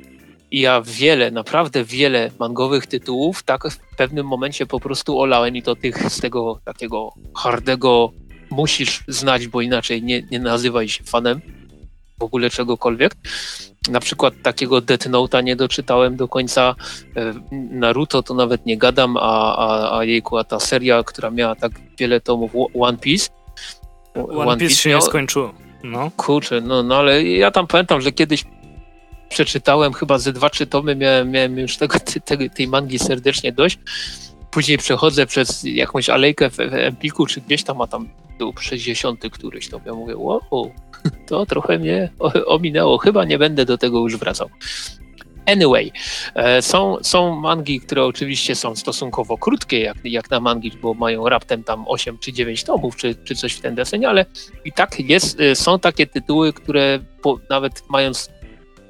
[0.51, 5.63] I ja wiele, naprawdę wiele mangowych tytułów tak w pewnym momencie po prostu olałem i
[5.63, 8.13] to tych z tego takiego hardego
[8.51, 11.41] musisz znać, bo inaczej nie, nie nazywaj się fanem
[12.25, 13.15] ogóle czegokolwiek.
[13.91, 16.75] Na przykład takiego Death Note'a nie doczytałem do końca.
[17.17, 21.55] E, Naruto to nawet nie gadam, a, a, a jejku, a ta seria, która miała
[21.55, 23.29] tak wiele tomów, One Piece.
[24.15, 24.99] One, One Piece, się miał...
[24.99, 25.55] nie skończyło.
[25.85, 26.11] No.
[26.17, 28.45] Kurczę, no, no ale ja tam pamiętam, że kiedyś
[29.29, 33.79] przeczytałem chyba ze dwa, trzy tomy, miałem, miałem już tego, tej, tej mangi serdecznie dość.
[34.55, 38.09] Później przechodzę przez jakąś alejkę w, w Empiku, czy gdzieś tam, a tam
[38.39, 40.73] był 60 któryś, to ja mówię, wow,
[41.27, 42.11] to trochę mnie
[42.47, 42.99] ominęło.
[42.99, 44.51] Chyba nie będę do tego już wracał.
[45.47, 45.93] Anyway,
[46.35, 51.29] e, są, są mangi, które oczywiście są stosunkowo krótkie, jak, jak na mangi, bo mają
[51.29, 54.27] raptem tam 8 czy 9 tomów, czy, czy coś w ten deseń, ale
[54.65, 58.31] i tak jest, e, są takie tytuły, które po, nawet mając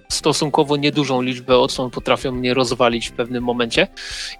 [0.09, 3.89] stosunkowo niedużą liczbę odsłon potrafią mnie rozwalić w pewnym momencie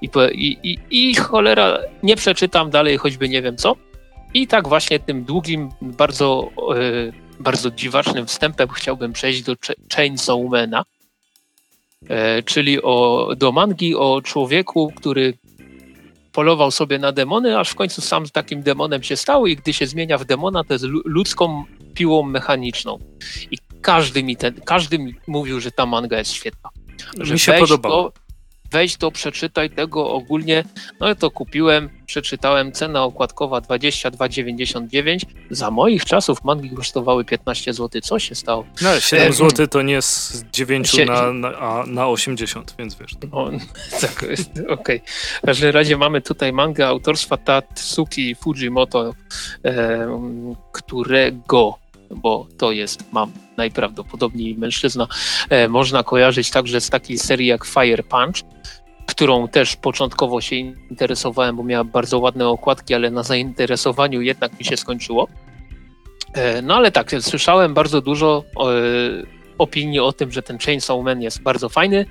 [0.03, 3.77] i, i, i, i cholera, nie przeczytam dalej, choćby nie wiem co.
[4.35, 9.55] I tak właśnie tym długim, bardzo e, bardzo dziwacznym wstępem chciałbym przejść do
[9.95, 10.85] Chainsawmana,
[12.09, 15.35] e, czyli o, do mangi o człowieku, który
[16.33, 19.87] polował sobie na demony, aż w końcu sam takim demonem się stał i gdy się
[19.87, 21.65] zmienia w demona, to jest ludzką
[21.95, 22.99] piłą mechaniczną.
[23.51, 26.71] I każdy mi, ten, każdy mi mówił, że ta manga jest świetna.
[27.21, 28.13] Że mi się podobało
[28.75, 30.65] weź to, przeczytaj tego ogólnie.
[31.01, 35.19] No to kupiłem, przeczytałem, cena okładkowa 22,99.
[35.51, 38.01] Za moich czasów mangi kosztowały 15 zł.
[38.01, 38.65] Co się stało?
[38.83, 41.05] No, 7 zł to nie z 9 Sie...
[41.05, 43.13] na, na, na 80, więc wiesz.
[43.33, 43.51] No,
[44.01, 44.37] tak, okej.
[44.69, 45.01] Okay.
[45.43, 49.15] W każdym razie mamy tutaj mangę autorstwa Tatsuki Fujimoto,
[50.73, 51.84] którego
[52.15, 55.07] bo to jest, mam najprawdopodobniej mężczyzna,
[55.51, 58.45] e, można kojarzyć także z takiej serii jak Fire Punch,
[59.07, 64.65] którą też początkowo się interesowałem, bo miała bardzo ładne okładki, ale na zainteresowaniu jednak mi
[64.65, 65.29] się skończyło.
[66.35, 68.65] E, no ale tak, słyszałem bardzo dużo e,
[69.59, 72.07] opinii o tym, że ten Chainsaw Man jest bardzo fajny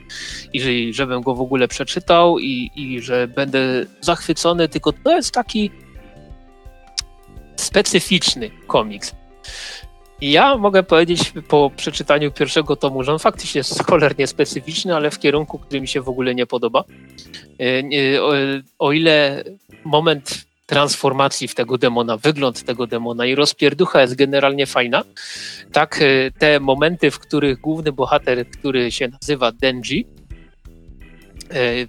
[0.53, 5.31] i że, żebym go w ogóle przeczytał i, i że będę zachwycony, tylko to jest
[5.31, 5.71] taki
[7.55, 9.15] specyficzny komiks.
[10.31, 15.19] Ja mogę powiedzieć po przeczytaniu pierwszego tomu, że on faktycznie jest cholernie specyficzny, ale w
[15.19, 16.83] kierunku, który mi się w ogóle nie podoba.
[17.59, 17.83] E,
[18.79, 19.43] o ile
[19.85, 25.03] moment transformacji w tego demona, wygląd tego demona i rozpierducha jest generalnie fajna,
[25.71, 30.07] tak e, te momenty, w których główny bohater, który się nazywa Denji,
[31.51, 31.87] e,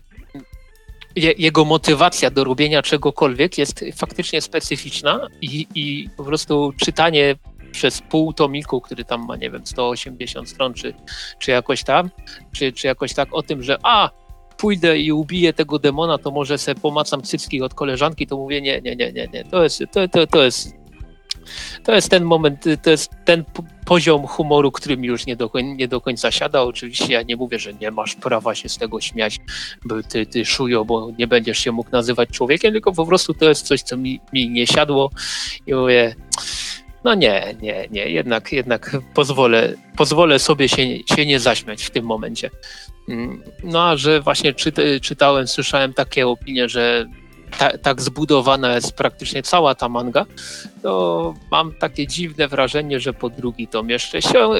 [1.16, 7.34] jego motywacja do robienia czegokolwiek jest faktycznie specyficzna i, i po prostu czytanie
[7.74, 10.94] przez pół tomiku, który tam ma, nie wiem, 180 stron, czy,
[11.38, 12.10] czy jakoś tam,
[12.52, 14.10] czy, czy jakoś tak o tym, że a,
[14.56, 18.80] pójdę i ubiję tego demona, to może sobie pomacam cycki od koleżanki, to mówię, nie,
[18.80, 20.84] nie, nie, nie, nie, to jest, to, to, to jest
[21.84, 23.44] to jest ten moment, to jest ten
[23.84, 26.62] poziom humoru, który mi już nie do, nie do końca siada.
[26.62, 29.40] Oczywiście ja nie mówię, że nie masz prawa się z tego śmiać,
[29.84, 33.48] bo ty, ty szujo, bo nie będziesz się mógł nazywać człowiekiem, tylko po prostu to
[33.48, 35.10] jest coś, co mi, mi nie siadło
[35.66, 36.14] i mówię,
[37.04, 40.82] no nie, nie, nie, jednak, jednak pozwolę, pozwolę sobie się,
[41.16, 42.50] się nie zaśmiać w tym momencie.
[43.08, 44.54] Mm, no a że właśnie
[45.02, 47.06] czytałem, słyszałem takie opinie, że
[47.58, 50.26] ta, tak zbudowana jest praktycznie cała ta manga,
[50.82, 54.18] to mam takie dziwne wrażenie, że po drugi tom jeszcze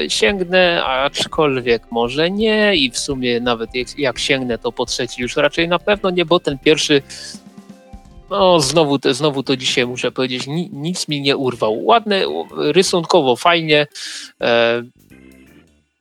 [0.09, 5.37] sięgnę, aczkolwiek może nie i w sumie nawet jak, jak sięgnę, to po trzeci już
[5.37, 7.03] raczej na pewno nie, bo ten pierwszy
[8.31, 11.85] no, znowu, znowu to dzisiaj muszę powiedzieć, nic mi nie urwał.
[11.85, 12.23] Ładne,
[12.59, 13.87] rysunkowo fajnie,
[14.41, 14.83] e,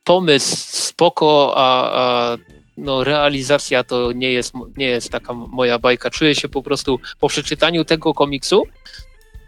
[0.04, 2.36] pomysł spoko, a, a
[2.76, 6.10] no, realizacja to nie jest, nie jest taka moja bajka.
[6.10, 8.62] Czuję się po prostu po przeczytaniu tego komiksu,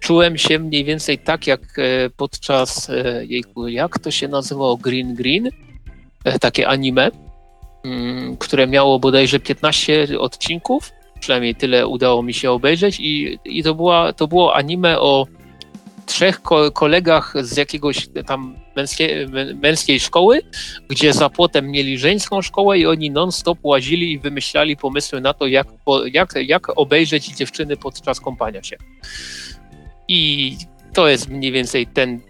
[0.00, 5.14] czułem się mniej więcej tak jak e, podczas, e, jejku, jak to się nazywało, Green
[5.14, 5.50] Green,
[6.24, 7.10] e, takie anime,
[7.84, 10.92] mm, które miało bodajże 15 odcinków
[11.26, 15.26] przynajmniej tyle udało mi się obejrzeć i, i to, była, to było anime o
[16.06, 19.28] trzech ko kolegach z jakiegoś tam męskie,
[19.62, 20.42] męskiej szkoły,
[20.88, 25.46] gdzie za płotem mieli żeńską szkołę i oni non-stop łazili i wymyślali pomysły na to,
[25.46, 25.66] jak,
[26.12, 28.76] jak, jak obejrzeć dziewczyny podczas kąpania się.
[30.08, 30.56] I
[30.92, 32.20] to jest mniej więcej ten,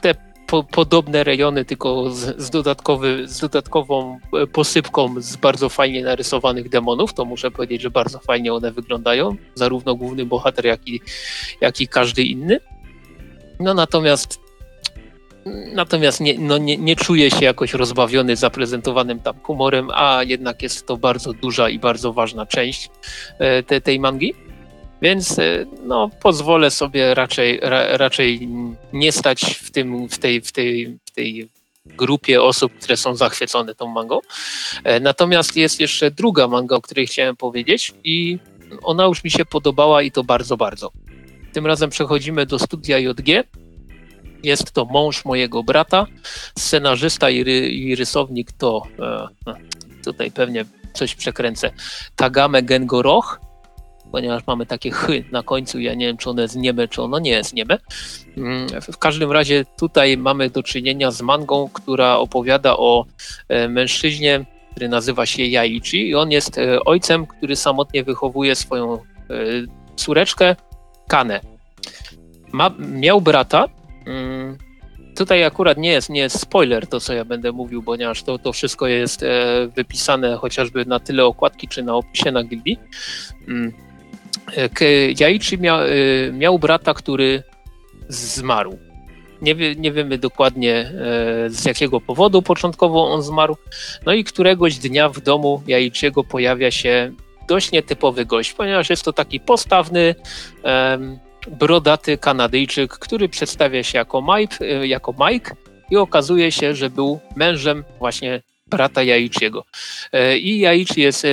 [0.00, 0.14] te
[0.50, 6.68] po, podobne rejony, tylko z, z, dodatkowy, z dodatkową e, posypką z bardzo fajnie narysowanych
[6.68, 7.14] demonów.
[7.14, 11.00] To muszę powiedzieć, że bardzo fajnie one wyglądają, zarówno główny bohater, jak i,
[11.60, 12.60] jak i każdy inny.
[13.60, 14.40] No natomiast
[15.74, 20.86] Natomiast nie, no nie, nie czuję się jakoś rozbawiony zaprezentowanym tam humorem, a jednak jest
[20.86, 22.90] to bardzo duża i bardzo ważna część
[23.38, 24.34] e, te, tej mangi.
[25.02, 28.48] Więc e, no, pozwolę sobie raczej, ra, raczej
[28.92, 31.48] nie stać w, tym, w, tej, w, tej, w tej
[31.86, 34.18] grupie osób, które są zachwycone tą mangą.
[34.84, 38.38] E, natomiast jest jeszcze druga manga, o której chciałem powiedzieć i
[38.82, 40.92] ona już mi się podobała i to bardzo, bardzo.
[41.52, 43.44] Tym razem przechodzimy do studia JG.
[44.42, 46.06] Jest to mąż mojego brata,
[46.58, 49.54] scenarzysta i, ry, i rysownik to e,
[50.04, 50.64] tutaj pewnie
[50.94, 51.70] coś przekręcę.
[52.16, 53.40] Tagame Gengoroch
[54.12, 55.80] ponieważ mamy takie chy na końcu.
[55.80, 57.78] Ja nie wiem, czy ono jest nieme, czy ono nie jest nieme.
[58.36, 63.04] Mm, w każdym razie tutaj mamy do czynienia z mangą, która opowiada o
[63.48, 68.94] e, mężczyźnie, który nazywa się Jaichi i on jest e, ojcem, który samotnie wychowuje swoją
[68.94, 68.98] e,
[69.96, 70.56] córeczkę
[71.08, 71.40] Kanę.
[72.52, 73.64] Ma, miał brata,
[74.06, 74.58] mm,
[75.16, 78.52] tutaj akurat nie jest, nie jest spoiler to, co ja będę mówił, ponieważ to, to
[78.52, 79.24] wszystko jest
[79.76, 82.78] wypisane chociażby na tyle okładki, czy na opisie na gildii.
[83.48, 83.72] Mm,
[85.20, 87.42] Jaichi miał, y, miał brata, który
[88.08, 88.78] zmarł.
[89.42, 90.90] Nie, wie, nie wiemy dokładnie e,
[91.50, 93.56] z jakiego powodu początkowo on zmarł.
[94.06, 97.12] No i któregoś dnia w domu Jaichiego pojawia się
[97.48, 100.14] dość nietypowy gość, ponieważ jest to taki postawny,
[101.48, 105.56] brodaty Kanadyjczyk, który przedstawia się jako Mike, e, jako Mike
[105.90, 109.64] i okazuje się, że był mężem właśnie brata Jaichiego.
[110.12, 111.28] E, I Jaichi jest, e,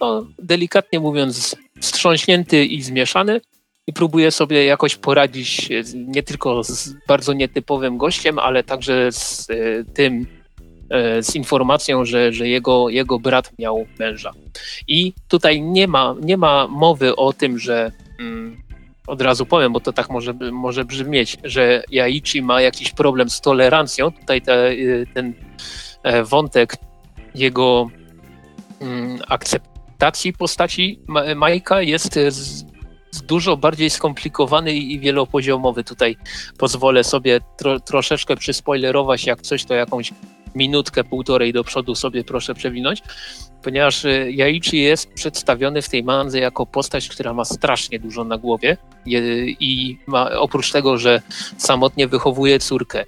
[0.00, 3.40] no, delikatnie mówiąc, wstrząśnięty i zmieszany
[3.86, 9.46] i próbuje sobie jakoś poradzić nie tylko z bardzo nietypowym gościem, ale także z
[9.94, 10.26] tym,
[11.20, 14.32] z informacją, że, że jego, jego brat miał męża.
[14.88, 18.62] I tutaj nie ma, nie ma mowy o tym, że mm,
[19.08, 23.40] od razu powiem, bo to tak może, może brzmieć, że Jaichi ma jakiś problem z
[23.40, 24.12] tolerancją.
[24.12, 24.70] Tutaj te,
[25.14, 25.32] ten e,
[26.24, 26.76] wątek
[27.34, 27.90] jego
[28.80, 31.00] mm, akceptacji postaci
[31.36, 32.30] Majka jest e,
[33.26, 35.84] dużo bardziej skomplikowany i wielopoziomowy.
[35.84, 36.16] Tutaj
[36.58, 40.12] pozwolę sobie tro, troszeczkę przyspoilerować, jak coś to jakąś
[40.54, 43.02] minutkę, półtorej do przodu sobie proszę przewinąć,
[43.62, 48.38] ponieważ y, Jaichi jest przedstawiony w tej mandze jako postać, która ma strasznie dużo na
[48.38, 48.76] głowie
[49.60, 51.22] i ma, oprócz tego, że
[51.56, 53.04] samotnie wychowuje córkę,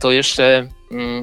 [0.00, 0.68] to jeszcze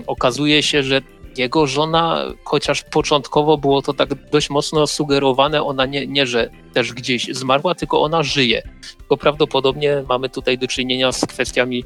[0.07, 1.01] okazuje się, że
[1.37, 6.93] jego żona, chociaż początkowo było to tak dość mocno sugerowane, ona nie, nie, że też
[6.93, 8.61] gdzieś zmarła, tylko ona żyje.
[8.97, 11.83] Tylko prawdopodobnie mamy tutaj do czynienia z kwestiami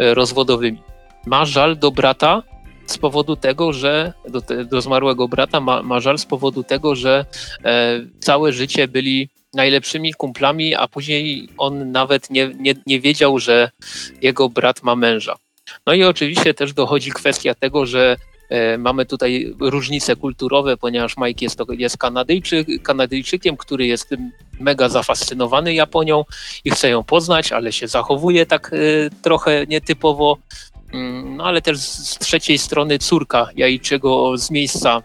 [0.00, 0.82] y, rozwodowymi.
[1.26, 2.42] Ma żal do brata,
[2.86, 7.24] z powodu tego, że do, do zmarłego brata ma, ma żal z powodu tego, że
[7.64, 13.70] e, całe życie byli najlepszymi kumplami, a później on nawet nie, nie, nie wiedział, że
[14.22, 15.36] jego brat ma męża.
[15.86, 18.16] No i oczywiście też dochodzi kwestia tego, że
[18.48, 24.10] e, mamy tutaj różnice kulturowe, ponieważ Mike jest, jest Kanadyjczyk, Kanadyjczykiem, który jest
[24.60, 26.24] mega zafascynowany Japonią
[26.64, 28.76] i chce ją poznać, ale się zachowuje tak e,
[29.22, 30.36] trochę nietypowo.
[30.92, 35.02] Mm, no ale też z trzeciej strony córka Jajczego z miejsca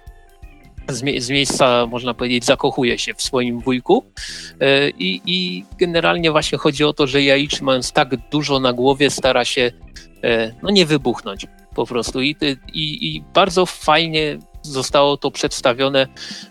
[0.90, 4.06] z, miejsca, można powiedzieć, zakochuje się w swoim wujku.
[4.60, 9.10] E, I, I, generalnie właśnie chodzi o to, że Jaiczy mając tak dużo na głowie
[9.10, 9.72] stara się
[10.64, 12.22] no nie wybuchnąć po prostu.
[12.22, 12.36] I,
[12.74, 16.08] i, i bardzo fajnie zostało to przedstawione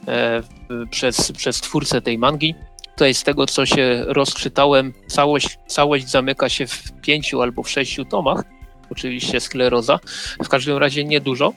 [0.08, 0.42] e,
[0.90, 2.54] przez, przez twórcę tej mangi.
[2.90, 8.04] Tutaj z tego, co się rozczytałem, całość, całość zamyka się w pięciu albo w sześciu
[8.04, 8.44] tomach
[8.90, 9.98] oczywiście skleroza,
[10.44, 11.52] w każdym razie niedużo.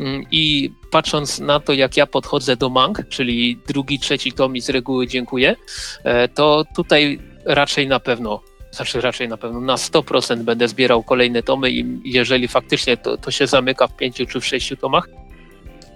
[0.00, 4.60] Mm, I patrząc na to, jak ja podchodzę do mang, czyli drugi, trzeci tom i
[4.60, 5.56] z reguły dziękuję,
[6.04, 8.40] e, to tutaj raczej na pewno,
[8.72, 13.30] znaczy raczej na pewno na 100% będę zbierał kolejne tomy i jeżeli faktycznie to, to
[13.30, 15.08] się zamyka w pięciu czy w sześciu tomach,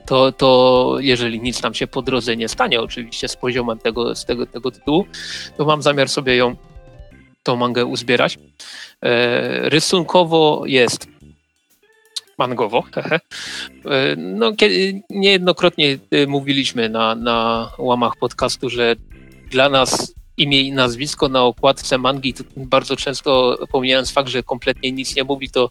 [0.06, 4.24] to, to jeżeli nic nam się po drodze nie stanie, oczywiście z poziomem tego, z
[4.24, 5.06] tego, tego tytułu,
[5.56, 6.56] to mam zamiar sobie ją,
[7.42, 8.38] tą mangę uzbierać.
[9.02, 11.08] E, rysunkowo jest
[12.38, 12.84] mangowo.
[13.86, 14.52] E, no,
[15.10, 18.96] niejednokrotnie e, mówiliśmy na, na łamach podcastu, że
[19.50, 24.92] dla nas imię i nazwisko na okładce mangi, to bardzo często pomijając fakt, że kompletnie
[24.92, 25.70] nic nie mówi, to,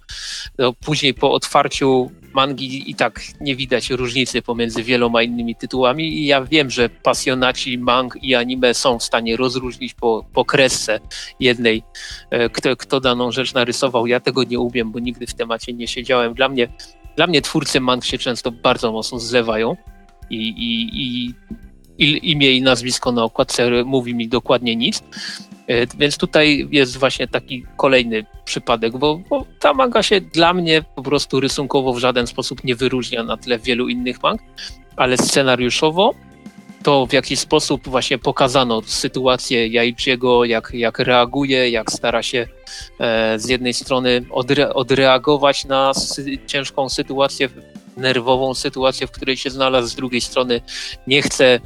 [0.57, 6.25] to później po otwarciu mangi i tak nie widać różnicy pomiędzy wieloma innymi tytułami i
[6.25, 10.99] ja wiem, że pasjonaci mang i anime są w stanie rozróżnić po, po kresce
[11.39, 11.83] jednej,
[12.29, 14.07] e, kto, kto daną rzecz narysował.
[14.07, 16.33] Ja tego nie umiem, bo nigdy w temacie nie siedziałem.
[16.33, 16.67] Dla mnie,
[17.15, 19.75] dla mnie twórcy mang się często bardzo mocno zlewają
[20.29, 21.33] i, i, i
[21.97, 25.03] imię i nazwisko na okładce mówi mi dokładnie nic.
[25.67, 30.83] E, więc tutaj jest właśnie taki kolejny przypadek, bo, bo, ta manga się dla mnie
[30.95, 34.41] po prostu rysunkowo w żaden sposób nie wyróżnia na tle wielu innych mang,
[34.95, 36.13] ale scenariuszowo
[36.83, 42.47] to w jaki sposób właśnie pokazano sytuację Jaichiego, jak, jak reaguje, jak stara się
[42.99, 47.49] e, z jednej strony odre, odreagować na sy ciężką sytuację,
[47.97, 50.61] nerwową sytuację, w której się znalazł, z drugiej strony
[51.07, 51.59] nie chce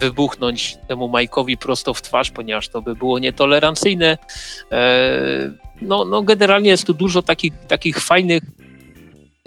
[0.00, 4.18] wybuchnąć temu Majkowi prosto w twarz, ponieważ to by było nietolerancyjne.
[4.72, 5.52] E,
[5.82, 8.42] no, no generalnie jest tu dużo takich, takich fajnych,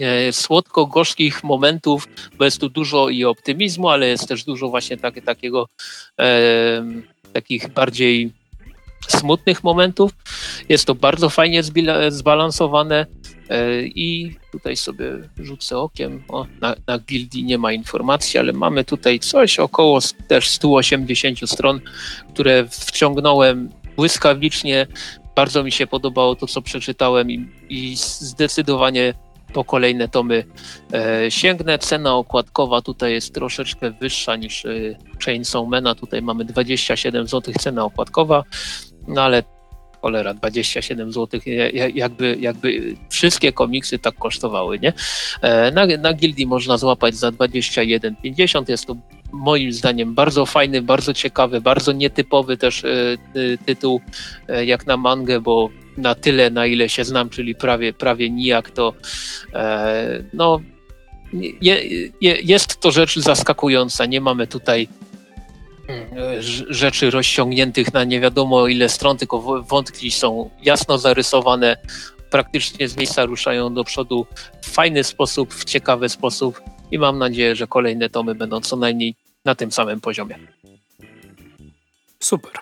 [0.00, 2.08] e, słodko-gorzkich momentów,
[2.38, 5.68] bo jest tu dużo i optymizmu, ale jest też dużo właśnie tak, takiego
[7.32, 8.32] takich bardziej
[9.08, 10.10] smutnych momentów.
[10.68, 11.62] Jest to bardzo fajnie
[12.08, 13.06] zbalansowane.
[13.50, 15.04] E, I tutaj sobie
[15.38, 16.24] rzucę okiem.
[16.28, 19.98] O, na, na gildii nie ma informacji, ale mamy tutaj coś około
[20.28, 21.80] też 180 stron,
[22.34, 24.86] które wciągnąłem błyskawicznie.
[25.36, 29.14] Bardzo mi się podobało to, co przeczytałem i, i zdecydowanie
[29.52, 30.44] po kolejne tomy
[30.92, 31.78] e, sięgnę.
[31.78, 34.70] Cena okładkowa tutaj jest troszeczkę wyższa niż e,
[35.24, 35.94] Chainsaw Mana.
[35.94, 38.44] Tutaj mamy 27 zł cena okładkowa,
[39.08, 39.42] no ale
[40.02, 41.40] cholera, 27 zł,
[41.94, 44.92] jakby, jakby wszystkie komiksy tak kosztowały, nie?
[45.42, 48.96] E, na, na gildii można złapać za 21,50, jest to
[49.32, 52.88] moim zdaniem bardzo fajny, bardzo ciekawy, bardzo nietypowy też e,
[53.66, 54.00] tytuł
[54.48, 58.70] e, jak na mangę, bo na tyle, na ile się znam, czyli prawie, prawie nijak,
[58.70, 58.94] to
[60.32, 60.60] no
[61.62, 61.82] je,
[62.20, 64.06] je, jest to rzecz zaskakująca.
[64.06, 64.88] Nie mamy tutaj
[66.68, 71.76] rzeczy rozciągniętych na nie wiadomo ile stron, tylko wątki są jasno zarysowane,
[72.30, 74.26] praktycznie z miejsca ruszają do przodu
[74.62, 76.60] w fajny sposób, w ciekawy sposób
[76.90, 79.14] i mam nadzieję, że kolejne tomy będą co najmniej
[79.44, 80.38] na tym samym poziomie.
[82.20, 82.52] Super.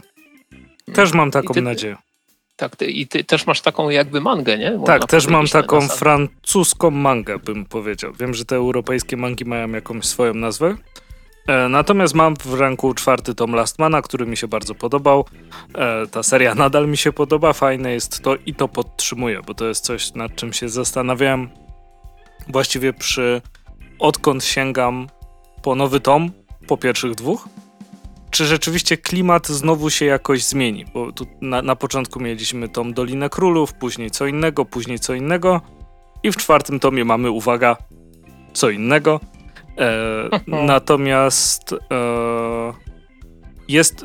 [0.94, 1.96] Też mam taką ty, nadzieję.
[2.56, 4.70] Tak, ty, i ty też masz taką jakby mangę, nie?
[4.70, 8.12] Można tak, też mam taką francuską mangę, bym powiedział.
[8.20, 10.76] Wiem, że te europejskie mangi mają jakąś swoją nazwę.
[11.50, 15.24] E, natomiast mam w ręku czwarty tom Lastmana, który mi się bardzo podobał.
[15.74, 19.66] E, ta seria nadal mi się podoba, fajne jest to i to podtrzymuję, bo to
[19.66, 21.48] jest coś, nad czym się zastanawiałem
[22.48, 23.42] właściwie przy
[23.98, 25.06] odkąd sięgam
[25.62, 26.30] po nowy tom,
[26.66, 27.48] po pierwszych dwóch,
[28.30, 30.84] czy rzeczywiście klimat znowu się jakoś zmieni?
[30.94, 35.60] Bo tu na, na początku mieliśmy tom Dolinę Królów, później co innego, później co innego
[36.22, 37.76] i w czwartym tomie mamy, uwaga,
[38.52, 39.20] co innego.
[39.80, 40.28] E,
[40.66, 42.72] natomiast e,
[43.68, 44.04] jest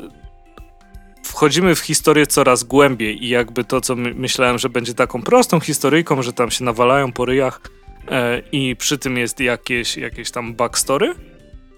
[1.24, 5.60] wchodzimy w historię coraz głębiej i jakby to, co my, myślałem, że będzie taką prostą
[5.60, 7.60] historyjką, że tam się nawalają po ryjach
[8.08, 11.14] e, i przy tym jest jakieś, jakieś tam backstory,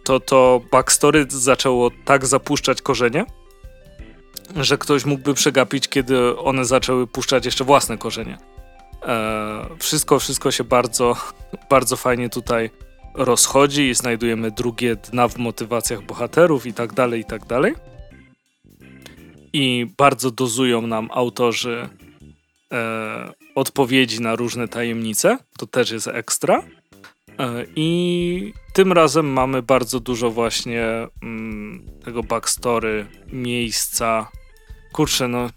[0.05, 3.25] to to backstory zaczęło tak zapuszczać korzenie,
[4.57, 8.39] że ktoś mógłby przegapić, kiedy one zaczęły puszczać jeszcze własne korzenie.
[9.07, 11.17] E, wszystko, wszystko się bardzo,
[11.71, 12.71] bardzo fajnie tutaj
[13.19, 17.75] rozchodzi i znajdujemy drugie dna w motywacjach bohaterów i tak dalej, i tak dalej.
[19.53, 21.89] I bardzo dozują nam autorzy
[22.73, 25.39] e, odpowiedzi na różne tajemnice.
[25.59, 26.63] To też jest ekstra.
[27.39, 30.85] E, I tym razem mamy bardzo dużo właśnie
[31.23, 34.31] mm, tego backstory, miejsca.
[34.93, 35.51] Kurczę, no.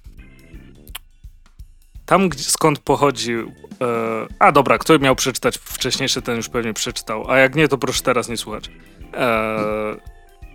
[2.12, 3.52] Tam, gdzie, skąd pochodził.
[3.82, 7.32] E, a dobra, kto miał przeczytać wcześniejszy, ten już pewnie przeczytał.
[7.32, 8.72] A jak nie, to proszę teraz nie słuchać.
[9.14, 9.58] E,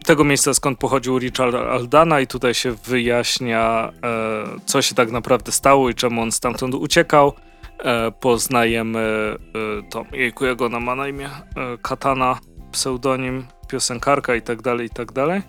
[0.05, 5.53] tego miejsca, skąd pochodził Richard Aldana, i tutaj się wyjaśnia, e, co się tak naprawdę
[5.53, 7.33] stało i czemu on stamtąd uciekał.
[7.79, 12.39] E, poznajemy e, to, jejku, jak ona ma na imię, e, Katana,
[12.73, 15.43] pseudonim, piosenkarka i tak dalej, i tak dalej.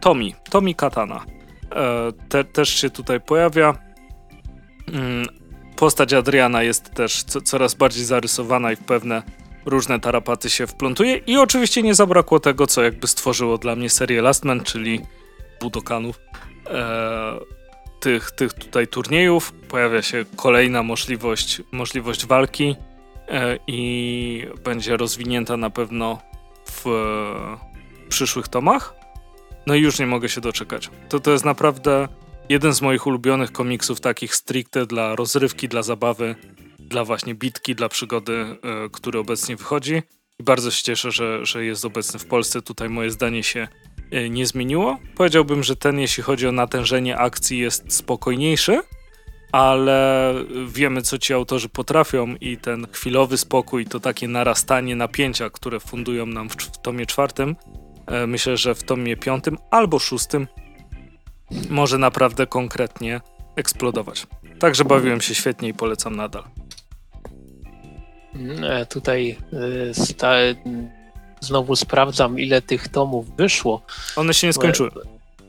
[0.00, 1.39] Tommy, Tommy Katana.
[2.28, 3.78] Te, też się tutaj pojawia.
[4.88, 5.26] Mm,
[5.76, 9.22] postać Adriana jest też co, coraz bardziej zarysowana i w pewne
[9.66, 14.22] różne tarapaty się wplątuje i oczywiście nie zabrakło tego, co jakby stworzyło dla mnie serię
[14.22, 15.00] Last Man, czyli
[15.60, 16.20] Budokanów
[18.00, 22.76] tych, tych tutaj turniejów pojawia się kolejna możliwość, możliwość walki
[23.28, 26.18] e, i będzie rozwinięta na pewno
[26.66, 28.99] w e, przyszłych tomach.
[29.70, 30.90] No i już nie mogę się doczekać.
[31.08, 32.08] To, to jest naprawdę
[32.48, 36.34] jeden z moich ulubionych komiksów, takich stricte dla rozrywki, dla zabawy,
[36.78, 38.56] dla właśnie bitki, dla przygody, e,
[38.92, 40.02] który obecnie wychodzi.
[40.38, 42.62] I bardzo się cieszę, że, że jest obecny w Polsce.
[42.62, 43.68] Tutaj moje zdanie się
[44.10, 44.98] E, nie zmieniło.
[45.14, 48.80] Powiedziałbym, że ten, jeśli chodzi o natężenie akcji, jest spokojniejszy,
[49.52, 50.34] ale
[50.66, 56.26] wiemy, co ci autorzy potrafią i ten chwilowy spokój, to takie narastanie napięcia, które fundują
[56.26, 57.56] nam w, w tomie czwartym,
[58.26, 60.46] myślę, że w tomie piątym albo szóstym
[61.70, 63.20] może naprawdę konkretnie
[63.56, 64.26] eksplodować.
[64.58, 66.44] Także bawiłem się świetnie i polecam nadal.
[68.34, 69.36] Mm, tutaj
[69.90, 70.32] y, sta
[71.40, 73.82] znowu sprawdzam, ile tych tomów wyszło.
[74.16, 74.90] One się nie skończyły.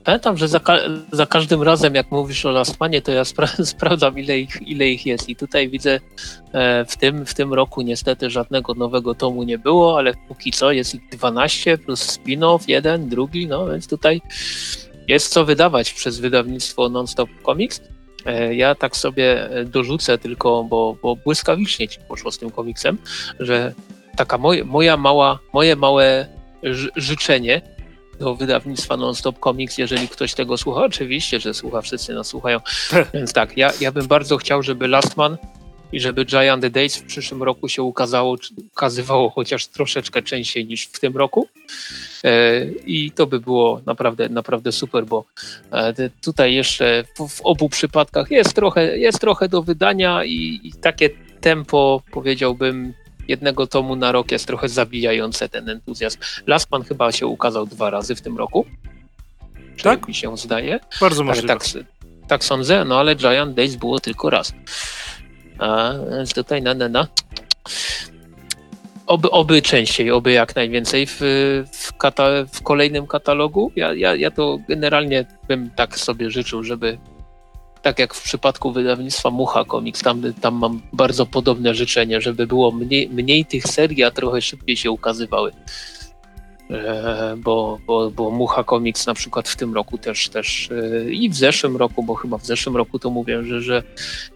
[0.03, 0.77] Pamiętam, że za, ka
[1.11, 5.05] za każdym razem, jak mówisz o Lastmanie, to ja spra sprawdzam, ile ich, ile ich
[5.05, 5.29] jest.
[5.29, 5.99] I tutaj widzę,
[6.53, 10.71] e, w, tym, w tym roku niestety żadnego nowego tomu nie było, ale póki co
[10.71, 14.21] jest ich 12 plus spin-off, jeden, drugi, no więc tutaj
[15.07, 17.81] jest co wydawać przez wydawnictwo Nonstop Comics.
[18.25, 22.97] E, ja tak sobie dorzucę tylko, bo, bo błyskawicznie ci poszło z tym komiksem,
[23.39, 23.73] że
[24.15, 26.27] taka moj, moja mała, moje małe
[26.95, 27.61] życzenie
[28.21, 30.85] do wydawnictwa Nonstop Comics, jeżeli ktoś tego słucha.
[30.85, 32.59] Oczywiście, że słucha, wszyscy nas słuchają.
[33.13, 35.37] Więc tak, ja, ja bym bardzo chciał, żeby Lastman
[35.91, 38.37] i żeby Giant Days w przyszłym roku się ukazało,
[38.73, 41.47] ukazywało chociaż troszeczkę częściej niż w tym roku.
[42.23, 45.25] E, I to by było naprawdę, naprawdę super, bo
[45.71, 50.73] e, tutaj jeszcze w, w, obu przypadkach jest trochę, jest trochę do wydania i, i
[50.81, 51.09] takie
[51.41, 52.93] tempo, powiedziałbym,
[53.31, 56.19] jednego tomu na rok jest trochę zabijające ten entuzjazm.
[56.47, 58.65] Lastman chyba się ukazał dwa razy w tym roku.
[59.83, 60.07] Tak?
[60.07, 60.79] Mi się zdaje.
[61.01, 61.47] Bardzo możliwe.
[61.47, 61.63] Tak,
[62.27, 64.53] tak sądzę, no ale Giant Days było tylko raz.
[65.59, 65.93] A
[66.35, 67.07] tutaj na, na, na.
[69.07, 71.19] Oby, oby częściej, oby jak najwięcej w,
[71.71, 73.71] w, kata, w kolejnym katalogu.
[73.75, 76.97] Ja, ja, ja to generalnie bym tak sobie życzył, żeby
[77.81, 82.71] tak jak w przypadku wydawnictwa Mucha Comics, tam, tam mam bardzo podobne życzenie, żeby było
[82.71, 85.51] mniej, mniej tych serii, a trochę szybciej się ukazywały.
[86.71, 91.29] E, bo, bo, bo Mucha Comics na przykład w tym roku też, też e, i
[91.29, 93.83] w zeszłym roku, bo chyba w zeszłym roku to mówię, że, że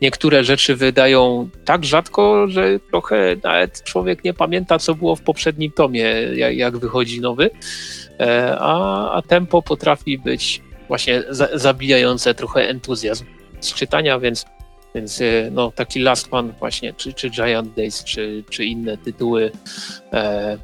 [0.01, 5.71] niektóre rzeczy wydają tak rzadko, że trochę nawet człowiek nie pamięta, co było w poprzednim
[5.71, 6.03] tomie,
[6.35, 7.49] jak, jak wychodzi nowy,
[8.19, 13.25] e, a, a tempo potrafi być właśnie za, zabijające trochę entuzjazm
[13.59, 14.45] z czytania, więc,
[14.95, 15.21] więc
[15.51, 19.51] no, taki Last One właśnie, czy, czy Giant Days, czy, czy inne tytuły
[20.13, 20.57] e,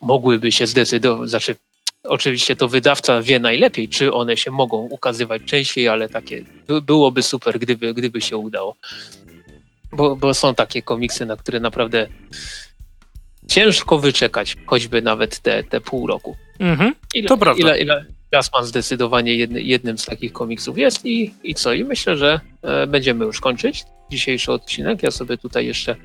[0.00, 1.56] mogłyby się zdecydować, znaczy
[2.04, 6.44] oczywiście to wydawca wie najlepiej, czy one się mogą ukazywać częściej, ale takie
[6.82, 8.76] byłoby super, gdyby, gdyby się udało.
[9.92, 12.06] Bo, bo są takie komiksy, na które naprawdę
[13.48, 16.36] ciężko wyczekać, choćby nawet te, te pół roku.
[16.58, 17.60] Mhm, ile, to prawda.
[17.60, 21.72] Ile, ile Gasman zdecydowanie jedny, jednym z takich komiksów jest i, i co?
[21.72, 25.02] I myślę, że e, będziemy już kończyć dzisiejszy odcinek.
[25.02, 25.96] Ja sobie tutaj jeszcze.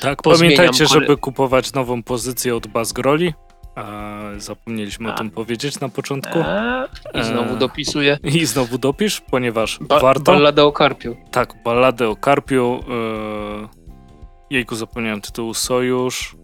[0.00, 3.34] Tak, pamiętajcie, żeby kupować nową pozycję od Bazgroli.
[4.38, 5.14] Zapomnieliśmy A.
[5.14, 6.38] o tym powiedzieć na początku.
[6.44, 8.18] A, I znowu e, dopisuję.
[8.24, 10.32] I znowu dopisz, ponieważ ba warto.
[10.32, 11.16] Balladę o Karpiu.
[11.30, 12.80] Tak, balladę o Karpiu.
[12.90, 13.68] E,
[14.50, 16.36] jejku, zapomniałem tytułu Sojusz.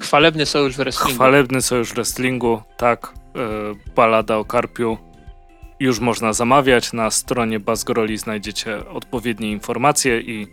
[0.00, 1.14] Chwalebny Sojusz Wrestlingu.
[1.14, 3.15] Chwalebny Sojusz Wrestlingu, tak.
[3.36, 4.98] E, balada o Karpiu
[5.80, 6.92] już można zamawiać.
[6.92, 10.46] Na stronie Bazgroli znajdziecie odpowiednie informacje i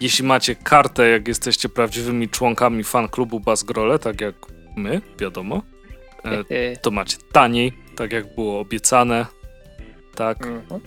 [0.00, 4.34] jeśli macie kartę, jak jesteście prawdziwymi członkami fan klubu Bazgrole, tak jak
[4.76, 5.62] my, wiadomo,
[6.24, 9.26] e, to macie taniej, tak jak było obiecane.
[10.14, 10.46] Tak.
[10.46, 10.80] Mhm.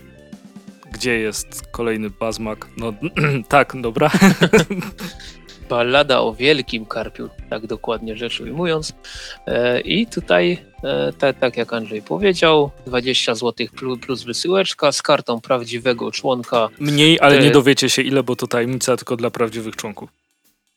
[0.92, 2.68] Gdzie jest kolejny Bazmak?
[2.78, 2.94] No
[3.48, 4.12] tak, dobra.
[5.70, 8.94] Ballada o wielkim karpiu, tak dokładnie rzecz ujmując.
[9.48, 15.42] E, I tutaj, e, tak jak Andrzej powiedział, 20 zł plus, plus wysyłeczka z kartą
[15.42, 16.70] prawdziwego członka.
[16.80, 20.10] Mniej, ale nie dowiecie się ile, bo to tajemnica tylko dla prawdziwych członków.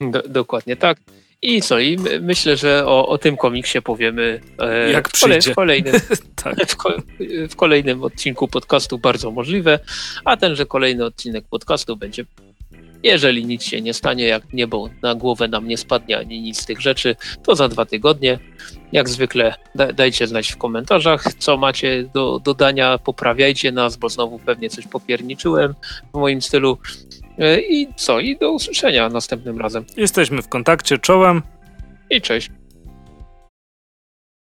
[0.01, 0.99] Do, dokładnie tak.
[1.43, 1.79] I co?
[1.79, 5.95] I myślę, że o, o tym komiksie powiemy e, Jak w, kole, w, kolejnym,
[6.45, 6.67] tak.
[6.67, 6.95] w, ko,
[7.49, 9.79] w, kolejnym odcinku podcastu bardzo możliwe,
[10.25, 12.25] a tenże kolejny odcinek podcastu będzie
[13.03, 16.67] jeżeli nic się nie stanie, jak niebo na głowę nam nie spadnie ani nic z
[16.67, 18.39] tych rzeczy, to za dwa tygodnie.
[18.93, 24.39] Jak zwykle da, dajcie znać w komentarzach, co macie do dodania, poprawiajcie nas, bo znowu
[24.39, 25.75] pewnie coś popierniczyłem
[26.15, 26.79] w moim stylu.
[27.39, 28.21] E, I co?
[28.21, 29.85] I do usłyszenia następnym razem.
[29.97, 31.43] Jesteśmy w kontakcie, czołem.
[32.11, 32.51] I cześć.